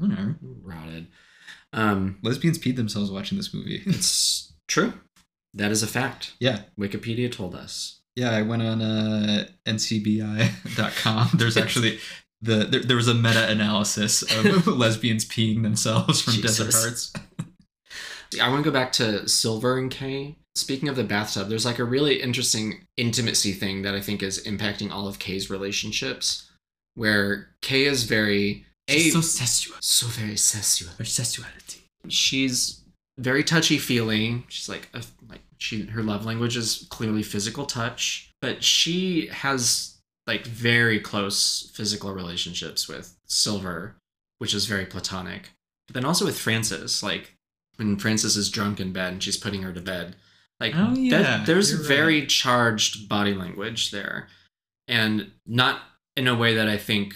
Rotted. 0.00 1.08
Um, 1.72 2.18
Lesbians 2.22 2.58
peed 2.58 2.76
themselves 2.76 3.10
watching 3.10 3.38
this 3.38 3.52
movie. 3.54 3.82
it's 3.86 4.52
true. 4.68 4.94
That 5.54 5.70
is 5.70 5.82
a 5.82 5.86
fact. 5.86 6.34
yeah. 6.40 6.62
Wikipedia 6.78 7.30
told 7.30 7.54
us. 7.54 8.00
Yeah, 8.16 8.30
I 8.30 8.42
went 8.42 8.62
on 8.62 8.82
uh, 8.82 9.46
ncbi.com. 9.66 11.30
There's 11.34 11.56
actually 11.56 11.98
the 12.42 12.64
there, 12.64 12.80
there 12.80 12.96
was 12.96 13.08
a 13.08 13.14
meta 13.14 13.48
analysis 13.48 14.22
of 14.22 14.66
lesbians 14.78 15.24
peeing 15.24 15.62
themselves 15.62 16.20
from 16.20 16.40
Desert 16.40 16.74
Hearts. 16.74 17.12
I 18.40 18.48
want 18.48 18.64
to 18.64 18.70
go 18.70 18.72
back 18.72 18.92
to 18.92 19.28
Silver 19.28 19.78
and 19.78 19.90
Kay. 19.90 20.36
Speaking 20.54 20.88
of 20.88 20.96
the 20.96 21.04
bathtub, 21.04 21.48
there's 21.48 21.64
like 21.64 21.78
a 21.78 21.84
really 21.84 22.20
interesting 22.20 22.86
intimacy 22.96 23.52
thing 23.52 23.82
that 23.82 23.94
I 23.94 24.00
think 24.00 24.22
is 24.22 24.42
impacting 24.44 24.90
all 24.90 25.08
of 25.08 25.18
Cay's 25.18 25.48
relationships, 25.48 26.50
where 26.94 27.48
Cay 27.62 27.84
is 27.84 28.04
very 28.04 28.66
a 28.88 29.10
so 29.10 29.20
sensual. 29.20 29.76
so 29.80 30.06
very 30.08 30.36
sensual. 30.36 30.90
Her 30.98 31.04
sexuality. 31.04 31.82
She's 32.08 32.82
very 33.18 33.44
touchy 33.44 33.78
feeling. 33.78 34.44
She's 34.48 34.68
like 34.68 34.88
a, 34.92 35.02
like 35.28 35.40
she 35.58 35.86
her 35.86 36.02
love 36.02 36.26
language 36.26 36.56
is 36.56 36.86
clearly 36.90 37.22
physical 37.22 37.64
touch, 37.64 38.30
but 38.40 38.62
she 38.62 39.28
has 39.28 39.96
like 40.26 40.44
very 40.46 41.00
close 41.00 41.70
physical 41.74 42.12
relationships 42.12 42.88
with 42.88 43.16
Silver, 43.26 43.96
which 44.38 44.54
is 44.54 44.66
very 44.66 44.86
platonic. 44.86 45.50
But 45.86 45.94
then 45.94 46.04
also 46.04 46.24
with 46.24 46.38
Frances, 46.38 47.02
like 47.02 47.34
when 47.76 47.96
Frances 47.96 48.36
is 48.36 48.50
drunk 48.50 48.80
in 48.80 48.92
bed 48.92 49.14
and 49.14 49.22
she's 49.22 49.36
putting 49.36 49.62
her 49.62 49.72
to 49.72 49.80
bed, 49.80 50.16
like 50.62 50.72
Oh, 50.76 50.94
that- 51.10 51.44
there's 51.46 51.70
you're 51.72 51.80
right. 51.80 51.88
very 51.88 52.26
charged 52.26 53.08
body 53.08 53.34
language 53.34 53.90
there, 53.90 54.28
and 54.88 55.30
not 55.46 55.82
in 56.16 56.26
a 56.28 56.34
way 56.34 56.54
that 56.54 56.68
I 56.68 56.78
think 56.78 57.14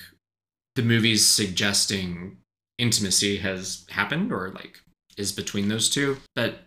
the 0.74 0.82
movie's 0.82 1.26
suggesting 1.26 2.36
intimacy 2.78 3.38
has 3.38 3.86
happened 3.88 4.30
or 4.32 4.50
like 4.50 4.80
is 5.16 5.32
between 5.32 5.68
those 5.68 5.88
two 5.88 6.18
but 6.34 6.66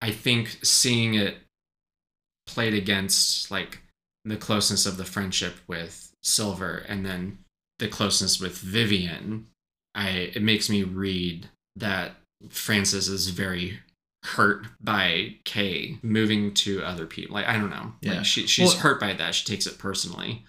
i 0.00 0.10
think 0.10 0.58
seeing 0.62 1.12
it 1.12 1.36
played 2.46 2.72
against 2.72 3.50
like 3.50 3.80
the 4.24 4.38
closeness 4.38 4.86
of 4.86 4.96
the 4.96 5.04
friendship 5.04 5.56
with 5.66 6.14
silver 6.22 6.78
and 6.88 7.04
then 7.04 7.36
the 7.80 7.86
closeness 7.88 8.40
with 8.40 8.56
vivian 8.56 9.46
i 9.94 10.08
it 10.34 10.42
makes 10.42 10.70
me 10.70 10.82
read 10.82 11.50
that 11.76 12.12
frances 12.48 13.06
is 13.08 13.28
very 13.28 13.78
hurt 14.22 14.66
by 14.80 15.34
cay 15.44 15.98
moving 16.02 16.52
to 16.52 16.82
other 16.82 17.06
people 17.06 17.34
like 17.34 17.46
i 17.46 17.54
don't 17.56 17.70
know 17.70 17.92
Yeah. 18.02 18.16
like 18.18 18.24
she, 18.26 18.46
she's 18.46 18.68
Well- 18.74 18.78
hurt 18.78 19.00
by 19.00 19.14
that 19.14 19.34
she 19.34 19.44
takes 19.46 19.66
it 19.66 19.78
personally 19.78 20.44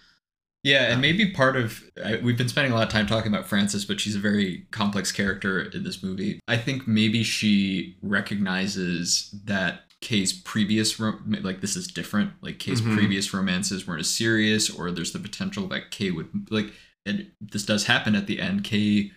Yeah, 0.63 0.91
and 0.91 1.01
maybe 1.01 1.31
part 1.31 1.55
of 1.55 1.81
I, 2.05 2.17
we've 2.17 2.37
been 2.37 2.47
spending 2.49 2.71
a 2.71 2.75
lot 2.75 2.85
of 2.85 2.93
time 2.93 3.07
talking 3.07 3.33
about 3.33 3.47
Frances, 3.47 3.83
but 3.83 3.99
she's 3.99 4.15
a 4.15 4.19
very 4.19 4.67
complex 4.69 5.11
character 5.11 5.59
in 5.61 5.83
this 5.83 6.03
movie. 6.03 6.39
I 6.47 6.55
think 6.57 6.87
maybe 6.87 7.23
she 7.23 7.95
recognizes 8.03 9.33
that 9.45 9.81
Cay's 10.01 10.33
previous 10.33 10.99
rom- 10.99 11.35
like 11.41 11.61
this 11.61 11.75
is 11.75 11.87
different. 11.87 12.31
Like 12.41 12.59
Cay's 12.59 12.81
Mhm. 12.81 12.95
previous 12.95 13.33
romances 13.33 13.87
weren't 13.87 14.01
as 14.01 14.09
serious, 14.13 14.69
or 14.69 14.91
there's 14.91 15.11
the 15.13 15.19
potential 15.19 15.67
that 15.69 15.89
Cay 15.91 16.11
would 16.11 16.29
like. 16.51 16.71
And 17.07 17.31
this 17.39 17.65
does 17.65 17.85
happen 17.85 18.15
at 18.15 18.27
the 18.27 18.39
end. 18.39 18.63
Cay 18.63 19.11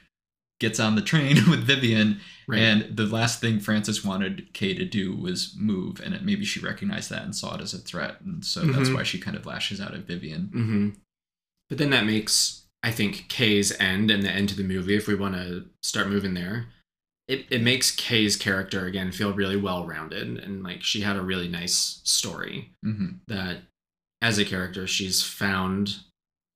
gets 0.66 0.80
on 0.80 0.94
the 0.96 1.02
train 1.02 1.36
with 1.50 1.64
Vivian, 1.64 2.20
right 2.48 2.60
and 2.60 2.96
the 2.96 3.06
last 3.06 3.40
thing 3.40 3.60
Frances 3.60 4.04
wanted 4.04 4.52
Cay 4.52 4.74
to 4.74 4.84
do 4.84 5.14
was 5.14 5.54
move, 5.58 6.00
and 6.04 6.14
it, 6.14 6.22
maybe 6.24 6.44
she 6.44 6.60
recognized 6.60 7.10
that 7.10 7.22
and 7.24 7.34
saw 7.34 7.54
it 7.56 7.60
as 7.60 7.74
a 7.74 7.78
threat, 7.78 8.20
and 8.24 8.44
so 8.44 8.60
that's 8.60 8.88
Mhm. 8.88 8.94
why 8.94 9.02
she 9.02 9.18
kind 9.18 9.36
of 9.36 9.46
lashes 9.46 9.80
out 9.80 9.94
at 9.94 10.06
Vivian. 10.06 10.48
hmm 10.52 10.88
But 11.68 11.78
then 11.78 11.90
that 11.90 12.04
makes, 12.06 12.66
I 12.82 12.90
think, 12.90 13.28
Cay's 13.28 13.72
end 13.80 14.10
and 14.10 14.22
the 14.22 14.30
end 14.30 14.48
to 14.50 14.56
the 14.56 14.62
movie, 14.74 14.96
if 14.96 15.06
we 15.08 15.14
want 15.14 15.34
to 15.34 15.64
start 15.82 16.08
moving 16.08 16.34
there, 16.34 16.66
it, 17.26 17.46
it 17.50 17.62
makes 17.62 17.90
Cay's 17.90 18.36
character, 18.36 18.84
again, 18.86 19.10
feel 19.12 19.32
really 19.32 19.56
well 19.56 19.86
rounded. 19.86 20.38
And 20.38 20.62
like 20.62 20.82
she 20.82 21.00
had 21.00 21.16
a 21.16 21.22
really 21.22 21.48
nice 21.48 22.00
story 22.04 22.70
hmm 22.82 23.12
that 23.28 23.62
as 24.20 24.38
a 24.38 24.44
character, 24.44 24.86
she's 24.86 25.22
found, 25.22 25.96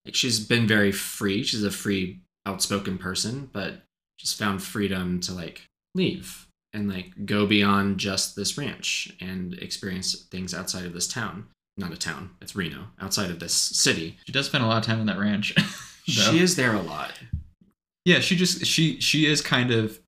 like, 0.05 0.15
she's 0.15 0.41
been 0.41 0.67
very 0.67 0.93
free. 0.93 1.43
She's 1.43 1.65
a 1.65 1.71
free, 1.71 2.21
outspoken 2.47 2.97
person, 2.99 3.49
but 3.53 3.83
she's 4.19 4.35
found 4.35 4.63
freedom 4.63 5.21
to 5.21 5.33
like 5.33 5.63
leave 5.95 6.47
and 6.75 6.89
like 6.89 7.25
go 7.25 7.47
beyond 7.47 7.99
just 7.99 8.37
this 8.37 8.59
ranch 8.59 9.13
and 9.21 9.55
experience 9.55 10.15
things 10.31 10.53
outside 10.53 10.85
of 10.85 10.93
this 10.93 11.09
town. 11.09 11.47
Not 11.77 11.93
a 11.93 11.97
town, 11.97 12.31
it's 12.43 12.57
Reno, 12.57 12.89
outside 13.01 13.31
of 13.31 13.39
this 13.39 13.55
city. 13.55 14.19
She 14.27 14.33
does 14.33 14.47
spend 14.47 14.65
a 14.65 14.67
lot 14.67 14.79
of 14.79 14.85
time 14.85 15.01
on 15.01 15.07
that 15.07 15.19
ranch. 15.19 15.55
She 16.09 16.39
is 16.39 16.57
there 16.57 16.73
a 16.73 16.81
lot. 16.81 17.13
Yeah, 18.07 18.21
she 18.21 18.35
just 18.35 18.65
she 18.65 18.99
she 18.99 19.27
is 19.27 19.43
kind 19.43 19.71
of 19.71 20.01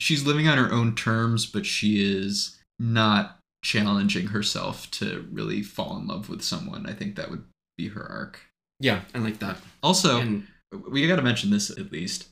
she's 0.00 0.26
living 0.26 0.48
on 0.48 0.58
her 0.58 0.72
own 0.72 0.96
terms, 0.96 1.46
but 1.46 1.64
she 1.64 2.02
is 2.02 2.58
not 2.80 3.38
challenging 3.62 4.28
herself 4.28 4.90
to 4.92 5.26
really 5.30 5.62
fall 5.62 5.96
in 5.98 6.08
love 6.08 6.28
with 6.28 6.42
someone. 6.42 6.86
I 6.86 6.92
think 6.92 7.14
that 7.14 7.30
would 7.30 7.44
be 7.78 7.88
her 7.88 8.04
arc. 8.04 8.40
Yeah, 8.80 9.02
I 9.14 9.18
like 9.18 9.38
that. 9.38 9.58
Also, 9.82 10.20
and 10.20 10.46
we 10.88 11.06
got 11.06 11.16
to 11.16 11.22
mention 11.22 11.50
this 11.50 11.70
at 11.70 11.92
least. 11.92 12.26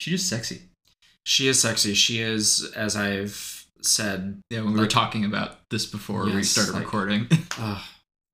She's 0.00 0.20
just 0.20 0.28
sexy. 0.30 0.62
she 1.24 1.48
is 1.48 1.60
sexy. 1.60 1.94
She 1.94 2.20
is, 2.20 2.70
as 2.76 2.96
I've 2.96 3.66
said, 3.82 4.40
Yeah, 4.50 4.62
when 4.62 4.74
we 4.74 4.80
were 4.80 4.86
talking 4.86 5.24
about 5.24 5.58
this 5.70 5.86
before 5.86 6.24
we 6.24 6.42
started 6.42 6.72
like- 6.74 6.84
recording. 6.84 7.28
uh, 7.58 7.82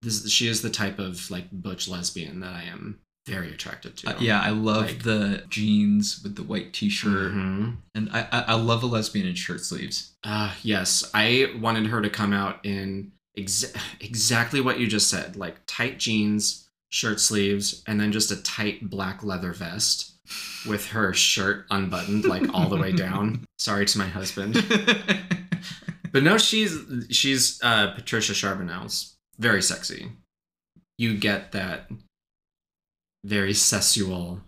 this, 0.02 0.28
she 0.30 0.48
is 0.48 0.62
the 0.62 0.70
type 0.70 0.98
of 0.98 1.30
like 1.30 1.46
butch 1.52 1.88
lesbian 1.88 2.40
that 2.40 2.52
I 2.54 2.64
am 2.64 3.00
very 3.26 3.50
attracted 3.50 3.96
to. 3.98 4.10
Uh, 4.10 4.20
yeah, 4.20 4.40
I 4.40 4.50
love 4.50 4.86
Like- 4.86 5.02
the 5.02 5.44
jeans 5.48 6.22
with 6.22 6.36
the 6.36 6.42
white 6.42 6.74
t-shirt, 6.74 7.32
Mhm. 7.32 7.76
and 7.94 8.10
I, 8.12 8.28
I 8.30 8.40
I 8.48 8.54
love 8.54 8.82
a 8.82 8.86
lesbian 8.86 9.26
in 9.26 9.34
shirt 9.34 9.62
sleeves. 9.64 10.12
Uh, 10.22 10.52
yes, 10.62 11.10
I 11.14 11.54
wanted 11.58 11.86
her 11.86 12.02
to 12.02 12.10
come 12.10 12.34
out 12.34 12.60
in 12.66 13.12
exa- 13.38 13.74
exactly 14.00 14.60
what 14.60 14.78
you 14.78 14.86
just 14.86 15.08
said, 15.08 15.36
like 15.36 15.56
tight 15.66 15.98
jeans, 15.98 16.68
shirt 16.90 17.18
sleeves, 17.18 17.82
and 17.86 17.98
then 17.98 18.12
just 18.12 18.30
a 18.30 18.36
tight 18.42 18.90
black 18.90 19.24
leather 19.24 19.54
vest 19.54 20.10
with 20.66 20.88
her 20.88 21.12
shirt 21.12 21.66
unbuttoned, 21.70 22.24
like 22.24 22.52
all 22.54 22.68
the 22.68 22.76
way 22.76 22.92
down. 22.92 23.44
Sorry 23.58 23.86
to 23.86 23.98
my 23.98 24.06
husband. 24.06 24.56
But 26.14 26.22
no, 26.22 26.38
she's 26.38 26.78
she's 27.10 27.60
uh, 27.60 27.90
Patricia 27.90 28.34
Charbonneau's 28.34 29.16
very 29.36 29.60
sexy. 29.60 30.12
You 30.96 31.18
get 31.18 31.50
that 31.50 31.90
very 33.24 33.52
sensual 33.52 34.40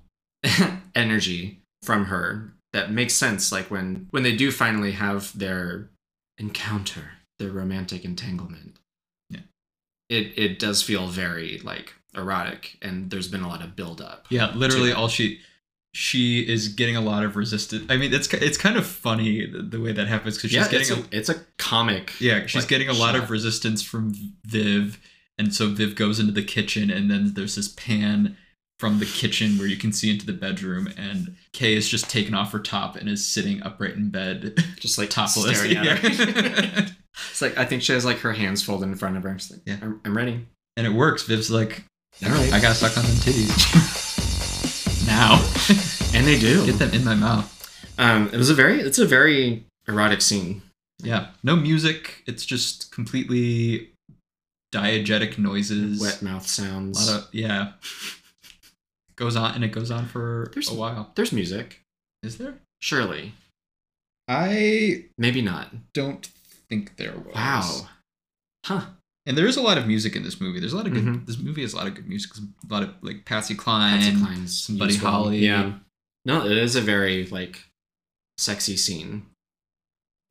energy 0.94 1.58
from 1.82 2.04
her 2.04 2.52
that 2.72 2.92
makes 2.92 3.14
sense. 3.14 3.50
Like 3.50 3.68
when 3.68 4.06
when 4.12 4.22
they 4.22 4.36
do 4.36 4.52
finally 4.52 4.92
have 4.92 5.36
their 5.36 5.90
encounter, 6.38 7.10
their 7.40 7.50
romantic 7.50 8.04
entanglement. 8.04 8.78
Yeah. 9.28 9.40
It 10.08 10.38
it 10.38 10.58
does 10.60 10.84
feel 10.84 11.08
very 11.08 11.58
like 11.64 11.94
erotic, 12.14 12.78
and 12.80 13.10
there's 13.10 13.26
been 13.26 13.42
a 13.42 13.48
lot 13.48 13.64
of 13.64 13.74
build 13.74 14.00
up. 14.00 14.26
Yeah, 14.30 14.52
literally 14.54 14.92
all 14.92 15.08
she 15.08 15.40
she 15.96 16.40
is 16.40 16.68
getting 16.68 16.94
a 16.94 17.00
lot 17.00 17.24
of 17.24 17.36
resistance. 17.36 17.86
I 17.88 17.96
mean, 17.96 18.12
it's 18.12 18.32
it's 18.34 18.58
kind 18.58 18.76
of 18.76 18.86
funny 18.86 19.46
the, 19.46 19.62
the 19.62 19.80
way 19.80 19.92
that 19.92 20.06
happens 20.08 20.36
because 20.36 20.50
she's 20.50 20.58
yeah, 20.58 20.68
getting 20.68 20.98
it's 20.98 21.12
a, 21.12 21.16
it's 21.16 21.28
a 21.30 21.36
comic. 21.56 22.12
yeah 22.20 22.44
she's 22.46 22.62
like, 22.64 22.68
getting 22.68 22.88
a 22.88 22.92
lot 22.92 23.14
shot. 23.14 23.24
of 23.24 23.30
resistance 23.30 23.82
from 23.82 24.12
Viv, 24.44 25.00
and 25.38 25.54
so 25.54 25.68
Viv 25.68 25.96
goes 25.96 26.20
into 26.20 26.32
the 26.32 26.42
kitchen, 26.44 26.90
and 26.90 27.10
then 27.10 27.32
there's 27.32 27.54
this 27.54 27.68
pan 27.68 28.36
from 28.78 28.98
the 28.98 29.06
kitchen 29.06 29.56
where 29.56 29.66
you 29.66 29.78
can 29.78 29.90
see 29.90 30.10
into 30.10 30.26
the 30.26 30.34
bedroom, 30.34 30.86
and 30.98 31.34
Cay 31.54 31.74
is 31.74 31.88
just 31.88 32.10
taken 32.10 32.34
off 32.34 32.52
her 32.52 32.58
top 32.58 32.96
and 32.96 33.08
is 33.08 33.26
sitting 33.26 33.62
upright 33.62 33.94
in 33.94 34.10
bed, 34.10 34.62
just 34.78 34.98
like 34.98 35.08
topless. 35.08 35.56
staring 35.58 35.78
at 35.78 35.98
her. 35.98 36.08
Yeah. 36.08 36.88
It's 37.30 37.40
like 37.40 37.56
I 37.56 37.64
think 37.64 37.80
she 37.80 37.94
has 37.94 38.04
like 38.04 38.18
her 38.18 38.34
hands 38.34 38.62
folded 38.62 38.84
in 38.90 38.94
front 38.96 39.16
of 39.16 39.22
her. 39.22 39.30
Like, 39.50 39.60
Yeah. 39.64 39.78
I'm, 39.80 40.02
I'm 40.04 40.14
ready. 40.14 40.44
and 40.76 40.86
it 40.86 40.90
works. 40.90 41.22
Viv's 41.22 41.50
like, 41.50 41.82
All 42.22 42.28
right. 42.30 42.52
I 42.52 42.60
gotta 42.60 42.74
suck 42.74 42.94
on 42.98 43.04
them 43.04 43.14
titties 43.14 44.02
now. 45.06 45.42
And 46.14 46.26
they 46.26 46.38
do. 46.38 46.64
Get 46.64 46.78
them 46.78 46.92
in 46.94 47.04
my 47.04 47.14
mouth. 47.14 47.52
Um, 47.98 48.30
it 48.32 48.38
was 48.38 48.48
a 48.48 48.54
very, 48.54 48.80
it's 48.80 48.98
a 48.98 49.04
very 49.04 49.64
erotic 49.86 50.22
scene. 50.22 50.62
Yeah, 51.02 51.26
no 51.42 51.56
music. 51.56 52.22
It's 52.26 52.46
just 52.46 52.90
completely 52.90 53.90
diegetic 54.74 55.36
noises. 55.36 56.00
Wet 56.00 56.22
mouth 56.22 56.46
A 56.46 56.48
sounds. 56.48 57.06
lot 57.10 57.24
of 57.24 57.34
yeah. 57.34 57.72
Goes 59.16 59.36
on 59.36 59.54
and 59.56 59.62
it 59.64 59.72
goes 59.72 59.90
on 59.90 60.06
for 60.06 60.50
There's- 60.54 60.70
a 60.70 60.74
while. 60.74 61.10
There's 61.16 61.32
music, 61.32 61.80
Is 62.22 62.38
there? 62.38 62.54
surely. 62.80 63.34
I 64.28 65.04
Maybe 65.18 65.42
not. 65.42 65.68
don't 65.92 66.26
think 66.70 66.96
there 66.96 67.12
was. 67.16 67.34
Wow. 67.34 67.88
Huh. 68.64 68.80
And 69.26 69.36
there 69.36 69.46
is 69.46 69.56
a 69.56 69.62
lot 69.62 69.76
of 69.76 69.86
music 69.86 70.14
in 70.14 70.22
this 70.22 70.40
movie. 70.40 70.60
There's 70.60 70.72
a 70.72 70.76
lot 70.76 70.86
of 70.86 70.92
good. 70.92 71.04
Mhm. 71.04 71.26
This 71.26 71.38
movie 71.38 71.62
has 71.62 71.72
a 71.72 71.76
lot 71.76 71.86
of 71.88 71.94
good 71.94 72.08
music. 72.08 72.30
A 72.36 72.72
lot 72.72 72.82
of 72.84 72.94
like 73.02 73.24
Patsy 73.24 73.54
Cline. 73.54 74.00
Patsy 74.00 74.16
Cline's 74.16 74.60
some 74.62 74.78
Buddy. 74.78 74.96
Holly. 74.96 75.38
Yeah. 75.38 75.72
No, 76.24 76.46
it 76.46 76.56
is 76.56 76.76
a 76.76 76.80
very 76.80 77.26
like 77.26 77.64
sexy 78.38 78.76
scene. 78.76 79.26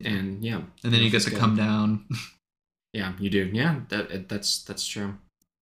And 0.04 0.44
yeah. 0.44 0.62
And 0.84 0.92
then 0.92 1.02
you 1.02 1.10
get 1.10 1.22
to 1.22 1.30
good. 1.30 1.38
come 1.38 1.56
down, 1.56 2.06
Yeah, 2.92 3.12
you 3.18 3.28
do. 3.28 3.50
Yeah, 3.52 3.80
that 3.90 4.10
it, 4.10 4.28
that's 4.28 4.62
that's 4.62 4.86
true. 4.86 5.18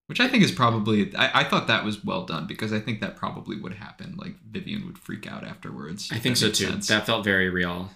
which 0.06 0.20
I 0.20 0.28
think 0.28 0.44
is 0.44 0.52
probably. 0.52 1.14
I, 1.16 1.40
I 1.40 1.44
thought 1.44 1.66
that 1.66 1.84
was 1.84 2.04
well 2.04 2.24
done 2.24 2.46
because 2.46 2.72
I 2.72 2.78
think 2.78 3.00
that 3.00 3.16
probably 3.16 3.56
would 3.60 3.74
happen. 3.74 4.14
Like 4.16 4.36
Vivian 4.48 4.86
would 4.86 4.98
freak 4.98 5.26
out 5.26 5.42
afterwards. 5.44 6.10
I 6.12 6.18
think 6.18 6.36
so 6.36 6.48
too. 6.50 6.66
sense. 6.66 6.86
That 6.88 7.06
felt 7.06 7.24
very 7.24 7.48
real. 7.50 7.90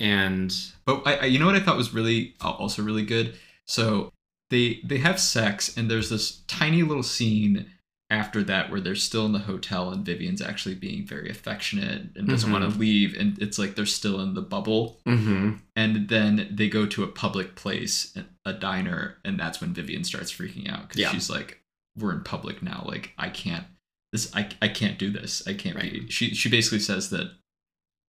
And 0.00 0.54
But 0.86 1.02
I, 1.06 1.14
I, 1.16 1.24
you 1.26 1.38
know 1.38 1.46
what 1.46 1.56
I 1.56 1.60
thought 1.60 1.76
was 1.76 1.92
really 1.92 2.34
uh, 2.40 2.50
also 2.50 2.82
really 2.82 3.04
good. 3.04 3.36
So 3.66 4.10
they 4.50 4.80
they 4.84 4.98
have 4.98 5.20
sex, 5.20 5.76
and 5.76 5.90
there's 5.90 6.08
this 6.10 6.42
tiny 6.46 6.82
little 6.82 7.02
scene 7.02 7.70
after 8.10 8.42
that 8.42 8.70
where 8.70 8.80
they're 8.80 8.94
still 8.94 9.26
in 9.26 9.32
the 9.32 9.38
hotel, 9.40 9.90
and 9.90 10.04
Vivian's 10.04 10.40
actually 10.40 10.74
being 10.74 11.06
very 11.06 11.28
affectionate 11.28 12.08
and 12.16 12.26
doesn't 12.26 12.50
want 12.50 12.64
Mhm. 12.64 12.72
to 12.72 12.78
leave, 12.78 13.14
and 13.18 13.38
it's 13.42 13.58
like 13.58 13.74
they're 13.74 13.84
still 13.84 14.20
in 14.22 14.32
the 14.32 14.40
bubble. 14.40 15.00
mm-hmm. 15.06 15.56
And 15.76 16.08
then 16.08 16.48
they 16.50 16.68
go 16.70 16.86
to 16.86 17.02
a 17.04 17.08
public 17.08 17.54
place, 17.54 18.16
a 18.46 18.52
diner, 18.54 19.18
and 19.26 19.38
that's 19.38 19.60
when 19.60 19.74
Vivian 19.74 20.04
starts 20.04 20.32
freaking 20.32 20.70
out 20.70 20.88
because 20.88 21.00
Yeah. 21.02 21.12
she's 21.12 21.28
like, 21.28 21.62
"We're 21.96 22.14
in 22.14 22.22
public 22.24 22.62
now. 22.62 22.82
Like 22.86 23.12
I 23.18 23.28
can't 23.28 23.66
this. 24.12 24.34
I 24.34 24.48
I 24.62 24.68
can't 24.68 24.98
do 24.98 25.10
this. 25.10 25.46
I 25.46 25.52
can't 25.52 25.78
be." 25.78 26.08
She 26.08 26.34
she 26.34 26.48
basically 26.48 26.78
says 26.80 27.10
that, 27.10 27.30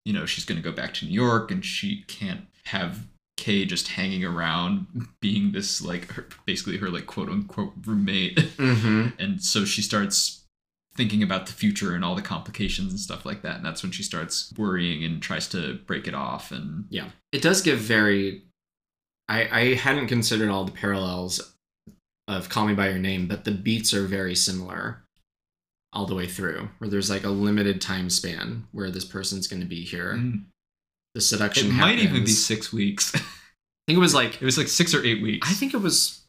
you 0.06 0.14
know, 0.14 0.24
she's 0.24 0.46
going 0.46 0.56
to 0.56 0.66
go 0.66 0.72
back 0.74 0.94
to 0.94 1.04
New 1.04 1.12
York, 1.12 1.50
and 1.50 1.62
she 1.62 2.04
can't 2.08 2.46
have 2.64 3.06
Cay 3.40 3.64
just 3.64 3.88
hanging 3.88 4.24
around, 4.24 4.86
being 5.20 5.50
this 5.50 5.82
like 5.82 6.12
her, 6.12 6.28
basically 6.46 6.76
her 6.76 6.88
like 6.88 7.06
quote 7.06 7.28
unquote 7.28 7.72
roommate, 7.84 8.36
Mm-hmm. 8.36 9.08
and 9.18 9.42
so 9.42 9.64
she 9.64 9.82
starts 9.82 10.44
thinking 10.96 11.22
about 11.22 11.46
the 11.46 11.52
future 11.52 11.94
and 11.94 12.04
all 12.04 12.14
the 12.14 12.22
complications 12.22 12.90
and 12.90 13.00
stuff 13.00 13.24
like 13.24 13.42
that, 13.42 13.56
and 13.56 13.64
that's 13.64 13.82
when 13.82 13.90
she 13.90 14.02
starts 14.02 14.52
worrying 14.56 15.02
and 15.02 15.22
tries 15.22 15.48
to 15.48 15.78
break 15.86 16.06
it 16.06 16.14
off. 16.14 16.52
And 16.52 16.84
Yeah. 16.90 17.08
It 17.32 17.42
does 17.42 17.62
give 17.62 17.78
very. 17.78 18.42
I 19.28 19.48
I 19.60 19.74
hadn't 19.74 20.08
considered 20.08 20.50
all 20.50 20.64
the 20.64 20.72
parallels 20.72 21.54
of 22.28 22.48
Call 22.48 22.66
Me 22.66 22.74
by 22.74 22.90
Your 22.90 22.98
Name, 22.98 23.26
but 23.26 23.44
the 23.44 23.50
beats 23.52 23.92
are 23.94 24.06
very 24.06 24.34
similar 24.34 25.02
all 25.92 26.06
the 26.06 26.14
way 26.14 26.26
through. 26.26 26.68
Where 26.78 26.90
there's 26.90 27.10
like 27.10 27.24
a 27.24 27.30
limited 27.30 27.80
time 27.80 28.10
span 28.10 28.64
where 28.72 28.90
this 28.90 29.04
person's 29.04 29.48
going 29.48 29.62
to 29.62 29.66
be 29.66 29.82
here. 29.84 30.14
Mm. 30.14 30.44
The 31.14 31.20
seduction. 31.20 31.68
it 31.68 31.72
might 31.72 31.98
even 31.98 32.24
be 32.24 32.30
six 32.30 32.72
weeks. 32.72 33.12
I 33.14 33.18
think 33.86 33.96
it 33.96 33.98
was 33.98 34.14
like. 34.14 34.40
it 34.40 34.44
was 34.44 34.56
like 34.58 34.68
six 34.68 34.94
or 34.94 35.04
eight 35.04 35.22
weeks. 35.22 35.48
I 35.50 35.54
think 35.54 35.74
it 35.74 35.78
was. 35.78 36.22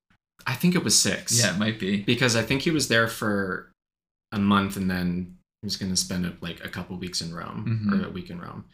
I 0.47 0.53
think 0.55 0.73
it 0.75 0.83
was 0.83 0.99
six. 0.99 1.39
yeah, 1.39 1.53
it 1.53 1.59
might 1.59 1.79
be. 1.79 2.01
Because 2.01 2.35
I 2.35 2.41
think 2.41 2.63
he 2.63 2.71
was 2.71 2.87
there 2.87 3.07
for 3.07 3.69
a 4.31 4.39
month 4.39 4.75
and 4.77 4.89
then 4.89 5.37
he 5.61 5.65
was 5.67 5.77
going 5.77 5.91
to 5.91 5.95
spend 5.97 6.35
like 6.41 6.63
a 6.65 6.69
couple 6.69 6.97
weeks 6.97 7.21
in 7.21 7.33
Rome 7.33 7.83
Mhm. 7.91 8.01
or 8.03 8.07
a 8.07 8.09
week 8.09 8.29
in 8.31 8.39
Rome. 8.39 8.65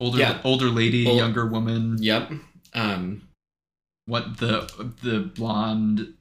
Older 0.00 0.18
Yeah. 0.18 0.40
older 0.42 0.68
lady, 0.68 1.06
Ol- 1.06 1.16
younger 1.16 1.46
woman. 1.46 1.96
Yep. 2.02 2.32
Um. 2.74 3.28
What 4.06 4.38
the 4.38 4.68
the 5.02 5.20
blonde 5.20 6.14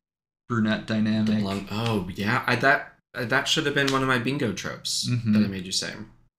brunette 0.48 0.86
The 0.86 0.94
dynamic? 0.96 1.39
blonde- 1.42 1.68
oh 1.72 2.08
yeah, 2.14 2.44
I 2.46 2.56
that 2.58 3.00
uh, 3.16 3.26
that 3.26 3.48
should 3.48 3.66
have 3.66 3.74
been 3.74 3.92
one 3.92 4.04
of 4.04 4.08
my 4.08 4.20
bingo 4.20 4.54
tropes 4.54 5.10
Mhm. 5.10 5.34
that 5.34 5.44
I 5.44 5.48
made 5.48 5.66
you 5.66 5.72
say. 5.72 5.96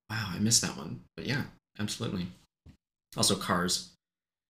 Wow, 0.09 0.31
I 0.35 0.39
missed 0.39 0.63
that 0.63 0.77
one. 0.77 1.01
But 1.17 1.27
yeah, 1.27 1.45
absolutely. 1.81 2.29
Also, 3.17 3.37
cars. 3.37 3.91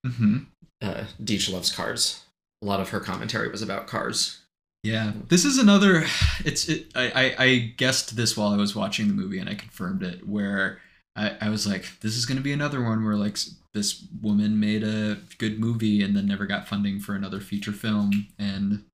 hmm 0.06 0.38
Uh, 0.80 1.04
Deitch 1.22 1.52
loves 1.52 1.70
cars. 1.70 2.24
A 2.62 2.66
lot 2.66 2.80
of 2.80 2.90
her 2.90 3.00
commentary 3.00 3.48
was 3.48 3.62
about 3.62 3.86
cars. 3.86 4.40
Yeah, 4.84 5.12
this 5.28 5.44
is 5.44 5.58
another. 5.58 6.04
It's 6.44 6.68
it, 6.68 6.86
I, 6.94 7.10
I 7.38 7.44
I 7.44 7.56
guessed 7.76 8.16
this 8.16 8.36
while 8.36 8.48
I 8.52 8.56
was 8.56 8.74
watching 8.74 9.06
the 9.08 9.14
movie 9.14 9.38
and 9.38 9.48
I 9.48 9.54
confirmed 9.54 10.02
it. 10.02 10.26
Where 10.28 10.80
I, 11.14 11.36
I 11.40 11.48
was 11.50 11.66
like, 11.66 12.00
this 12.00 12.16
is 12.16 12.26
gonna 12.26 12.40
be 12.40 12.52
another 12.52 12.82
one 12.82 13.04
where 13.04 13.14
like 13.16 13.38
this 13.74 14.04
woman 14.20 14.58
made 14.58 14.82
a 14.82 15.18
good 15.38 15.58
movie 15.60 16.02
and 16.02 16.16
then 16.16 16.26
never 16.26 16.46
got 16.46 16.66
funding 16.68 16.98
for 17.00 17.14
another 17.14 17.40
feature 17.40 17.72
film, 17.72 18.26
and 18.40 18.84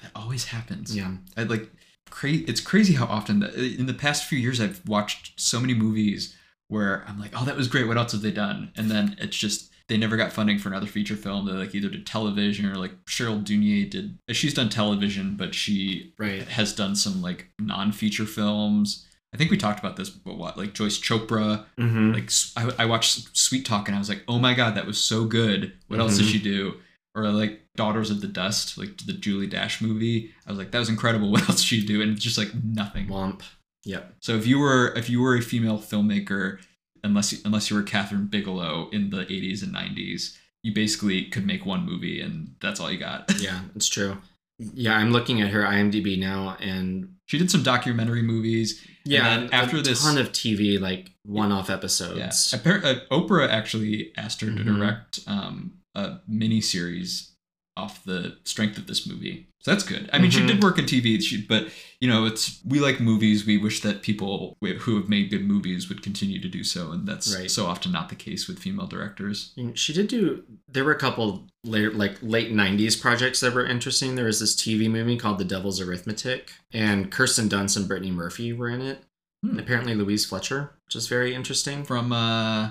that 0.00 0.10
always 0.16 0.46
happens. 0.46 0.96
Yeah, 0.96 1.12
I 1.36 1.44
like 1.44 1.70
cra- 2.10 2.30
it's 2.46 2.60
crazy 2.60 2.94
how 2.94 3.06
often 3.06 3.38
that, 3.40 3.54
in 3.54 3.86
the 3.86 3.94
past 3.94 4.24
few 4.24 4.38
years 4.38 4.60
I've 4.60 4.82
watched 4.88 5.38
so 5.38 5.60
many 5.60 5.74
movies 5.74 6.34
where 6.68 7.04
I'm 7.06 7.18
like, 7.18 7.32
oh, 7.40 7.44
that 7.44 7.56
was 7.56 7.68
great. 7.68 7.86
What 7.86 7.96
else 7.96 8.12
have 8.12 8.22
they 8.22 8.30
done? 8.32 8.72
And 8.76 8.90
then 8.90 9.16
it's 9.18 9.36
just 9.36 9.70
they 9.88 9.96
never 9.96 10.16
got 10.16 10.32
funding 10.32 10.58
for 10.58 10.68
another 10.68 10.86
feature 10.86 11.14
film. 11.16 11.46
They 11.46 11.52
like 11.52 11.74
either 11.74 11.88
did 11.88 12.06
television 12.06 12.66
or 12.66 12.74
like 12.76 13.04
Cheryl 13.04 13.44
Dunye 13.44 13.88
did. 13.88 14.18
She's 14.32 14.54
done 14.54 14.68
television, 14.68 15.36
but 15.36 15.54
she 15.54 16.12
right. 16.18 16.42
has 16.48 16.72
done 16.74 16.96
some 16.96 17.22
like 17.22 17.50
non-feature 17.60 18.26
films. 18.26 19.06
I 19.32 19.36
think 19.36 19.50
we 19.50 19.56
talked 19.58 19.78
about 19.80 19.96
this, 19.96 20.08
but 20.10 20.38
what 20.38 20.56
like 20.56 20.72
Joyce 20.74 20.98
Chopra. 20.98 21.64
Mm-hmm. 21.78 22.12
Like 22.12 22.30
I, 22.56 22.82
I 22.82 22.86
watched 22.86 23.36
Sweet 23.36 23.64
Talk 23.66 23.86
and 23.88 23.94
I 23.94 23.98
was 23.98 24.08
like, 24.08 24.24
oh 24.26 24.38
my 24.38 24.54
god, 24.54 24.74
that 24.76 24.86
was 24.86 24.98
so 24.98 25.24
good. 25.24 25.72
What 25.88 26.00
else 26.00 26.16
did 26.16 26.26
Mhm. 26.26 26.30
she 26.32 26.38
do? 26.40 26.74
Or 27.14 27.28
like 27.28 27.60
Daughters 27.76 28.10
of 28.10 28.20
the 28.20 28.26
Dust, 28.28 28.76
like 28.76 28.96
the 29.06 29.12
Julie 29.12 29.46
Dash 29.46 29.80
movie. 29.80 30.32
I 30.46 30.50
was 30.50 30.58
like, 30.58 30.70
that 30.72 30.78
was 30.78 30.88
incredible. 30.88 31.30
What 31.32 31.48
else 31.48 31.60
did 31.60 31.66
she 31.66 31.86
do? 31.86 32.02
And 32.02 32.12
it's 32.12 32.24
just 32.24 32.38
like 32.38 32.52
nothing. 32.64 33.06
Womp. 33.06 33.42
Yep. 33.86 34.14
So 34.20 34.36
if 34.36 34.46
you 34.46 34.58
were 34.58 34.92
if 34.96 35.08
you 35.08 35.20
were 35.22 35.36
a 35.36 35.40
female 35.42 35.78
filmmaker, 35.78 36.58
unless 37.04 37.32
you, 37.32 37.38
unless 37.44 37.70
you 37.70 37.76
were 37.76 37.82
Kathryn 37.82 38.28
Bigelow 38.30 38.90
in 38.90 39.10
the 39.10 39.24
80s 39.24 39.62
and 39.62 39.72
90s, 39.74 40.36
you 40.62 40.74
basically 40.74 41.24
could 41.26 41.46
make 41.46 41.64
one 41.64 41.86
movie 41.86 42.20
and 42.20 42.56
that's 42.60 42.80
all 42.80 42.90
you 42.90 42.98
got. 42.98 43.32
Yeah, 43.40 43.60
it's 43.74 43.88
true. 43.88 44.18
Yeah, 44.58 44.96
I'm 44.96 45.12
looking 45.12 45.42
at 45.42 45.50
her 45.50 45.62
IMDb 45.62 46.18
now, 46.18 46.56
and 46.60 47.16
she 47.26 47.36
did 47.36 47.50
some 47.50 47.62
documentary 47.62 48.22
movies. 48.22 48.82
yeah, 49.04 49.28
And 49.28 49.42
then 49.50 49.52
after 49.52 49.76
a 49.76 49.82
this- 49.82 50.02
ton 50.02 50.16
of 50.16 50.32
TV, 50.32 50.80
like 50.80 51.10
one-off 51.24 51.68
Yeah. 51.68 51.74
episodes. 51.74 52.54
Appar- 52.54 52.82
uh, 52.82 53.00
Oprah 53.12 53.48
actually 53.50 54.12
asked 54.16 54.40
her 54.40 54.46
to 54.48 54.54
Mhm. 54.62 54.64
direct 54.64 55.20
um, 55.26 55.74
a 55.94 56.20
mini 56.26 56.62
series 56.62 57.35
off 57.76 58.04
the 58.04 58.36
strength 58.44 58.78
of 58.78 58.86
this 58.86 59.06
movie. 59.06 59.46
So 59.60 59.70
that's 59.72 59.84
good. 59.84 60.08
I 60.12 60.18
mean, 60.18 60.30
she 60.30 60.40
Mhm. 60.40 60.46
did 60.46 60.62
work 60.62 60.78
in 60.78 60.86
TV, 60.86 61.20
she, 61.20 61.40
but 61.42 61.68
you 62.00 62.08
know, 62.08 62.24
it's 62.24 62.60
we 62.64 62.78
like 62.80 63.00
movies. 63.00 63.44
We 63.44 63.58
wish 63.58 63.80
that 63.80 64.00
people 64.02 64.56
who 64.60 64.96
have 64.96 65.08
made 65.08 65.28
good 65.30 65.44
movies 65.44 65.88
would 65.88 66.02
continue 66.02 66.40
to 66.40 66.48
do 66.48 66.62
so, 66.64 66.92
and 66.92 67.06
that's 67.06 67.34
Right. 67.34 67.50
so 67.50 67.66
often 67.66 67.90
not 67.92 68.08
the 68.08 68.14
case 68.14 68.46
with 68.48 68.58
female 68.60 68.86
directors. 68.86 69.52
She 69.74 69.92
did 69.92 70.08
do. 70.08 70.44
There 70.72 70.84
were 70.84 70.92
a 70.94 70.98
couple 70.98 71.48
later, 71.64 71.92
like 71.92 72.16
late 72.22 72.52
'90s 72.52 72.96
projects 72.96 73.40
that 73.40 73.54
were 73.54 73.66
interesting. 73.66 74.14
There 74.14 74.26
was 74.26 74.40
this 74.40 74.54
TV 74.54 74.88
movie 74.88 75.16
called 75.16 75.38
The 75.38 75.44
Devil's 75.44 75.80
Arithmetic, 75.80 76.52
and 76.72 77.10
Kirsten 77.10 77.48
Dunst 77.48 77.76
and 77.76 77.88
Brittany 77.88 78.12
Murphy 78.12 78.52
were 78.52 78.68
in 78.68 78.80
it. 78.80 79.02
Hmm. 79.42 79.50
And 79.50 79.60
apparently 79.60 79.94
Louise 79.94 80.24
Fletcher, 80.24 80.70
which 80.86 80.96
is 80.96 81.08
very 81.08 81.34
interesting. 81.34 81.84
From 81.84 82.12
uh, 82.12 82.70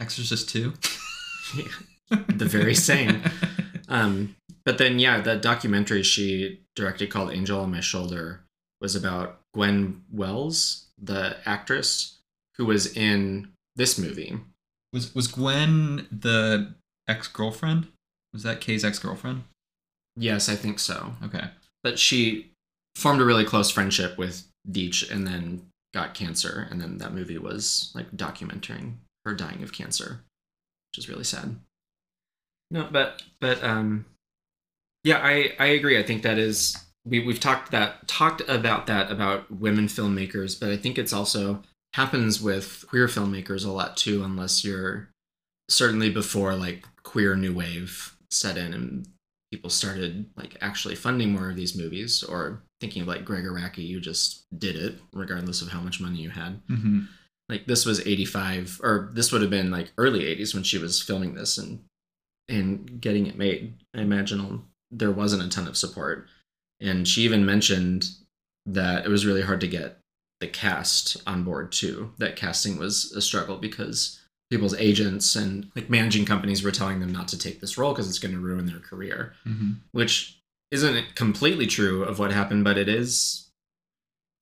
Exorcist 0.00 0.48
Two, 0.48 0.74
the 2.10 2.46
very 2.46 2.74
same. 2.74 3.22
Um, 3.88 4.34
but 4.66 4.78
then, 4.78 4.98
yeah, 4.98 5.20
the 5.20 5.36
documentary 5.36 6.02
she 6.02 6.60
directed 6.74 7.08
called 7.08 7.32
Angel 7.32 7.60
on 7.60 7.70
My 7.70 7.80
Shoulder 7.80 8.42
was 8.80 8.94
about 8.94 9.40
Gwen 9.54 10.02
Welles, 10.12 10.88
the 11.00 11.36
actress 11.46 12.18
who 12.56 12.66
was 12.66 12.94
in 12.94 13.48
this 13.76 13.96
movie. 13.98 14.38
was 14.92 15.14
was 15.14 15.28
Gwen 15.28 16.08
the 16.10 16.74
ex 17.08 17.28
girlfriend? 17.28 17.86
Was 18.32 18.42
that 18.42 18.60
Cay's 18.60 18.84
ex 18.84 18.98
girlfriend? 18.98 19.44
Yes, 20.16 20.48
I 20.48 20.56
think 20.56 20.78
so. 20.78 21.12
Okay. 21.22 21.44
But 21.82 21.98
she 21.98 22.50
formed 22.96 23.20
a 23.20 23.24
really 23.24 23.44
close 23.44 23.70
friendship 23.70 24.18
with 24.18 24.48
Deitch 24.70 25.08
and 25.10 25.26
then 25.26 25.66
got 25.94 26.14
cancer. 26.14 26.66
And 26.70 26.80
then 26.80 26.98
that 26.98 27.14
movie 27.14 27.38
was 27.38 27.92
like 27.94 28.10
documenting 28.16 28.94
her 29.24 29.34
dying 29.34 29.62
of 29.62 29.72
cancer, 29.72 30.22
which 30.90 30.98
is 30.98 31.08
really 31.08 31.24
sad. 31.24 31.56
No, 32.70 32.88
but, 32.90 33.22
but, 33.40 33.62
um, 33.62 34.06
yeah, 35.06 35.20
I, 35.22 35.52
I 35.60 35.66
agree. 35.66 36.00
I 36.00 36.02
think 36.02 36.22
that 36.22 36.36
is, 36.36 36.76
we, 37.04 37.20
we've 37.20 37.38
talked 37.38 37.70
that, 37.70 38.08
talked 38.08 38.42
about 38.48 38.88
that 38.88 39.08
about 39.08 39.48
women 39.52 39.86
filmmakers, 39.86 40.58
but 40.58 40.70
I 40.70 40.76
think 40.76 40.98
it's 40.98 41.12
also 41.12 41.62
happens 41.94 42.42
with 42.42 42.84
queer 42.88 43.06
filmmakers 43.06 43.64
a 43.64 43.70
lot 43.70 43.96
too, 43.96 44.24
unless 44.24 44.64
you're 44.64 45.08
certainly 45.70 46.10
before 46.10 46.56
like 46.56 46.84
queer 47.04 47.36
new 47.36 47.54
wave 47.54 48.16
set 48.32 48.56
in 48.56 48.74
and 48.74 49.06
people 49.52 49.70
started 49.70 50.26
like 50.36 50.56
actually 50.60 50.96
funding 50.96 51.30
more 51.30 51.50
of 51.50 51.56
these 51.56 51.76
movies 51.76 52.24
or 52.24 52.60
thinking 52.80 53.02
of 53.02 53.08
like 53.08 53.24
Gregg 53.24 53.44
Araki, 53.44 53.86
you 53.86 54.00
just 54.00 54.44
did 54.58 54.74
it 54.74 54.96
regardless 55.12 55.62
of 55.62 55.68
how 55.68 55.78
much 55.78 56.00
money 56.00 56.18
you 56.18 56.30
had. 56.30 56.60
Mm-hmm. 56.66 57.02
Like 57.48 57.66
this 57.66 57.86
was 57.86 58.04
85 58.04 58.80
or 58.82 59.10
this 59.12 59.30
would 59.30 59.42
have 59.42 59.52
been 59.52 59.70
like 59.70 59.92
early 59.98 60.24
80s 60.24 60.52
when 60.52 60.64
she 60.64 60.78
was 60.78 61.00
filming 61.00 61.34
this 61.34 61.58
and 61.58 61.84
and 62.48 63.00
getting 63.00 63.28
it 63.28 63.38
made. 63.38 63.74
I 63.94 64.00
imagine 64.00 64.64
there 64.90 65.10
wasn't 65.10 65.42
a 65.42 65.48
ton 65.48 65.66
of 65.68 65.76
support. 65.76 66.26
And 66.80 67.06
she 67.08 67.22
even 67.22 67.44
mentioned 67.46 68.08
that 68.66 69.04
it 69.04 69.08
was 69.08 69.24
really 69.26 69.42
hard 69.42 69.60
to 69.62 69.68
get 69.68 69.98
the 70.40 70.46
cast 70.48 71.16
on 71.26 71.42
board 71.44 71.72
too. 71.72 72.12
That 72.18 72.36
casting 72.36 72.78
was 72.78 73.12
a 73.12 73.22
struggle 73.22 73.56
because 73.56 74.20
people's 74.50 74.74
agents 74.76 75.34
and 75.34 75.70
like 75.74 75.88
managing 75.90 76.24
companies 76.24 76.62
were 76.62 76.70
telling 76.70 77.00
them 77.00 77.10
not 77.10 77.26
to 77.28 77.38
take 77.38 77.60
this 77.60 77.76
role 77.78 77.92
because 77.92 78.08
it's 78.08 78.18
going 78.18 78.34
to 78.34 78.40
ruin 78.40 78.66
their 78.66 78.78
career 78.78 79.32
Mm-hmm. 79.46 79.72
which 79.92 80.38
isn't 80.70 81.14
completely 81.14 81.66
true 81.66 82.02
of 82.02 82.18
what 82.18 82.32
happened, 82.32 82.64
but 82.64 82.76
it 82.76 82.88
is 82.88 83.48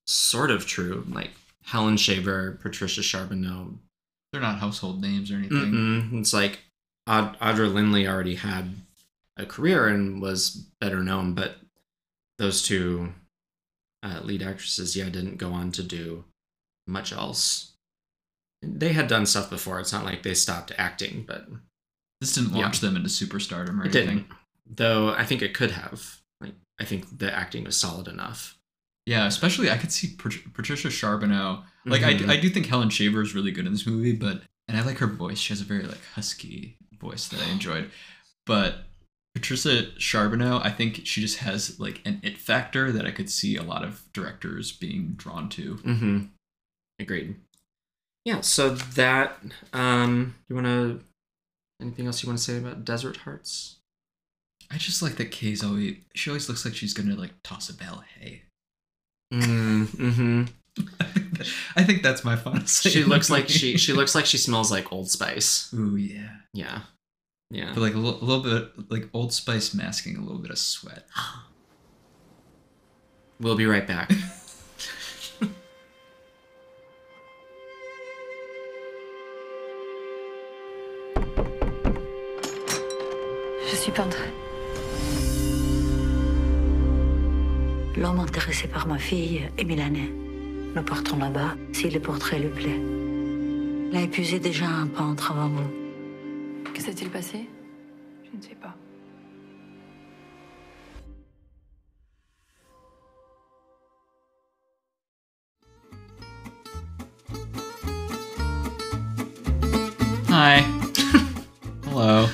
sort 0.07 0.51
of 0.51 0.65
true. 0.65 1.05
Like 1.09 1.31
Helen 1.63 1.97
Shaver, 1.97 2.59
Patricia 2.61 3.01
Charbonneau. 3.03 3.75
They're 4.31 4.41
not 4.41 4.59
household 4.59 5.01
names 5.01 5.31
or 5.31 5.35
anything. 5.35 5.71
Mm-mm. 5.71 6.19
It's 6.19 6.33
like 6.33 6.59
Aud- 7.07 7.39
Audra 7.39 7.71
Lindley 7.73 8.07
already 8.07 8.35
had 8.35 8.75
a 9.37 9.45
career 9.45 9.87
and 9.87 10.21
was 10.21 10.67
better 10.79 11.01
known, 11.03 11.33
but 11.33 11.57
those 12.37 12.61
two 12.63 13.13
uh, 14.03 14.19
lead 14.23 14.41
actresses, 14.43 14.95
yeah, 14.95 15.09
didn't 15.09 15.37
go 15.37 15.51
on 15.51 15.71
to 15.73 15.83
do 15.83 16.23
much 16.87 17.11
else. 17.11 17.73
They 18.61 18.93
had 18.93 19.07
done 19.07 19.25
stuff 19.25 19.49
before. 19.49 19.79
It's 19.79 19.93
not 19.93 20.05
like 20.05 20.23
they 20.23 20.33
stopped 20.33 20.71
acting, 20.77 21.23
but 21.27 21.47
This 22.21 22.33
didn't 22.33 22.53
Yeah. 22.55 22.61
launch 22.63 22.79
them 22.79 22.95
into 22.95 23.09
superstardom 23.09 23.79
or 23.79 23.85
it 23.85 23.95
anything. 23.95 24.17
didn't. 24.19 24.31
Though 24.65 25.09
I 25.13 25.25
think 25.25 25.41
it 25.41 25.53
could 25.53 25.71
have. 25.71 26.21
Like 26.39 26.55
I 26.79 26.85
think 26.85 27.19
the 27.19 27.33
acting 27.33 27.65
was 27.65 27.75
solid 27.77 28.07
enough. 28.07 28.57
Yeah, 29.05 29.25
especially 29.27 29.69
I 29.69 29.77
could 29.77 29.91
see 29.91 30.15
Pat- 30.17 30.53
Patricia 30.53 30.89
Charbonneau. 30.89 31.63
Like 31.85 32.03
I, 32.03 32.13
Mhm. 32.15 32.29
I 32.29 32.37
do 32.37 32.49
think 32.49 32.67
Helen 32.67 32.89
Shaver 32.89 33.21
is 33.21 33.35
really 33.35 33.51
good 33.51 33.67
in 33.67 33.73
this 33.73 33.85
movie, 33.85 34.13
but 34.13 34.43
and 34.67 34.77
I 34.77 34.81
like 34.83 34.97
her 34.99 35.07
voice. 35.07 35.37
She 35.39 35.51
has 35.53 35.61
a 35.61 35.65
very 35.65 35.83
like 35.85 36.03
husky 36.15 36.77
voice 36.99 37.27
that 37.27 37.41
I 37.41 37.49
enjoyed. 37.51 37.91
But 38.45 38.85
Patricia 39.35 39.91
Charbonneau, 39.99 40.59
I 40.63 40.71
think 40.71 41.05
she 41.05 41.21
just 41.21 41.37
has 41.39 41.79
like 41.79 42.01
an 42.05 42.19
it 42.23 42.37
factor 42.37 42.91
that 42.91 43.05
I 43.05 43.11
could 43.11 43.29
see 43.29 43.55
a 43.57 43.63
lot 43.63 43.83
of 43.83 44.03
directors 44.13 44.71
being 44.71 45.13
drawn 45.17 45.49
to. 45.49 45.75
Mm-hmm. 45.75 46.19
Agreed. 46.99 47.35
Yeah, 48.23 48.41
so 48.41 48.69
that 48.71 49.37
um 49.73 50.35
you 50.49 50.55
wanna 50.55 50.99
Anything 51.81 52.07
else 52.07 52.23
you 52.23 52.27
want 52.27 52.39
to 52.39 52.43
say 52.43 52.57
about 52.57 52.85
Desert 52.85 53.17
Hearts? 53.17 53.77
I 54.71 54.77
just 54.77 55.01
like 55.01 55.17
that 55.17 55.31
Cay's 55.31 55.63
always 55.63 55.97
she 56.13 56.29
always 56.29 56.49
looks 56.49 56.65
like 56.65 56.73
she's 56.73 56.93
gonna 56.93 57.15
like 57.15 57.33
toss 57.43 57.69
a 57.69 57.73
bale 57.73 57.99
of 57.99 58.05
hay. 58.19 58.43
Mm, 59.33 59.85
mm-hmm. 59.87 60.43
I 61.75 61.83
think 61.83 62.01
that's 62.01 62.23
my 62.23 62.35
final 62.35 62.65
say. 62.65 62.89
She 62.89 63.03
looks 63.03 63.29
like 63.29 63.49
she 63.49 63.77
she 63.77 63.93
looks 63.93 64.15
like 64.15 64.25
she 64.25 64.37
smells 64.37 64.71
like 64.71 64.91
Old 64.91 65.09
Spice. 65.09 65.71
Ooh 65.73 65.95
yeah, 65.95 66.37
Yeah, 66.53 66.81
yeah. 67.55 67.71
but 67.73 67.81
like 67.81 67.95
a 67.95 67.97
little, 67.97 68.21
a 68.21 68.25
little 68.25 68.43
bit 68.43 68.91
like 68.91 69.09
Old 69.13 69.33
Spice 69.33 69.73
masking 69.73 70.17
a 70.17 70.21
little 70.21 70.39
bit 70.39 70.51
of 70.51 70.57
sweat. 70.57 71.05
We'll 73.37 73.57
be 73.57 73.65
right 73.65 73.85
back. 73.85 74.09
Je 83.69 83.75
suis 83.75 83.91
peintre. 83.91 84.23
L'homme 87.97 88.19
intéressé 88.21 88.69
par 88.69 88.87
ma 88.87 88.97
fille 88.97 89.49
est 89.57 89.65
milanais. 89.65 90.13
Nous 90.73 90.83
partons 90.83 91.17
là-bas 91.17 91.55
si 91.73 91.89
le 91.89 91.99
portrait 91.99 92.39
lui 92.39 92.47
plaît. 92.47 92.79
Il 93.91 93.97
a 93.97 94.01
épuisé 94.01 94.39
déjà 94.39 94.67
un 94.67 94.87
peintre 94.87 95.31
avant 95.31 95.49
vous. 95.49 95.84
Que 96.75 96.81
s'est-il 96.81 97.09
passé 97.09 97.47
Je 98.25 98.35
ne 98.37 98.41
sais 98.41 98.55
pas. 98.55 98.75
Hi. 110.27 110.59
Hello. 111.85 112.27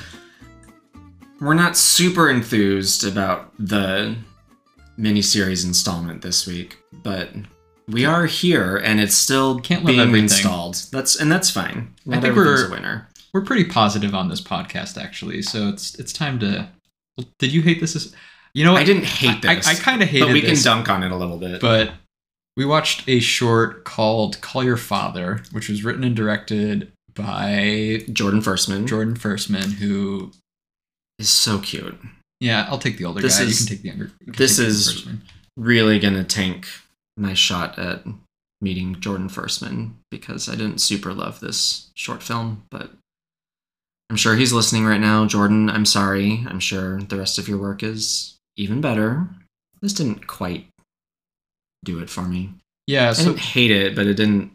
We're 1.40 1.54
not 1.54 1.76
super 1.76 2.28
enthused 2.30 3.04
about 3.06 3.52
the 3.58 4.16
miniseries 4.98 5.64
installment 5.64 6.22
this 6.22 6.46
week, 6.46 6.78
but 6.92 7.30
we 7.88 8.04
are 8.04 8.26
here 8.26 8.76
and 8.76 9.00
it's 9.00 9.16
still 9.16 9.60
Can't 9.60 9.82
love 9.84 9.88
being 9.88 10.00
everything. 10.00 10.24
installed. 10.24 10.76
That's 10.92 11.16
and 11.16 11.30
that's 11.30 11.50
fine. 11.50 11.94
I 12.10 12.20
think 12.20 12.36
we're- 12.36 12.66
a 12.66 12.70
winner. 12.70 13.08
We're 13.34 13.42
pretty 13.44 13.64
positive 13.64 14.14
on 14.14 14.28
this 14.28 14.40
podcast 14.40 15.00
actually, 15.02 15.42
so 15.42 15.68
it's 15.68 15.94
it's 15.96 16.12
time 16.12 16.38
to. 16.40 16.68
Did 17.38 17.52
you 17.52 17.62
hate 17.62 17.80
this? 17.80 17.94
As, 17.96 18.14
you 18.54 18.64
know, 18.64 18.72
what? 18.72 18.82
I 18.82 18.84
didn't 18.84 19.04
hate 19.04 19.44
I- 19.44 19.54
this. 19.56 19.66
I, 19.68 19.74
kind 19.74 20.02
of 20.02 20.08
hated 20.08 20.26
but 20.26 20.32
we 20.32 20.40
this, 20.40 20.62
can 20.64 20.72
dunk 20.76 20.88
on 20.90 21.02
it 21.02 21.12
a 21.12 21.16
little 21.16 21.38
bit. 21.38 21.60
but 21.60 21.92
we 22.56 22.64
watched 22.66 23.08
a 23.08 23.20
short 23.20 23.84
called 23.84 24.40
"Call 24.40 24.62
Your 24.64 24.76
Father," 24.76 25.42
which 25.52 25.68
was 25.68 25.82
written 25.84 26.04
and 26.04 26.14
directed 26.16 26.92
by 27.14 28.04
Jordan 28.12 28.40
Firstman 28.40 28.86
Jordan 28.86 29.14
Firstman, 29.14 29.72
who 29.74 30.30
is 31.18 31.28
so 31.30 31.58
cute. 31.58 31.98
yeah, 32.40 32.66
I'll 32.68 32.78
take 32.78 32.96
the 32.98 33.04
older 33.04 33.20
This 33.22 33.38
guy. 33.38 33.44
is- 33.44 33.60
you 33.60 33.66
can 33.66 33.76
take 33.76 33.82
the 33.82 33.88
younger. 33.88 34.12
this 34.26 34.56
the 34.58 34.66
is- 34.66 35.06
Really 35.58 35.98
gonna 35.98 36.24
tank 36.24 36.66
my 37.18 37.34
shot 37.34 37.78
at 37.78 38.04
meeting 38.62 38.98
Jordan 39.00 39.28
Firstman 39.28 39.92
because 40.10 40.48
I 40.48 40.52
didn't 40.52 40.78
super 40.80 41.12
love 41.12 41.40
this 41.40 41.90
short 41.94 42.22
film, 42.22 42.62
but 42.70 42.92
I'm 44.10 44.16
sure 44.16 44.36
he's 44.36 44.52
listening 44.52 44.84
right 44.84 45.00
now. 45.00 45.26
Jordan, 45.26 45.70
I'm 45.70 45.86
sorry. 45.86 46.44
I'm 46.46 46.60
sure 46.60 47.00
the 47.00 47.16
rest 47.16 47.38
of 47.38 47.48
your 47.48 47.58
work 47.58 47.82
is 47.82 48.36
even 48.56 48.80
better. 48.80 49.26
This 49.80 49.92
didn't 49.94 50.26
quite 50.26 50.66
do 51.84 51.98
it 51.98 52.10
for 52.10 52.22
me. 52.22 52.50
yeah. 52.86 53.10
I 53.10 53.14
didn't 53.14 53.38
hate 53.38 53.70
it, 53.70 53.96
but 53.96 54.06
it 54.06 54.14
didn't 54.14 54.52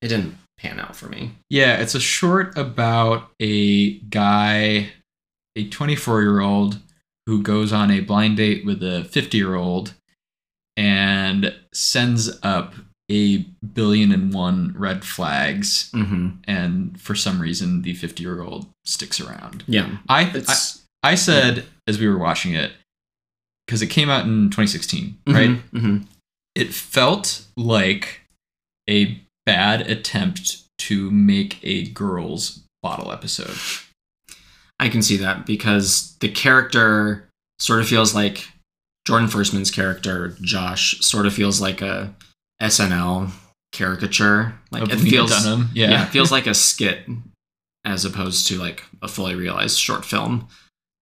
it 0.00 0.08
didn't 0.08 0.36
pan 0.58 0.78
out 0.78 0.94
for 0.96 1.08
me. 1.08 1.32
Yeah, 1.50 1.76
it's 1.78 1.94
a 1.94 2.00
short 2.00 2.56
about 2.56 3.30
a 3.40 3.98
guy, 3.98 4.92
a 5.56 5.68
24 5.68 6.22
year 6.22 6.40
old, 6.40 6.78
who 7.26 7.42
goes 7.42 7.72
on 7.72 7.90
a 7.90 8.00
blind 8.00 8.36
date 8.36 8.64
with 8.64 8.82
a 8.82 9.04
50 9.04 9.36
year 9.36 9.54
old 9.54 9.94
and 10.76 11.54
sends 11.72 12.30
up 12.42 12.74
a 13.10 13.38
billion 13.74 14.12
and 14.12 14.32
one 14.32 14.74
red 14.76 15.04
flags. 15.04 15.90
Mm-hmm. 15.92 16.28
And 16.44 17.00
for 17.00 17.14
some 17.14 17.40
reason, 17.40 17.82
the 17.82 17.94
50 17.94 18.22
year 18.22 18.42
old 18.42 18.66
sticks 18.84 19.20
around. 19.20 19.64
Yeah. 19.66 19.98
I, 20.08 20.42
I, 20.48 20.56
I 21.12 21.14
said 21.14 21.64
as 21.86 21.98
we 21.98 22.08
were 22.08 22.18
watching 22.18 22.54
it, 22.54 22.72
because 23.66 23.82
it 23.82 23.86
came 23.88 24.10
out 24.10 24.24
in 24.24 24.50
2016, 24.50 25.18
right? 25.26 25.58
hmm 25.72 25.98
it 26.54 26.72
felt 26.72 27.44
like 27.56 28.20
a 28.88 29.20
bad 29.44 29.90
attempt 29.90 30.62
to 30.78 31.10
make 31.10 31.58
a 31.62 31.86
girls 31.86 32.62
bottle 32.82 33.10
episode. 33.10 33.56
I 34.78 34.88
can 34.88 35.02
see 35.02 35.16
that 35.18 35.46
because 35.46 36.16
the 36.20 36.28
character 36.28 37.28
sort 37.58 37.80
of 37.80 37.88
feels 37.88 38.14
like 38.14 38.48
Jordan 39.06 39.28
Firstman's 39.28 39.70
character, 39.70 40.36
Josh, 40.40 41.00
sort 41.00 41.26
of 41.26 41.34
feels 41.34 41.60
like 41.60 41.82
a 41.82 42.14
SNL 42.62 43.30
caricature. 43.72 44.54
Like 44.70 44.82
of 44.82 44.92
it 44.92 44.98
Lena 44.98 45.10
feels 45.10 45.30
Dunham. 45.30 45.70
Yeah. 45.74 45.90
yeah, 45.90 46.06
it 46.06 46.10
feels 46.10 46.32
like 46.36 46.46
a 46.46 46.54
skit 46.54 47.06
as 47.84 48.04
opposed 48.04 48.46
to 48.48 48.58
like 48.58 48.82
a 49.02 49.08
fully 49.08 49.34
realized 49.34 49.78
short 49.78 50.04
film. 50.04 50.48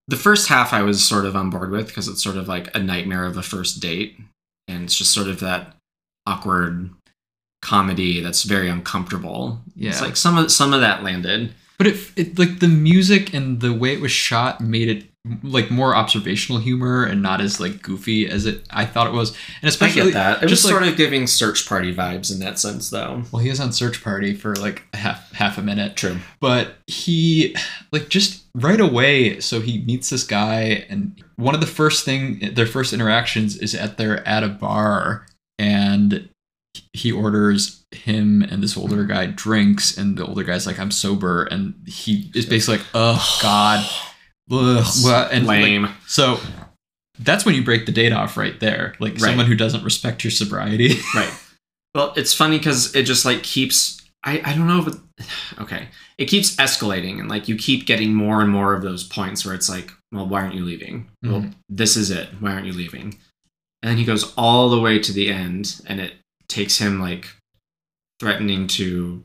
The 0.08 0.16
first 0.16 0.48
half 0.48 0.72
I 0.72 0.82
was 0.82 1.04
sort 1.04 1.24
of 1.24 1.36
on 1.36 1.50
board 1.50 1.70
with 1.70 1.86
because 1.86 2.08
it's 2.08 2.22
sort 2.22 2.36
of 2.36 2.48
like 2.48 2.74
a 2.74 2.80
nightmare 2.80 3.24
of 3.24 3.36
a 3.36 3.42
first 3.42 3.80
date 3.80 4.18
and 4.66 4.84
it's 4.84 4.96
just 4.96 5.12
sort 5.12 5.28
of 5.28 5.40
that 5.40 5.76
awkward 6.26 6.90
comedy 7.62 8.20
that's 8.20 8.42
very 8.42 8.68
uncomfortable. 8.68 9.60
Yeah. 9.76 9.90
It's 9.90 10.00
like 10.00 10.16
some 10.16 10.36
of 10.36 10.50
some 10.50 10.72
of 10.72 10.80
that 10.80 11.02
landed. 11.04 11.54
but 11.78 11.86
it, 11.86 11.96
it 12.16 12.38
like 12.38 12.58
the 12.58 12.68
music 12.68 13.32
and 13.32 13.60
the 13.60 13.72
way 13.72 13.92
it 13.92 14.00
was 14.00 14.10
shot 14.10 14.60
made 14.60 14.88
it 14.88 15.06
like 15.44 15.70
more 15.70 15.94
observational 15.94 16.60
humor 16.60 17.04
and 17.04 17.22
not 17.22 17.40
as 17.40 17.60
like 17.60 17.80
goofy 17.80 18.26
as 18.26 18.44
it 18.44 18.64
I 18.70 18.84
thought 18.84 19.06
it 19.06 19.12
was. 19.12 19.30
And 19.30 19.64
I 19.64 19.68
especially 19.68 20.04
get 20.06 20.14
that. 20.14 20.42
It 20.42 20.48
just 20.48 20.64
was 20.64 20.72
like, 20.72 20.80
sort 20.80 20.92
of 20.92 20.96
giving 20.96 21.28
search 21.28 21.68
party 21.68 21.94
vibes 21.94 22.32
in 22.32 22.40
that 22.40 22.58
sense, 22.58 22.90
though. 22.90 23.22
well, 23.30 23.40
he 23.40 23.48
was 23.48 23.60
on 23.60 23.72
Search 23.72 24.02
Party 24.02 24.34
for 24.34 24.56
like 24.56 24.82
half 24.94 25.32
half 25.32 25.58
a 25.58 25.62
minute. 25.62 25.96
True. 25.96 26.16
but 26.40 26.76
he 26.88 27.54
like 27.92 28.08
just 28.08 28.44
right 28.54 28.80
away 28.80 29.40
so 29.40 29.60
he 29.60 29.82
meets 29.82 30.10
this 30.10 30.24
guy 30.24 30.84
and 30.90 31.22
one 31.36 31.54
of 31.54 31.60
the 31.60 31.66
first 31.66 32.04
thing 32.04 32.54
their 32.54 32.66
first 32.66 32.92
interactions 32.92 33.56
is 33.56 33.74
at 33.74 33.96
their 33.96 34.26
at 34.26 34.42
a 34.42 34.48
bar 34.48 35.26
and 35.58 36.28
he 36.92 37.12
orders 37.12 37.84
him 37.92 38.42
and 38.42 38.62
this 38.62 38.76
older 38.76 39.04
guy 39.04 39.26
drinks 39.26 39.96
and 39.96 40.18
the 40.18 40.26
older 40.26 40.42
guy's 40.42 40.66
like 40.66 40.78
i'm 40.78 40.90
sober 40.90 41.44
and 41.44 41.74
he 41.86 42.30
is 42.34 42.44
basically 42.44 42.78
like 42.78 42.86
oh 42.94 43.38
god 43.40 43.88
Ugh, 44.50 44.84
well, 45.04 45.28
and 45.30 45.46
like, 45.46 45.62
Lame. 45.62 45.88
so 46.06 46.40
that's 47.18 47.44
when 47.44 47.54
you 47.54 47.62
break 47.64 47.86
the 47.86 47.92
date 47.92 48.12
off 48.12 48.36
right 48.36 48.58
there 48.60 48.94
like 48.98 49.12
Right. 49.14 49.20
someone 49.20 49.46
who 49.46 49.54
doesn't 49.54 49.84
respect 49.84 50.24
your 50.24 50.30
sobriety 50.30 50.96
right. 51.14 51.32
Well, 51.94 52.12
it's 52.16 52.32
funny 52.34 52.58
because 52.58 52.94
it 52.96 53.02
just 53.04 53.24
like 53.24 53.42
keeps. 53.42 54.00
I 54.24 54.40
I 54.44 54.54
don't 54.54 54.66
know 54.66 54.80
if. 54.80 54.88
It, 54.88 55.26
okay, 55.60 55.88
it 56.18 56.26
keeps 56.26 56.56
escalating 56.56 57.20
and 57.20 57.28
like 57.28 57.48
you 57.48 57.56
keep 57.56 57.86
getting 57.86 58.14
more 58.14 58.40
and 58.40 58.50
more 58.50 58.72
of 58.74 58.82
those 58.82 59.04
points 59.04 59.44
where 59.44 59.54
it's 59.54 59.68
like, 59.68 59.92
well, 60.10 60.26
why 60.26 60.40
aren't 60.42 60.54
you 60.54 60.64
leaving? 60.64 61.08
Well, 61.22 61.42
Mhm. 61.42 61.54
this 61.68 61.96
is 61.96 62.10
it. 62.10 62.28
Why 62.40 62.52
aren't 62.52 62.66
you 62.66 62.72
leaving? 62.72 63.18
And 63.82 63.90
then 63.90 63.96
he 63.98 64.04
goes 64.04 64.32
all 64.36 64.70
the 64.70 64.80
way 64.80 64.98
to 65.00 65.12
the 65.12 65.30
end, 65.30 65.82
and 65.86 66.00
it 66.00 66.14
takes 66.48 66.78
him 66.78 67.00
like 67.00 67.26
threatening 68.20 68.66
to. 68.68 69.22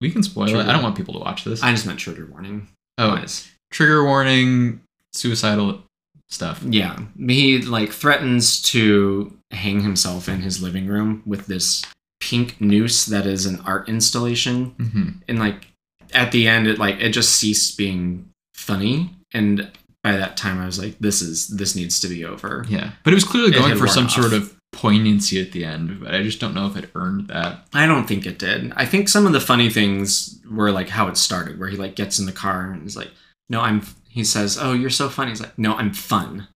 we 0.00 0.10
can 0.10 0.22
spoil 0.22 0.48
it 0.48 0.66
i 0.66 0.72
don't 0.72 0.82
want 0.82 0.96
people 0.96 1.14
to 1.14 1.20
watch 1.20 1.44
this 1.44 1.62
I 1.62 1.70
just 1.72 1.86
meant 1.86 1.98
trigger 2.00 2.26
warning. 2.26 2.68
oh 2.98 3.10
Wise. 3.10 3.48
Trigger 3.72 4.04
warning 4.04 4.80
suicidal 5.12 5.82
stuff 6.28 6.62
Yeah, 6.66 6.98
he 7.18 7.60
like 7.60 7.90
threatens 7.90 8.62
to 8.70 9.36
hang 9.50 9.80
himself 9.80 10.28
in 10.28 10.40
his 10.40 10.62
living 10.62 10.86
room 10.86 11.22
with 11.26 11.46
this 11.46 11.82
pink 12.20 12.60
noose 12.60 13.04
that 13.06 13.26
is 13.26 13.46
an 13.46 13.60
art 13.66 13.88
installation, 13.88 14.66
hmm 14.78 15.08
and 15.28 15.38
like 15.38 15.66
at 16.14 16.30
the 16.30 16.46
end, 16.46 16.66
it 16.66 16.78
like 16.78 17.00
it 17.00 17.10
just 17.10 17.34
ceased 17.36 17.76
being 17.76 18.28
funny, 18.54 19.10
and 19.32 19.70
by 20.02 20.12
that 20.12 20.36
time, 20.36 20.60
I 20.60 20.66
was 20.66 20.78
like, 20.78 20.98
this 20.98 21.22
is 21.22 21.48
this 21.48 21.74
needs 21.74 22.00
to 22.00 22.08
be 22.08 22.24
over. 22.24 22.64
Yeah, 22.68 22.92
but 23.04 23.12
it 23.12 23.16
was 23.16 23.24
clearly 23.24 23.50
going 23.50 23.76
for 23.76 23.88
some 23.88 24.06
off. 24.06 24.12
sort 24.12 24.32
of 24.32 24.54
poignancy 24.72 25.40
at 25.40 25.52
the 25.52 25.64
end, 25.64 26.00
but 26.00 26.14
I 26.14 26.22
just 26.22 26.40
don't 26.40 26.54
know 26.54 26.66
if 26.66 26.76
it 26.76 26.90
earned 26.94 27.28
that. 27.28 27.66
I 27.74 27.86
don't 27.86 28.06
think 28.06 28.26
it 28.26 28.38
did. 28.38 28.72
I 28.74 28.86
think 28.86 29.08
some 29.08 29.26
of 29.26 29.32
the 29.32 29.40
funny 29.40 29.68
things 29.68 30.38
were 30.50 30.72
like 30.72 30.88
how 30.88 31.08
it 31.08 31.16
started, 31.16 31.58
where 31.58 31.68
he 31.68 31.76
like 31.76 31.94
gets 31.94 32.18
in 32.18 32.26
the 32.26 32.32
car 32.32 32.72
and 32.72 32.86
is 32.86 32.96
like, 32.96 33.10
"No, 33.52 33.60
I'm." 33.60 33.82
He 34.08 34.24
says, 34.24 34.58
"Oh, 34.60 34.72
you're 34.72 34.90
so 34.90 35.08
funny." 35.08 35.30
He's 35.30 35.40
like, 35.40 35.56
"No, 35.58 35.74
I'm 35.74 35.92
fun." 35.92 36.48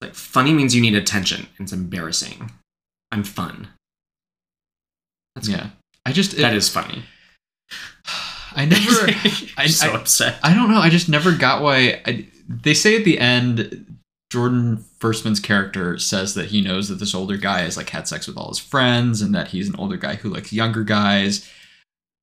Like 0.00 0.14
funny 0.14 0.52
means 0.54 0.74
you 0.74 0.80
need 0.80 0.94
attention. 0.94 1.46
It's 1.58 1.72
embarrassing. 1.72 2.52
I'm 3.10 3.24
fun. 3.24 3.68
That's 5.34 5.48
yeah, 5.48 5.70
I 6.06 6.12
just 6.12 6.36
That 6.36 6.52
it- 6.54 6.56
is 6.56 6.68
funny. 6.68 7.04
I 8.52 8.64
never. 8.64 9.06
I'm 9.56 9.68
so 9.68 9.90
I, 9.90 9.96
upset. 9.96 10.38
I 10.42 10.54
don't 10.54 10.70
know. 10.70 10.78
I 10.80 10.90
just 10.90 11.08
never 11.08 11.32
got 11.32 11.62
why. 11.62 12.00
I, 12.04 12.26
they 12.48 12.74
say 12.74 12.96
at 12.96 13.04
the 13.04 13.18
end, 13.20 13.98
Jordan 14.32 14.84
Firstman's 14.98 15.38
character 15.38 15.98
says 15.98 16.34
that 16.34 16.46
he 16.46 16.60
knows 16.60 16.88
that 16.88 16.96
this 16.96 17.14
older 17.14 17.36
guy 17.36 17.60
has 17.60 17.76
like 17.76 17.90
had 17.90 18.08
sex 18.08 18.26
with 18.26 18.36
all 18.36 18.48
his 18.48 18.58
friends, 18.58 19.22
and 19.22 19.32
that 19.34 19.48
he's 19.48 19.68
an 19.68 19.76
older 19.76 19.96
guy 19.96 20.16
who 20.16 20.30
likes 20.30 20.52
younger 20.52 20.82
guys. 20.82 21.48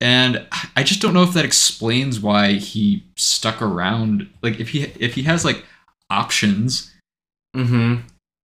And 0.01 0.45
I 0.75 0.83
just 0.83 1.01
don't 1.01 1.13
know 1.13 1.23
if 1.23 1.33
that 1.33 1.45
explains 1.45 2.19
why 2.19 2.53
he 2.53 3.03
stuck 3.15 3.61
around. 3.61 4.29
Like 4.43 4.59
if 4.59 4.69
he 4.69 4.83
if 4.99 5.15
he 5.15 5.23
has 5.23 5.43
like 5.45 5.63
options, 6.09 6.93
Mm-hmm. 7.55 8.01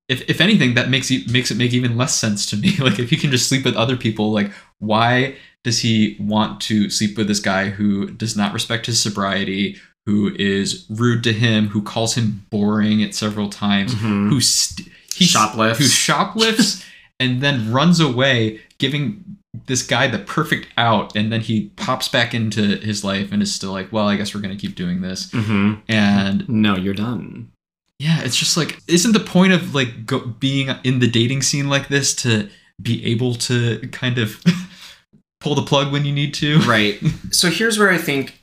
if 0.10 0.28
if 0.30 0.42
anything, 0.42 0.74
that 0.74 0.90
makes 0.90 1.12
it 1.12 1.30
makes 1.32 1.52
it 1.52 1.58
make 1.58 1.74
even 1.74 1.98
less 1.98 2.16
sense 2.16 2.46
to 2.48 2.58
me. 2.58 2.76
Like 2.80 3.00
if 3.00 3.10
he 3.10 3.18
can 3.18 3.32
just 3.32 3.48
sleep 3.48 3.66
with 3.66 3.76
other 3.76 3.96
people, 3.98 4.32
like 4.32 4.52
why 4.80 5.36
does 5.64 5.80
he 5.80 6.18
want 6.20 6.60
to 6.62 6.90
sleep 6.90 7.18
with 7.18 7.28
this 7.28 7.40
guy 7.40 7.70
who 7.70 8.10
does 8.10 8.36
not 8.36 8.54
respect 8.54 8.86
his 8.88 9.00
sobriety, 9.00 9.78
who 10.06 10.34
is 10.36 10.86
rude 10.90 11.24
to 11.24 11.32
him, 11.34 11.68
who 11.70 11.82
calls 11.82 12.16
him 12.16 12.46
boring 12.50 13.02
at 13.04 13.14
several 13.16 13.50
times, 13.50 13.94
Mhm. 13.96 14.30
who 14.30 14.42
st- 14.42 14.90
he 15.14 15.26
Shoplifts. 15.26 15.78
who 15.80 15.86
shoplifts 15.86 16.84
and 17.20 17.42
then 17.42 17.72
runs 17.72 18.00
away, 18.00 18.60
giving 18.80 19.38
this 19.68 19.86
guy 19.86 20.08
the 20.08 20.20
perfect 20.20 20.68
out, 20.78 21.16
and 21.16 21.32
then 21.32 21.42
he 21.42 21.70
pops 21.76 22.08
back 22.08 22.34
into 22.34 22.78
his 22.78 23.04
life 23.04 23.32
and 23.32 23.42
is 23.42 23.54
still 23.54 23.72
like, 23.72 23.92
well, 23.92 24.08
I 24.08 24.16
guess 24.18 24.34
we're 24.34 24.42
gonna 24.42 24.56
keep 24.56 24.76
doing 24.76 25.02
this, 25.02 25.30
Mm-hmm. 25.32 25.82
and 25.88 26.50
No, 26.50 26.76
you're 26.76 26.94
done. 26.94 27.52
yeah, 28.00 28.22
it's 28.24 28.36
just 28.38 28.58
like, 28.58 28.80
isn't 28.88 29.12
the 29.14 29.20
point 29.20 29.54
of 29.54 29.76
like 29.76 30.06
go, 30.06 30.20
being 30.20 30.70
in 30.84 31.00
the 31.00 31.10
dating 31.10 31.42
scene 31.44 31.70
like 31.70 31.88
this 31.88 32.14
to 32.16 32.50
be 32.82 33.06
able 33.06 33.36
to 33.36 33.80
kind 33.92 34.18
of 34.18 34.42
pull 35.40 35.56
the 35.56 35.62
plug 35.62 35.92
when 35.92 36.04
you 36.06 36.12
need 36.14 36.34
to? 36.36 36.60
Right. 36.62 37.00
so 37.32 37.50
here's 37.50 37.78
where 37.78 37.92
I 37.92 37.98
think 38.00 38.40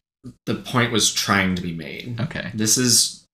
the 0.46 0.54
point 0.54 0.92
was 0.92 1.12
trying 1.12 1.54
to 1.56 1.62
be 1.62 1.72
made. 1.74 2.20
Okay. 2.20 2.50
This 2.54 2.78
is 2.78 3.26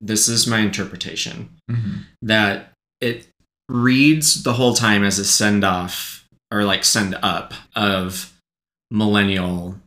this 0.00 0.28
is 0.28 0.46
my 0.48 0.58
interpretation 0.58 1.48
hmm 1.70 1.98
that 2.20 2.72
it 3.00 3.26
reads 3.68 4.42
the 4.42 4.52
whole 4.54 4.74
time 4.74 5.02
as 5.04 5.18
a 5.18 5.24
send 5.24 5.64
off 5.64 6.21
or 6.52 6.64
like 6.64 6.84
send 6.84 7.16
up 7.22 7.54
of 7.74 8.32
millennial 8.90 9.78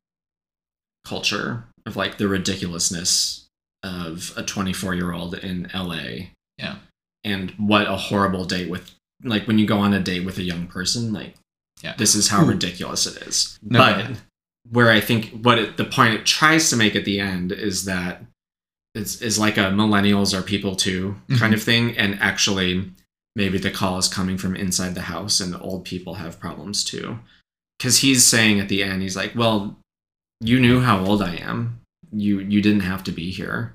culture 1.05 1.66
of 1.86 1.95
like 1.95 2.18
the 2.18 2.28
ridiculousness 2.28 3.45
of 3.84 4.34
a 4.36 4.43
24 4.43 4.95
year 4.95 5.11
old 5.13 5.36
in 5.36 5.70
LA. 5.74 6.30
Yeah. 6.57 6.78
And 7.24 7.51
what 7.51 7.88
a 7.88 7.95
horrible 7.95 8.45
date 8.45 8.70
with 8.70 8.91
like 9.24 9.47
when 9.47 9.59
you 9.59 9.68
go 9.68 9.78
on 9.80 9.93
a 9.93 9.99
date 9.99 10.26
with 10.26 10.38
a 10.38 10.43
young 10.43 10.68
person 10.68 11.13
like 11.13 11.36
Yeah. 11.84 11.95
this 11.97 12.16
is 12.16 12.30
how 12.30 12.43
Ooh. 12.43 12.47
ridiculous 12.49 13.05
it 13.05 13.22
is. 13.28 13.59
No, 13.61 13.80
but 13.80 13.97
yeah. 13.99 14.16
where 14.72 14.89
I 14.91 14.99
think 14.99 15.30
what 15.43 15.59
it, 15.59 15.78
the 15.78 15.86
point 15.86 16.16
it 16.16 16.26
tries 16.26 16.70
to 16.72 16.76
make 16.76 16.95
at 16.95 17.05
the 17.05 17.20
end 17.20 17.51
is 17.51 17.86
that 17.86 18.24
it's 18.95 19.22
is 19.22 19.38
like 19.38 19.57
a 19.57 19.70
millennials 19.72 20.34
are 20.38 20.41
people 20.41 20.76
too 20.76 21.16
kind 21.38 21.53
Mhm. 21.53 21.57
of 21.57 21.63
thing, 21.63 21.97
and 21.97 22.18
actually 22.22 22.91
maybe 23.36 23.57
the 23.57 23.71
call 23.71 23.97
is 23.97 24.07
coming 24.07 24.38
from 24.38 24.55
inside 24.55 24.95
the 24.95 25.01
house, 25.01 25.39
and 25.39 25.51
the 25.53 25.59
old 25.59 25.86
people 25.86 26.15
have 26.15 26.39
problems 26.39 26.83
too, 26.83 27.19
because 27.77 27.99
he's 27.99 28.25
saying 28.25 28.59
at 28.59 28.69
the 28.69 28.83
end 28.83 29.01
he's 29.01 29.15
like, 29.15 29.33
well, 29.36 29.77
you 30.41 30.59
knew 30.59 30.81
how 30.81 31.03
old 31.05 31.21
I 31.21 31.36
am, 31.36 31.81
you 32.11 32.39
you 32.39 32.61
didn't 32.61 32.81
have 32.81 33.03
to 33.05 33.11
be 33.11 33.31
here. 33.31 33.73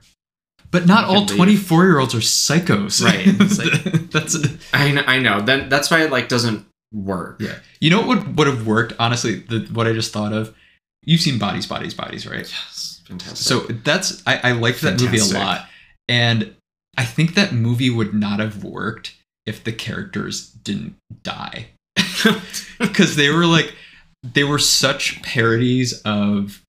But 0.71 0.87
not 0.87 1.05
all 1.05 1.27
24 1.27 1.85
year 1.85 1.99
olds 1.99 2.15
are 2.15 2.19
psychos. 2.19 3.03
Right. 3.05 3.27
Like- 3.97 4.11
That's 4.11 4.37
I 4.73 4.93
know, 4.93 5.03
I 5.07 5.19
know 5.19 5.41
that 5.43 5.69
that's 5.69 5.91
why 5.91 6.05
it 6.05 6.11
like 6.13 6.29
doesn't 6.29 6.65
work. 6.93 7.41
yeah. 7.41 7.57
You 7.81 7.91
know 7.91 8.01
what 8.07 8.09
would 8.19 8.39
would 8.39 8.47
have 8.47 8.67
worked? 8.67 8.93
Honestly, 8.99 9.41
the, 9.41 9.61
what 9.73 9.87
I 9.87 9.93
just 9.93 10.13
thought 10.13 10.33
of. 10.33 10.55
You've 11.03 11.21
seen 11.23 11.39
Bodies, 11.39 11.67
Bodies, 11.67 11.95
Bodies, 11.95 12.27
right? 12.27 12.41
Yes, 12.41 13.03
fantastic. 13.09 13.39
So 13.39 13.61
that's 13.85 14.23
I, 14.27 14.51
I 14.51 14.53
liked 14.53 14.83
that 14.83 15.01
movie 15.01 15.19
a 15.19 15.25
lot, 15.25 15.67
and 16.09 16.55
I 16.97 17.05
think 17.05 17.35
that 17.35 17.53
movie 17.53 17.89
would 17.91 18.13
not 18.15 18.39
have 18.39 18.63
worked 18.63 19.17
if 19.47 19.65
the 19.65 19.73
characters 19.73 20.51
didn't 20.51 20.95
die, 21.23 21.69
because 22.79 23.17
they 23.17 23.31
were 23.31 23.47
like 23.47 23.75
they 24.23 24.45
were 24.45 24.59
such 24.59 25.23
parodies 25.23 26.01
of 26.03 26.63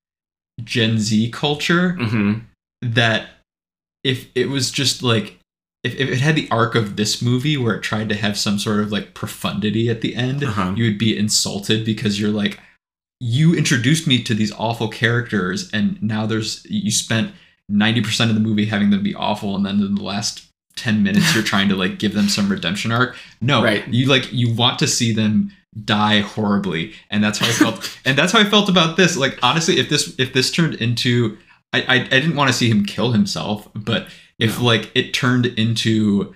Gen 0.64 1.00
Z 1.00 1.32
culture 1.32 1.94
hmm 1.94 2.34
that 2.84 3.30
if 4.04 4.28
it 4.34 4.48
was 4.50 4.72
just 4.72 5.04
like 5.04 5.38
if, 5.84 5.94
if 5.96 6.10
it 6.10 6.20
had 6.20 6.36
the 6.36 6.48
arc 6.50 6.74
of 6.74 6.96
this 6.96 7.22
movie 7.22 7.58
where 7.58 7.76
it 7.76 7.82
tried 7.84 8.10
to 8.10 8.16
have 8.16 8.36
some 8.38 8.58
sort 8.58 8.80
of 8.80 8.92
like 8.92 9.14
profundity 9.14 9.88
at 9.90 10.02
the 10.02 10.16
end 10.16 10.44
Uh-huh. 10.44 10.74
you 10.76 10.86
would 10.86 10.98
be 10.98 11.16
insulted 11.16 11.86
because 11.86 12.20
you're 12.20 12.32
like 12.32 12.60
you 13.20 13.54
introduced 13.54 14.08
me 14.08 14.24
to 14.24 14.34
these 14.34 14.52
awful 14.54 14.88
characters 14.88 15.70
and 15.72 16.02
now 16.02 16.26
there's 16.26 16.66
you 16.68 16.90
spent 16.90 17.34
90% 17.72 18.30
of 18.30 18.34
the 18.34 18.42
movie 18.42 18.66
having 18.66 18.90
them 18.90 19.04
be 19.04 19.14
awful 19.14 19.56
and 19.56 19.64
then 19.66 19.80
in 19.80 19.94
the 19.96 20.04
last 20.04 20.48
10 20.76 21.04
minutes 21.04 21.34
you're 21.34 21.44
trying 21.44 21.70
to 21.70 21.76
like 21.76 22.00
give 22.00 22.14
them 22.14 22.28
some 22.30 22.50
redemption 22.50 22.92
arc 22.92 23.16
no 23.42 23.64
Right. 23.64 23.88
you 23.88 24.08
like 24.08 24.32
you 24.32 24.54
want 24.54 24.80
to 24.80 24.88
see 24.88 25.14
them 25.14 25.52
die 25.86 26.20
horribly 26.22 26.94
and 27.10 27.24
that's 27.24 27.40
how 27.40 27.48
i 27.48 27.52
felt 27.52 27.98
and 28.06 28.18
that's 28.18 28.32
how 28.34 28.40
i 28.40 28.44
felt 28.44 28.70
about 28.70 28.98
this 28.98 29.16
like 29.18 29.38
honestly 29.44 29.80
if 29.80 29.90
this 29.90 30.16
if 30.20 30.34
this 30.34 30.52
turned 30.52 30.76
into 30.76 31.38
i 31.74 31.82
i, 31.84 31.96
I 31.96 32.08
didn't 32.08 32.36
want 32.36 32.50
to 32.50 32.54
see 32.54 32.70
him 32.70 32.84
kill 32.86 33.12
himself 33.12 33.68
but 33.74 34.08
if 34.40 34.58
No. 34.60 34.66
like 34.66 34.92
it 34.96 35.14
turned 35.14 35.46
into 35.46 36.34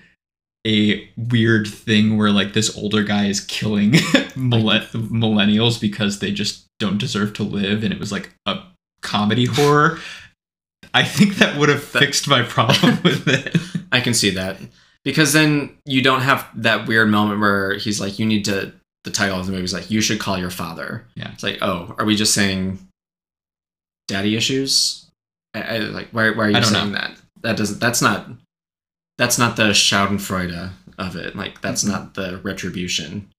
a 0.67 1.07
weird 1.15 1.67
thing 1.67 2.17
where 2.17 2.31
like 2.31 2.53
this 2.53 2.75
older 2.77 3.03
guy 3.03 3.25
is 3.27 3.39
killing 3.41 3.91
millen- 4.35 4.87
millennials 4.93 5.79
because 5.79 6.19
they 6.19 6.31
just 6.31 6.65
don't 6.79 6.97
deserve 6.97 7.33
to 7.33 7.43
live 7.43 7.83
and 7.83 7.93
it 7.93 7.99
was 7.99 8.11
like 8.11 8.33
a 8.45 8.59
comedy 9.01 9.45
horror 9.45 9.99
i 10.93 11.03
think 11.03 11.35
that 11.35 11.57
would 11.57 11.69
have 11.69 11.83
fixed 11.83 12.27
my 12.27 12.41
problem 12.41 12.97
with 13.03 13.27
it 13.27 13.55
I 13.91 13.99
can 14.01 14.13
see 14.13 14.29
that 14.31 14.57
because 15.03 15.33
then 15.33 15.77
you 15.85 16.01
don't 16.01 16.21
have 16.21 16.47
that 16.55 16.87
weird 16.87 17.09
moment 17.09 17.39
where 17.39 17.75
he's 17.77 17.99
like, 17.99 18.19
"You 18.19 18.25
need 18.25 18.45
to." 18.45 18.73
The 19.03 19.11
title 19.11 19.39
of 19.39 19.45
the 19.45 19.51
movie 19.51 19.63
is 19.63 19.73
like, 19.73 19.91
"You 19.91 20.01
should 20.01 20.19
call 20.19 20.37
your 20.39 20.49
father." 20.49 21.05
Yeah. 21.15 21.31
It's 21.31 21.43
like, 21.43 21.59
oh, 21.61 21.93
are 21.99 22.05
we 22.05 22.15
just 22.15 22.33
saying 22.33 22.79
daddy 24.07 24.35
issues? 24.35 25.05
I, 25.53 25.61
I, 25.61 25.77
like, 25.79 26.09
why, 26.09 26.31
why 26.31 26.45
are 26.45 26.49
you 26.49 26.57
I 26.57 26.59
don't 26.59 26.69
saying 26.71 26.91
know. 26.91 26.97
that? 26.97 27.17
That 27.41 27.57
doesn't. 27.57 27.79
That's 27.79 28.01
not. 28.01 28.27
That's 29.17 29.37
not 29.37 29.55
the 29.55 29.69
Schadenfreude 29.69 30.71
of 30.97 31.15
it. 31.15 31.35
Like, 31.35 31.61
that's 31.61 31.83
Mhm. 31.83 31.87
not 31.89 32.13
the 32.15 32.37
retribution. 32.43 33.29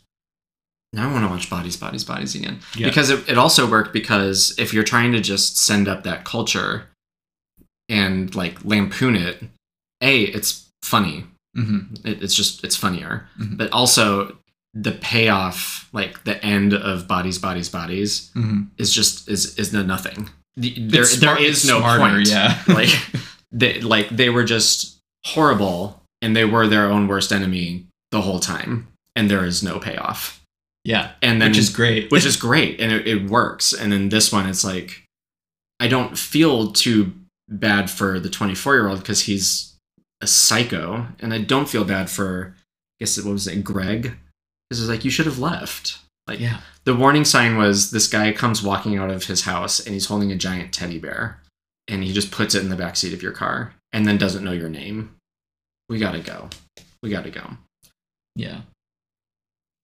Now 0.93 1.09
I 1.11 1.13
want 1.13 1.25
to 1.25 1.29
watch 1.29 1.51
Bodies, 1.51 1.77
Bodies, 1.77 2.05
Bodies 2.05 2.35
again 2.35 2.61
Yeah. 2.77 2.87
because 2.87 3.11
it, 3.11 3.29
it 3.29 3.37
also 3.37 3.69
worked 3.69 3.93
because 3.93 4.55
if 4.57 4.73
you're 4.73 4.85
trying 4.85 5.13
to 5.13 5.21
just 5.21 5.59
send 5.59 5.89
up 5.89 6.05
that 6.05 6.25
culture 6.25 6.87
and 7.89 8.35
like 8.35 8.65
lampoon 8.65 9.17
it, 9.17 9.43
a 10.03 10.23
it's 10.25 10.69
funny. 10.83 11.25
Hmm 11.55 11.95
it, 12.05 12.23
it's 12.23 12.35
just 12.35 12.65
it's 12.65 12.77
funnier. 12.77 13.27
Mhm. 13.41 13.57
but 13.57 13.71
also 13.73 14.37
the 14.75 14.93
payoff 14.93 15.89
like 15.93 16.25
the 16.25 16.43
end 16.45 16.75
of 16.75 17.09
bodies 17.09 17.39
bodies 17.39 17.69
bodies 17.71 18.31
hmm 18.35 18.65
is 18.77 18.93
just 18.93 19.29
is 19.29 19.59
is 19.59 19.73
no 19.73 19.83
nothing. 19.83 20.29
The- 20.59 20.75
there, 20.89 21.05
smart- 21.05 21.39
there 21.39 21.47
is 21.51 21.67
no 21.67 21.79
smarter, 21.81 22.15
point. 22.17 22.29
yeah. 22.29 22.63
like 22.69 22.91
they 23.53 23.81
like 23.81 24.09
they 24.11 24.31
were 24.31 24.45
just 24.45 24.99
horrible 25.27 26.03
and 26.23 26.37
they 26.37 26.45
were 26.45 26.67
their 26.67 26.87
own 26.87 27.09
worst 27.09 27.33
enemy 27.33 27.87
the 28.11 28.21
whole 28.23 28.39
time 28.41 28.87
and 29.15 29.31
there 29.31 29.45
is 29.45 29.63
no 29.63 29.79
payoff. 29.79 30.43
Yeah 30.85 31.13
and 31.23 31.41
then 31.43 31.51
which 31.51 31.59
is 31.59 31.71
great. 31.71 32.11
which 32.13 32.25
is 32.27 32.37
great 32.37 32.81
and 32.81 32.93
it, 32.93 33.07
it 33.09 33.31
works. 33.31 33.73
And 33.73 33.91
then 33.93 34.09
this 34.11 34.31
one 34.33 34.47
it's 34.49 34.65
like 34.65 35.03
i 35.81 35.89
don't 35.89 36.17
feel 36.19 36.73
too 36.73 37.13
bad 37.51 37.91
for 37.91 38.19
the 38.19 38.31
24 38.31 38.75
year 38.75 38.89
old 38.89 38.99
because 39.01 39.23
he's 39.25 39.75
a 40.27 40.29
psycho 40.29 41.07
and 41.21 41.33
i 41.33 41.39
don't 41.39 41.69
feel 41.69 41.85
bad 41.85 42.11
for 42.11 42.55
i 42.59 43.05
guess 43.05 43.17
what 43.23 43.33
was 43.33 43.47
it 43.47 43.63
greg? 43.63 44.17
Because 44.69 44.83
it's 44.83 44.91
like 44.91 45.05
you 45.05 45.13
should 45.13 45.27
have 45.27 45.39
left. 45.39 46.01
Like 46.27 46.41
yeah. 46.41 46.61
the 46.83 46.97
warning 46.97 47.25
sign 47.25 47.57
was 47.57 47.93
this 47.93 48.09
guy 48.09 48.33
comes 48.33 48.61
walking 48.61 48.99
out 48.99 49.11
of 49.11 49.25
his 49.25 49.43
house 49.43 49.79
and 49.79 49.95
he's 49.95 50.07
holding 50.07 50.33
a 50.33 50.37
giant 50.37 50.73
teddy 50.73 50.99
bear 50.99 51.41
and 51.87 52.03
he 52.03 52.13
just 52.13 52.33
puts 52.33 52.57
it 52.57 52.63
in 52.63 52.69
the 52.69 52.75
back 52.75 52.97
seat 52.97 53.15
of 53.15 53.23
your 53.23 53.31
car 53.31 53.75
and 53.93 54.07
then 54.07 54.19
doesn't 54.19 54.43
know 54.43 54.51
your 54.51 54.69
name. 54.69 55.15
We 55.89 56.01
gotta 56.01 56.19
go. 56.19 56.49
We 57.01 57.11
gotta 57.11 57.31
go. 57.31 57.51
Yeah. 58.35 58.63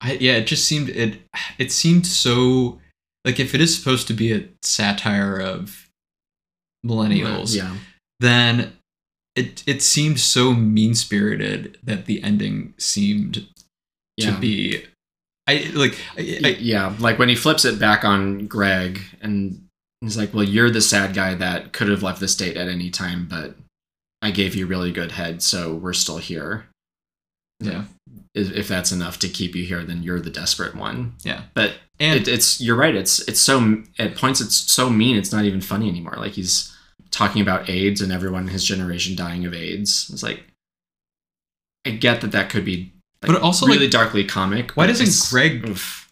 I 0.01 0.15
yeah, 0.15 0.33
it 0.33 0.49
just 0.49 0.67
seemed 0.67 0.89
it 0.89 1.21
it 1.59 1.71
seemed 1.71 2.09
so 2.09 2.81
like 3.25 3.39
if 3.39 3.55
it 3.55 3.61
is 3.61 3.77
supposed 3.77 4.09
to 4.09 4.13
be 4.13 4.33
a 4.33 4.49
satire 4.63 5.39
of 5.39 5.89
millennials, 6.85 7.55
yeah. 7.55 7.77
then 8.19 8.73
it 9.35 9.63
it 9.67 9.83
seemed 9.83 10.21
so 10.21 10.53
mean 10.53 10.95
spirited 10.95 11.79
that 11.83 12.07
the 12.07 12.23
ending 12.23 12.75
seemed 12.79 13.47
yeah 14.17 14.35
to 14.35 14.41
be 14.41 14.85
I 15.47 15.71
like 15.75 15.99
I, 16.17 16.39
I, 16.45 16.49
yeah, 16.61 16.95
like 17.01 17.19
when 17.19 17.29
he 17.29 17.35
flips 17.35 17.65
it 17.65 17.79
back 17.79 18.05
on 18.05 18.47
Greg 18.47 19.01
and 19.21 19.67
he's 20.01 20.17
like, 20.17 20.33
"Well, 20.33 20.45
you're 20.45 20.71
the 20.71 20.81
sad 20.81 21.15
guy 21.15 21.35
that 21.35 21.73
could 21.73 21.89
have 21.89 22.03
left 22.03 22.21
the 22.21 22.29
state 22.29 22.57
at 22.57 22.69
any 22.69 22.91
time, 22.91 23.27
but 23.29 23.57
I 24.23 24.31
gave 24.31 24.55
you 24.55 24.67
really 24.67 24.93
good 24.93 25.13
head, 25.13 25.43
so 25.43 25.75
we're 25.75 25.95
still 25.95 26.19
here." 26.19 26.67
yeah. 27.63 27.85
If, 28.35 28.53
if 28.53 28.69
that's 28.69 28.93
enough 28.93 29.19
to 29.21 29.29
keep 29.29 29.55
you 29.55 29.65
here, 29.65 29.85
then 29.85 30.03
you're 30.03 30.21
the 30.21 30.31
desperate 30.31 30.75
one. 30.75 31.15
Yeah. 31.23 31.43
But 31.55 31.75
And 32.01 32.21
it, 32.21 32.29
it's 32.29 32.61
you're 32.61 32.77
right. 32.77 32.95
It's 32.95 33.21
it's 33.29 33.41
so 33.41 33.83
at 33.99 34.17
points 34.17 34.41
it's 34.41 34.57
so 34.57 34.91
mean. 34.91 35.17
It's 35.17 35.33
not 35.33 35.45
even 35.45 35.61
funny 35.61 35.89
anymore. 35.89 36.15
Like 36.17 36.33
he's 36.33 36.72
talking 37.13 37.41
about 37.41 37.71
AIDS 37.71 38.01
and 38.01 38.11
everyone 38.13 38.43
in 38.43 38.49
his 38.49 38.65
generation 38.65 39.15
dying 39.15 39.45
of 39.47 39.55
AIDS. 39.55 40.11
It's 40.13 40.23
like 40.25 40.43
I 41.87 41.91
get 41.91 42.21
that 42.23 42.33
that 42.33 42.51
could 42.51 42.65
be, 42.65 42.93
like, 43.23 43.33
But 43.33 43.43
also, 43.43 43.67
really 43.67 43.81
like, 43.81 43.91
darkly 43.91 44.25
comic. 44.25 44.73
why 44.73 44.87
doesn't 44.87 45.31
Greg- 45.31 45.69
oof. 45.69 46.09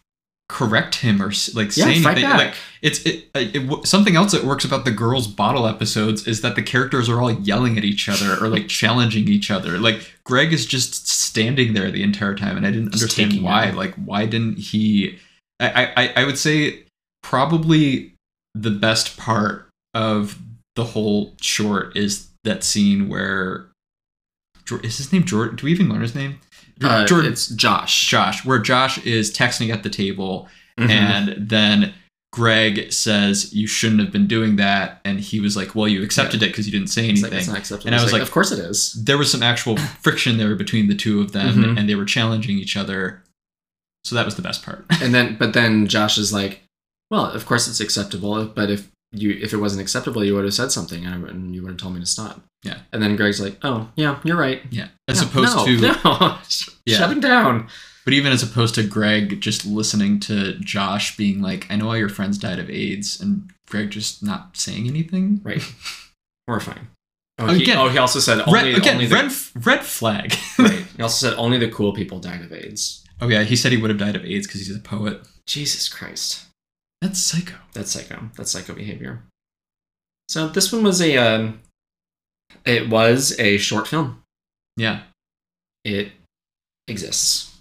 correct 0.48 0.96
him 0.96 1.22
or 1.22 1.32
like 1.55 1.76
Yeah, 1.76 1.84
say 1.86 1.94
anything. 2.05 2.24
Like 2.24 2.55
it's 2.82 3.01
it, 3.07 3.26
it, 3.34 3.57
it 3.57 3.86
something 3.86 4.16
else 4.16 4.32
that 4.32 4.42
works 4.44 4.64
about 4.64 4.84
the 4.84 4.90
girls 4.90 5.28
bottle 5.28 5.66
episodes 5.68 6.26
is 6.26 6.40
that 6.40 6.57
the 6.57 6.62
characters 6.62 7.09
are 7.09 7.20
all 7.20 7.30
yelling 7.32 7.78
at 7.78 7.84
each 7.84 8.09
other 8.09 8.36
or 8.44 8.48
like 8.48 8.68
challenging 8.80 9.28
each 9.28 9.51
other. 9.51 9.78
Like 9.78 10.12
Greg 10.24 10.53
is 10.53 10.66
just 10.66 11.07
standing 11.09 11.72
there 11.74 11.90
the 11.90 12.03
entire 12.03 12.34
time, 12.34 12.57
and 12.57 12.66
I 12.66 12.70
didn't 12.72 12.90
Just 12.92 13.05
understand 13.05 13.42
why. 13.44 13.70
Like 13.70 13.94
why 13.94 14.26
didn't 14.26 14.59
he? 14.59 15.18
I, 15.61 15.92
I 15.96 16.12
I 16.22 16.24
would 16.24 16.38
say 16.38 16.84
probably 17.22 18.14
the 18.57 18.70
best 18.70 19.16
part 19.16 19.68
of 19.94 20.36
the 20.76 20.84
whole 20.84 21.34
short 21.40 21.96
is 21.96 22.28
that 22.44 22.64
scene 22.64 23.08
where 23.08 23.66
is 24.82 24.98
his 24.98 25.12
name 25.12 25.24
Jordan? 25.24 25.56
Do 25.56 25.66
we 25.66 25.72
even 25.72 25.88
learn 25.88 26.02
his 26.02 26.14
name? 26.14 26.38
Uh, 26.82 27.04
Jordan, 27.06 27.32
it's 27.32 27.48
Josh. 27.48 28.06
Josh, 28.06 28.44
where 28.44 28.58
Josh 28.58 29.04
is 29.04 29.30
texting 29.32 29.70
at 29.72 29.82
the 29.82 29.90
table, 29.90 30.48
Mhm. 30.78 30.88
and 30.90 31.48
then 31.48 31.92
Greg 32.32 32.92
says 32.92 33.52
you 33.52 33.66
shouldn't 33.66 34.00
have 34.00 34.12
been 34.12 34.28
doing 34.28 34.56
that, 34.56 35.00
and 35.04 35.18
he 35.20 35.40
was 35.40 35.56
like, 35.56 35.74
"Well, 35.74 35.88
you 35.88 36.02
accepted 36.02 36.42
it 36.42 36.46
because 36.46 36.64
you 36.66 36.72
didn't 36.72 36.88
say 36.88 37.08
It's 37.10 37.20
anything." 37.20 37.30
like, 37.32 37.38
it's 37.40 37.48
not 37.48 37.58
acceptable. 37.58 37.88
And 37.88 37.96
I 38.00 38.02
was 38.02 38.12
like- 38.12 38.22
of 38.22 38.30
course 38.30 38.52
it 38.52 38.60
is. 38.60 38.92
there 38.94 39.18
was 39.18 39.30
some 39.30 39.42
actual 39.42 39.76
friction 40.02 40.38
there 40.38 40.54
between 40.54 40.86
the 40.88 40.94
two 40.94 41.20
of 41.20 41.32
them, 41.32 41.56
Mhm. 41.64 41.78
and 41.78 41.88
they 41.88 41.96
were 41.96 42.04
challenging 42.04 42.58
each 42.58 42.76
other. 42.76 43.22
So 44.04 44.14
that 44.14 44.24
was 44.24 44.36
the 44.36 44.42
best 44.42 44.62
part. 44.62 44.86
And 45.02 45.12
then, 45.12 45.36
but 45.38 45.52
then 45.52 45.86
Josh 45.88 46.16
is 46.16 46.32
like, 46.32 46.62
well, 47.10 47.26
of 47.26 47.44
course 47.44 47.66
it's 47.68 47.80
acceptable, 47.80 48.46
but 48.46 48.70
if 48.70 48.88
you 49.12 49.38
if 49.42 49.52
it 49.52 49.56
wasn't 49.58 49.82
acceptable, 49.82 50.24
you 50.24 50.34
would 50.34 50.44
have 50.44 50.54
said 50.54 50.70
something 50.72 51.04
and, 51.04 51.24
and 51.28 51.54
you 51.54 51.62
would 51.62 51.70
have 51.72 51.78
told 51.80 51.94
me 51.94 52.00
to 52.00 52.06
stop. 52.06 52.40
Yeah. 52.62 52.78
And 52.92 53.02
then 53.02 53.16
Greg's 53.16 53.40
like, 53.40 53.58
oh 53.62 53.90
yeah, 53.96 54.18
you're 54.24 54.36
right. 54.36 54.62
yeah, 54.70 54.88
as 55.08 55.22
opposed 55.22 55.56
no, 55.56 55.64
to 55.66 55.80
no, 55.80 55.92
Yeah. 56.86 56.98
shut 56.98 57.11
him 57.12 57.20
down. 57.20 57.68
But 58.04 58.14
even 58.14 58.32
as 58.32 58.42
opposed 58.42 58.74
to 58.76 58.82
Greg 58.86 59.40
just 59.40 59.66
listening 59.66 60.20
to 60.20 60.54
Josh 60.61 61.16
being 61.16 61.42
like, 61.42 61.66
I 61.70 61.76
know 61.76 61.88
all 61.88 61.96
your 61.96 62.08
friends 62.08 62.38
died 62.38 62.58
of 62.58 62.70
AIDS, 62.70 63.20
and 63.20 63.50
Greg 63.68 63.90
just 63.90 64.22
not 64.22 64.56
saying 64.56 64.88
anything. 64.88 65.40
Right. 65.44 65.62
Horrifying. 66.48 66.88
Oh, 67.38 67.48
Oh, 67.48 67.54
he, 67.54 67.72
oh, 67.72 67.88
he 67.88 67.98
also 67.98 68.18
said 68.18 68.40
only, 68.40 68.52
Red, 68.52 68.74
again, 68.78 68.94
only 68.94 69.06
the, 69.06 69.14
red, 69.14 69.32
red 69.66 69.82
flag. 69.84 70.34
right. 70.58 70.84
He 70.96 71.02
also 71.02 71.28
said 71.28 71.38
only 71.38 71.58
the 71.58 71.70
cool 71.70 71.92
people 71.94 72.18
died 72.20 72.42
of 72.42 72.52
AIDS. 72.52 73.04
oh, 73.20 73.28
yeah, 73.28 73.44
he 73.44 73.56
said 73.56 73.72
he 73.72 73.78
would 73.78 73.90
have 73.90 73.98
died 73.98 74.16
of 74.16 74.24
AIDS 74.24 74.46
because 74.46 74.66
he's 74.66 74.74
a 74.76 74.80
poet. 74.80 75.20
Jesus 75.46 75.88
Christ. 75.88 76.46
That's 77.01 77.20
psycho. 77.20 77.55
That's 77.72 77.90
psycho. 77.90 78.30
That's 78.36 78.51
psycho 78.51 78.74
behavior. 78.74 79.22
So 80.28 80.48
this 80.48 80.72
one 80.72 80.84
was 80.84 81.01
a 81.01 81.16
um, 81.16 81.61
it 82.64 82.88
was 82.88 83.38
a 83.38 83.59
short 83.59 83.88
film. 83.88 84.22
Yeah. 84.76 85.03
It 85.84 86.12
exists. 86.88 87.59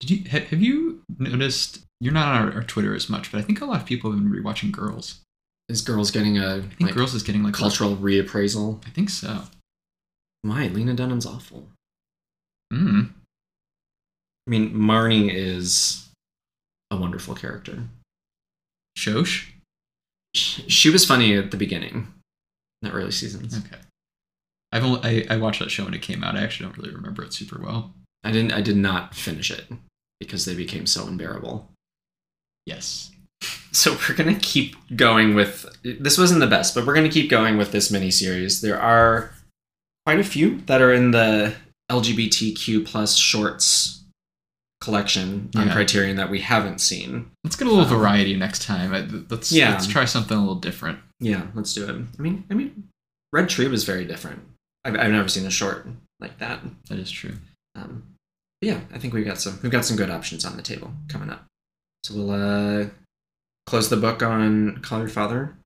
Did 0.00 0.10
you 0.10 0.30
ha- 0.30 0.46
have 0.50 0.60
you 0.60 1.02
noticed? 1.18 1.80
You're 2.00 2.12
not 2.12 2.28
on 2.28 2.48
our, 2.48 2.54
our 2.56 2.62
Twitter 2.62 2.94
as 2.94 3.08
much, 3.08 3.32
but 3.32 3.38
I 3.38 3.42
think 3.42 3.60
a 3.60 3.64
lot 3.64 3.80
of 3.80 3.86
people 3.86 4.10
have 4.10 4.20
been 4.20 4.30
rewatching 4.30 4.70
Girls. 4.70 5.20
Is 5.68 5.80
girls 5.82 6.10
getting 6.12 6.38
a 6.38 6.56
I 6.56 6.60
think 6.60 6.80
like, 6.82 6.94
Girls 6.94 7.14
is 7.14 7.22
getting 7.22 7.42
like 7.42 7.54
cultural 7.54 7.96
reappraisal? 7.96 8.86
I 8.86 8.90
think 8.90 9.10
so. 9.10 9.44
My 10.44 10.68
Lena 10.68 10.94
Dunham's 10.94 11.26
awful. 11.26 11.68
Mm. 12.72 13.10
I 14.46 14.50
mean, 14.50 14.74
Marnie 14.74 15.32
is 15.32 16.08
a 16.90 16.96
wonderful 16.96 17.34
character. 17.34 17.82
Shosh. 18.96 19.50
She, 20.34 20.90
was 20.90 21.04
funny 21.04 21.34
at 21.36 21.50
the 21.50 21.56
beginning, 21.56 22.12
in 22.82 22.88
the 22.88 22.92
early 22.92 23.10
seasons. 23.10 23.58
Okay. 23.58 23.80
I've 24.72 24.84
only 24.84 25.00
I, 25.30 25.34
I 25.34 25.36
watched 25.38 25.60
that 25.60 25.70
show 25.70 25.84
when 25.84 25.94
it 25.94 26.02
came 26.02 26.22
out. 26.22 26.36
I 26.36 26.42
actually 26.42 26.66
don't 26.66 26.78
really 26.78 26.94
remember 26.94 27.22
it 27.22 27.32
super 27.32 27.60
well. 27.60 27.94
I 28.24 28.32
didn't. 28.32 28.52
I 28.52 28.60
did 28.60 28.76
not 28.76 29.14
finish 29.14 29.50
it 29.50 29.66
because 30.20 30.44
they 30.44 30.54
became 30.54 30.86
so 30.86 31.06
unbearable. 31.06 31.70
Yes. 32.64 33.10
So 33.72 33.94
we're 34.08 34.14
gonna 34.14 34.38
keep 34.38 34.74
going 34.96 35.34
with 35.34 35.66
this 35.82 36.16
wasn't 36.16 36.40
the 36.40 36.46
best, 36.46 36.74
but 36.74 36.86
we're 36.86 36.94
gonna 36.94 37.10
keep 37.10 37.28
going 37.28 37.58
with 37.58 37.72
this 37.72 37.92
miniseries. 37.92 38.62
There 38.62 38.80
are 38.80 39.34
quite 40.06 40.18
a 40.18 40.24
few 40.24 40.62
that 40.62 40.80
are 40.80 40.94
in 40.94 41.10
the 41.10 41.54
LGBTQ 41.90 42.86
plus 42.86 43.16
shorts 43.16 44.02
collection 44.80 45.50
on 45.56 45.66
Yeah. 45.68 45.72
Criterion 45.72 46.16
that 46.16 46.30
we 46.30 46.40
haven't 46.40 46.80
seen. 46.80 47.30
Let's 47.44 47.56
get 47.56 47.66
a 47.66 47.70
little 47.70 47.84
Um, 47.84 47.98
variety 47.98 48.36
next 48.36 48.62
time. 48.62 48.92
I, 48.94 49.00
let's 49.30 49.50
Yeah. 49.52 49.70
let's 49.70 49.86
try 49.86 50.04
something 50.04 50.36
a 50.36 50.40
little 50.40 50.54
different. 50.56 50.98
Yeah, 51.20 51.46
let's 51.54 51.72
do 51.74 51.84
it. 51.88 51.96
I 52.18 52.22
mean, 52.22 52.44
I 52.50 52.54
mean, 52.54 52.88
Red 53.32 53.48
Tree 53.48 53.68
was 53.68 53.84
very 53.84 54.04
different. 54.04 54.40
I've, 54.84 54.94
I've 54.96 55.10
never 55.12 55.28
seen 55.28 55.46
a 55.46 55.50
short 55.50 55.86
like 56.20 56.38
that. 56.38 56.60
That 56.88 56.98
is 56.98 57.10
true. 57.10 57.36
Um, 57.74 58.02
yeah, 58.60 58.80
I 58.92 58.98
think 58.98 59.12
we've 59.14 59.24
got 59.24 59.38
some 59.40 59.58
we've 59.62 59.72
got 59.72 59.84
some 59.84 59.96
good 59.96 60.10
options 60.10 60.44
on 60.44 60.56
the 60.56 60.62
table 60.62 60.92
coming 61.08 61.30
up. 61.30 61.44
So 62.04 62.14
we'll 62.14 62.30
uh, 62.30 62.86
close 63.66 63.88
the 63.88 63.96
book 63.96 64.22
on 64.22 64.78
Call 64.82 65.00
Your 65.00 65.08
Father, 65.08 65.56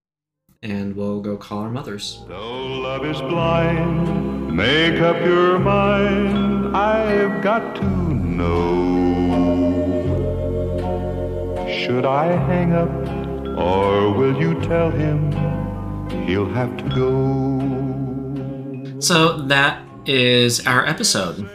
and 0.62 0.96
we'll 0.96 1.20
go 1.20 1.36
call 1.36 1.58
our 1.58 1.70
mothers. 1.70 2.20
Though 2.28 2.66
love 2.80 3.04
is 3.04 3.20
blind, 3.20 4.56
make 4.56 5.00
up 5.00 5.16
your 5.24 5.58
mind. 5.58 6.76
I've 6.76 7.42
got 7.42 7.76
to 7.76 7.82
know. 8.40 9.66
Should 11.68 12.04
I 12.06 12.26
hang 12.50 12.72
up, 12.72 12.90
or 13.58 14.12
will 14.12 14.40
you 14.40 14.60
tell 14.62 14.90
him 14.90 15.32
he'll 16.26 16.48
have 16.50 16.76
to 16.76 16.84
go? 16.94 17.10
So 19.00 19.38
that 19.48 19.82
is 20.06 20.66
our 20.66 20.84
episode. 20.86 21.48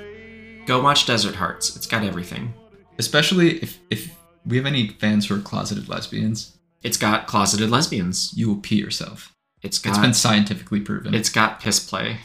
Go 0.65 0.81
watch 0.81 1.05
Desert 1.05 1.35
Hearts. 1.35 1.75
It's 1.75 1.85
got 1.87 2.03
everything. 2.03 2.53
Especially 2.97 3.59
if 3.61 3.79
if 3.89 4.15
we 4.45 4.57
have 4.57 4.65
any 4.65 4.87
fans 4.89 5.27
who 5.27 5.35
are 5.35 5.39
closeted 5.41 5.87
lesbians, 5.89 6.57
It's 6.83 6.97
got 6.97 7.27
closeted 7.27 7.69
lesbians. 7.69 8.31
you 8.35 8.47
will 8.47 8.57
pee 8.61 8.75
yourself. 8.77 9.33
It's 9.61 9.79
got 9.79 9.91
It's 9.91 9.99
been 9.99 10.13
scientifically 10.13 10.79
proven. 10.81 11.13
it's 11.15 11.29
got 11.29 11.59
piss 11.59 11.79
play. 11.79 12.17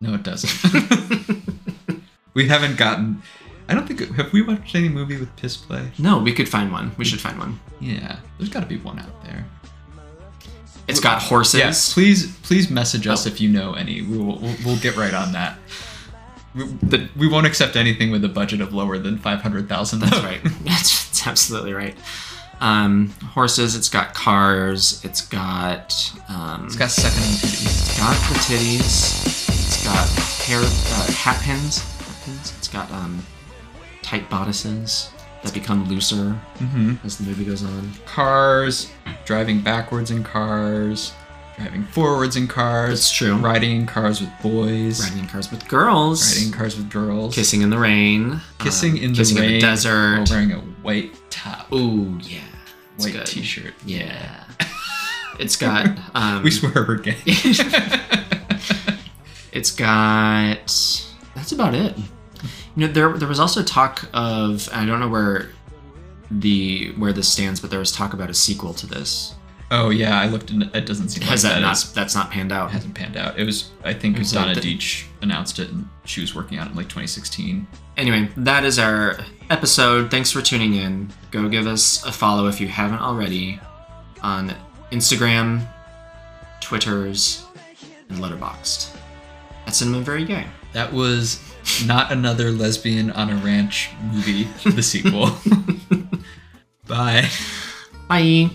no, 0.00 0.14
it 0.14 0.22
doesn't. 0.22 0.52
we 2.34 2.48
haven't 2.48 2.76
gotten. 2.78 3.22
I 3.68 3.74
don't 3.74 3.86
think 3.86 4.00
have 4.16 4.32
we 4.32 4.42
watched 4.42 4.74
any 4.74 4.88
movie 4.88 5.16
with 5.18 5.34
piss 5.36 5.56
play. 5.56 5.90
no, 5.98 6.18
we 6.18 6.32
could 6.32 6.48
find 6.48 6.72
one. 6.72 6.92
We 6.98 7.04
should 7.04 7.20
find 7.20 7.38
one. 7.38 7.60
Yeah, 7.80 8.16
there's 8.38 8.50
got 8.50 8.60
to 8.60 8.66
be 8.66 8.76
one 8.78 8.98
out 8.98 9.24
there. 9.24 9.44
It's 10.88 11.00
got 11.00 11.22
horses. 11.22 11.60
Yes, 11.60 11.94
please, 11.94 12.36
please 12.40 12.68
message 12.70 13.06
us 13.06 13.26
Oh. 13.26 13.30
if 13.30 13.40
you 13.40 13.48
know 13.48 13.74
any. 13.74 14.02
We 14.02 14.18
will, 14.18 14.38
we'll, 14.38 14.56
we'll 14.64 14.78
get 14.78 14.96
right 14.96 15.14
on 15.14 15.32
that. 15.32 15.56
We, 16.54 16.64
The- 16.64 17.08
we 17.16 17.28
won't 17.28 17.46
accept 17.46 17.76
anything 17.76 18.10
with 18.10 18.24
a 18.24 18.28
budget 18.28 18.60
of 18.60 18.74
lower 18.74 18.98
than 18.98 19.16
five 19.18 19.40
hundred 19.42 19.68
thousand. 19.68 20.00
That's 20.00 20.18
right. 20.22 20.40
That's, 20.64 21.06
that's 21.06 21.26
absolutely 21.26 21.72
right. 21.72 21.96
Um, 22.60 23.08
horses. 23.34 23.74
It's 23.76 23.88
got 23.88 24.12
cars. 24.14 25.00
It's 25.04 25.20
got. 25.26 25.94
Um, 26.28 26.66
It's 26.66 26.76
got 26.76 26.90
second 26.90 27.22
titties. 27.22 27.64
it's 27.64 27.98
got 27.98 28.14
the 28.28 28.34
titties. 28.40 29.48
It's 29.48 29.84
got 29.84 30.08
hair 30.46 30.60
uh, 30.60 31.12
hat 31.12 31.40
pins. 31.42 31.78
Hat 31.78 32.16
pins. 32.24 32.52
It's 32.58 32.68
got 32.68 32.90
um, 32.92 33.24
tight 34.02 34.28
bodices 34.28 35.10
that 35.42 35.52
become 35.54 35.88
looser 35.88 36.38
Mm-hmm. 36.58 36.94
as 37.04 37.18
the 37.18 37.24
movie 37.24 37.44
goes 37.44 37.64
on. 37.64 37.90
Cars, 38.06 38.90
driving 39.24 39.60
backwards 39.60 40.10
in 40.10 40.22
cars, 40.22 41.12
driving 41.58 41.84
forwards 41.84 42.36
in 42.36 42.46
cars. 42.46 42.90
That's 42.90 43.10
true. 43.12 43.34
Riding 43.36 43.76
in 43.80 43.86
cars 43.86 44.20
with 44.20 44.30
boys. 44.42 45.00
Riding 45.02 45.18
in 45.24 45.28
cars 45.28 45.50
with 45.50 45.66
girls. 45.68 46.32
Riding 46.34 46.52
in 46.52 46.58
cars 46.58 46.76
with 46.76 46.90
girls. 46.90 47.34
Kissing 47.34 47.62
in 47.62 47.70
the 47.70 47.78
rain. 47.78 48.40
Kissing 48.58 48.92
um, 48.92 48.96
in 48.98 49.12
the 49.12 49.18
kissing 49.18 49.38
rain. 49.38 49.48
in 49.48 49.54
the 49.54 49.60
desert. 49.60 50.18
While 50.18 50.26
wearing 50.30 50.52
a 50.52 50.58
white 50.82 51.14
top. 51.30 51.72
Ooh 51.72 52.18
yeah. 52.22 52.40
White 52.98 53.12
good. 53.12 53.26
t-shirt. 53.26 53.74
Yeah. 53.84 54.44
It's 55.38 55.56
got. 55.56 55.88
Um, 56.14 56.42
we 56.42 56.50
swear 56.50 56.72
we're 56.86 56.96
gay. 56.98 57.16
It's 59.52 59.70
got. 59.70 60.58
That's 61.34 61.52
about 61.52 61.74
it. 61.74 61.94
You 62.76 62.86
know, 62.86 62.92
there 62.92 63.12
there 63.18 63.28
was 63.28 63.40
also 63.40 63.62
talk 63.62 64.08
of 64.14 64.68
I 64.72 64.84
don't 64.86 65.00
know 65.00 65.08
where 65.08 65.50
the 66.30 66.92
where 66.96 67.12
this 67.12 67.28
stands, 67.28 67.60
but 67.60 67.70
there 67.70 67.78
was 67.80 67.92
talk 67.92 68.12
about 68.14 68.30
a 68.30 68.34
sequel 68.34 68.72
to 68.74 68.86
this. 68.86 69.34
oh 69.70 69.90
yeah, 69.90 70.18
I 70.20 70.26
looked 70.26 70.50
and 70.50 70.62
it 70.74 70.86
doesn't 70.86 71.08
seem 71.10 71.22
Has 71.24 71.44
like 71.44 71.54
that 71.54 71.60
not? 71.60 71.72
is- 71.76 71.92
That's 71.92 72.14
not 72.14 72.30
panned 72.30 72.52
out. 72.52 72.70
hasn't 72.70 72.94
panned 72.94 73.16
out. 73.16 73.38
It 73.38 73.44
was 73.44 73.70
I 73.84 73.92
think 73.94 74.16
It 74.16 74.20
was 74.20 74.32
Donna 74.32 74.54
like 74.54 74.62
Deitch 74.62 75.04
announced 75.20 75.58
it 75.58 75.70
and 75.70 75.86
she 76.04 76.20
was 76.22 76.34
working 76.34 76.58
on 76.58 76.66
it 76.66 76.70
in 76.70 76.76
like 76.76 76.86
2016. 76.88 77.66
Anyway, 77.98 78.30
that 78.38 78.64
is 78.64 78.78
our 78.78 79.18
episode. 79.50 80.10
Thanks 80.10 80.30
for 80.30 80.40
tuning 80.40 80.74
in. 80.74 81.10
Go 81.30 81.48
give 81.48 81.66
us 81.66 82.02
a 82.06 82.12
follow 82.12 82.46
if 82.48 82.58
you 82.60 82.68
haven't 82.68 83.00
already 83.00 83.60
on 84.22 84.54
Instagram, 84.90 85.66
Twitters, 86.60 87.44
and 88.08 88.18
Letterboxd. 88.18 88.96
At 89.66 89.74
Cinema 89.74 90.00
Very 90.00 90.24
Gay. 90.24 90.46
That 90.72 90.92
was 90.92 91.38
not 91.86 92.12
another 92.12 92.50
lesbian 92.50 93.10
on 93.10 93.30
a 93.30 93.36
ranch 93.36 93.90
movie, 94.02 94.44
the 94.70 94.82
sequel. 94.82 95.30
Bye. 96.86 97.28
Bye. 98.08 98.50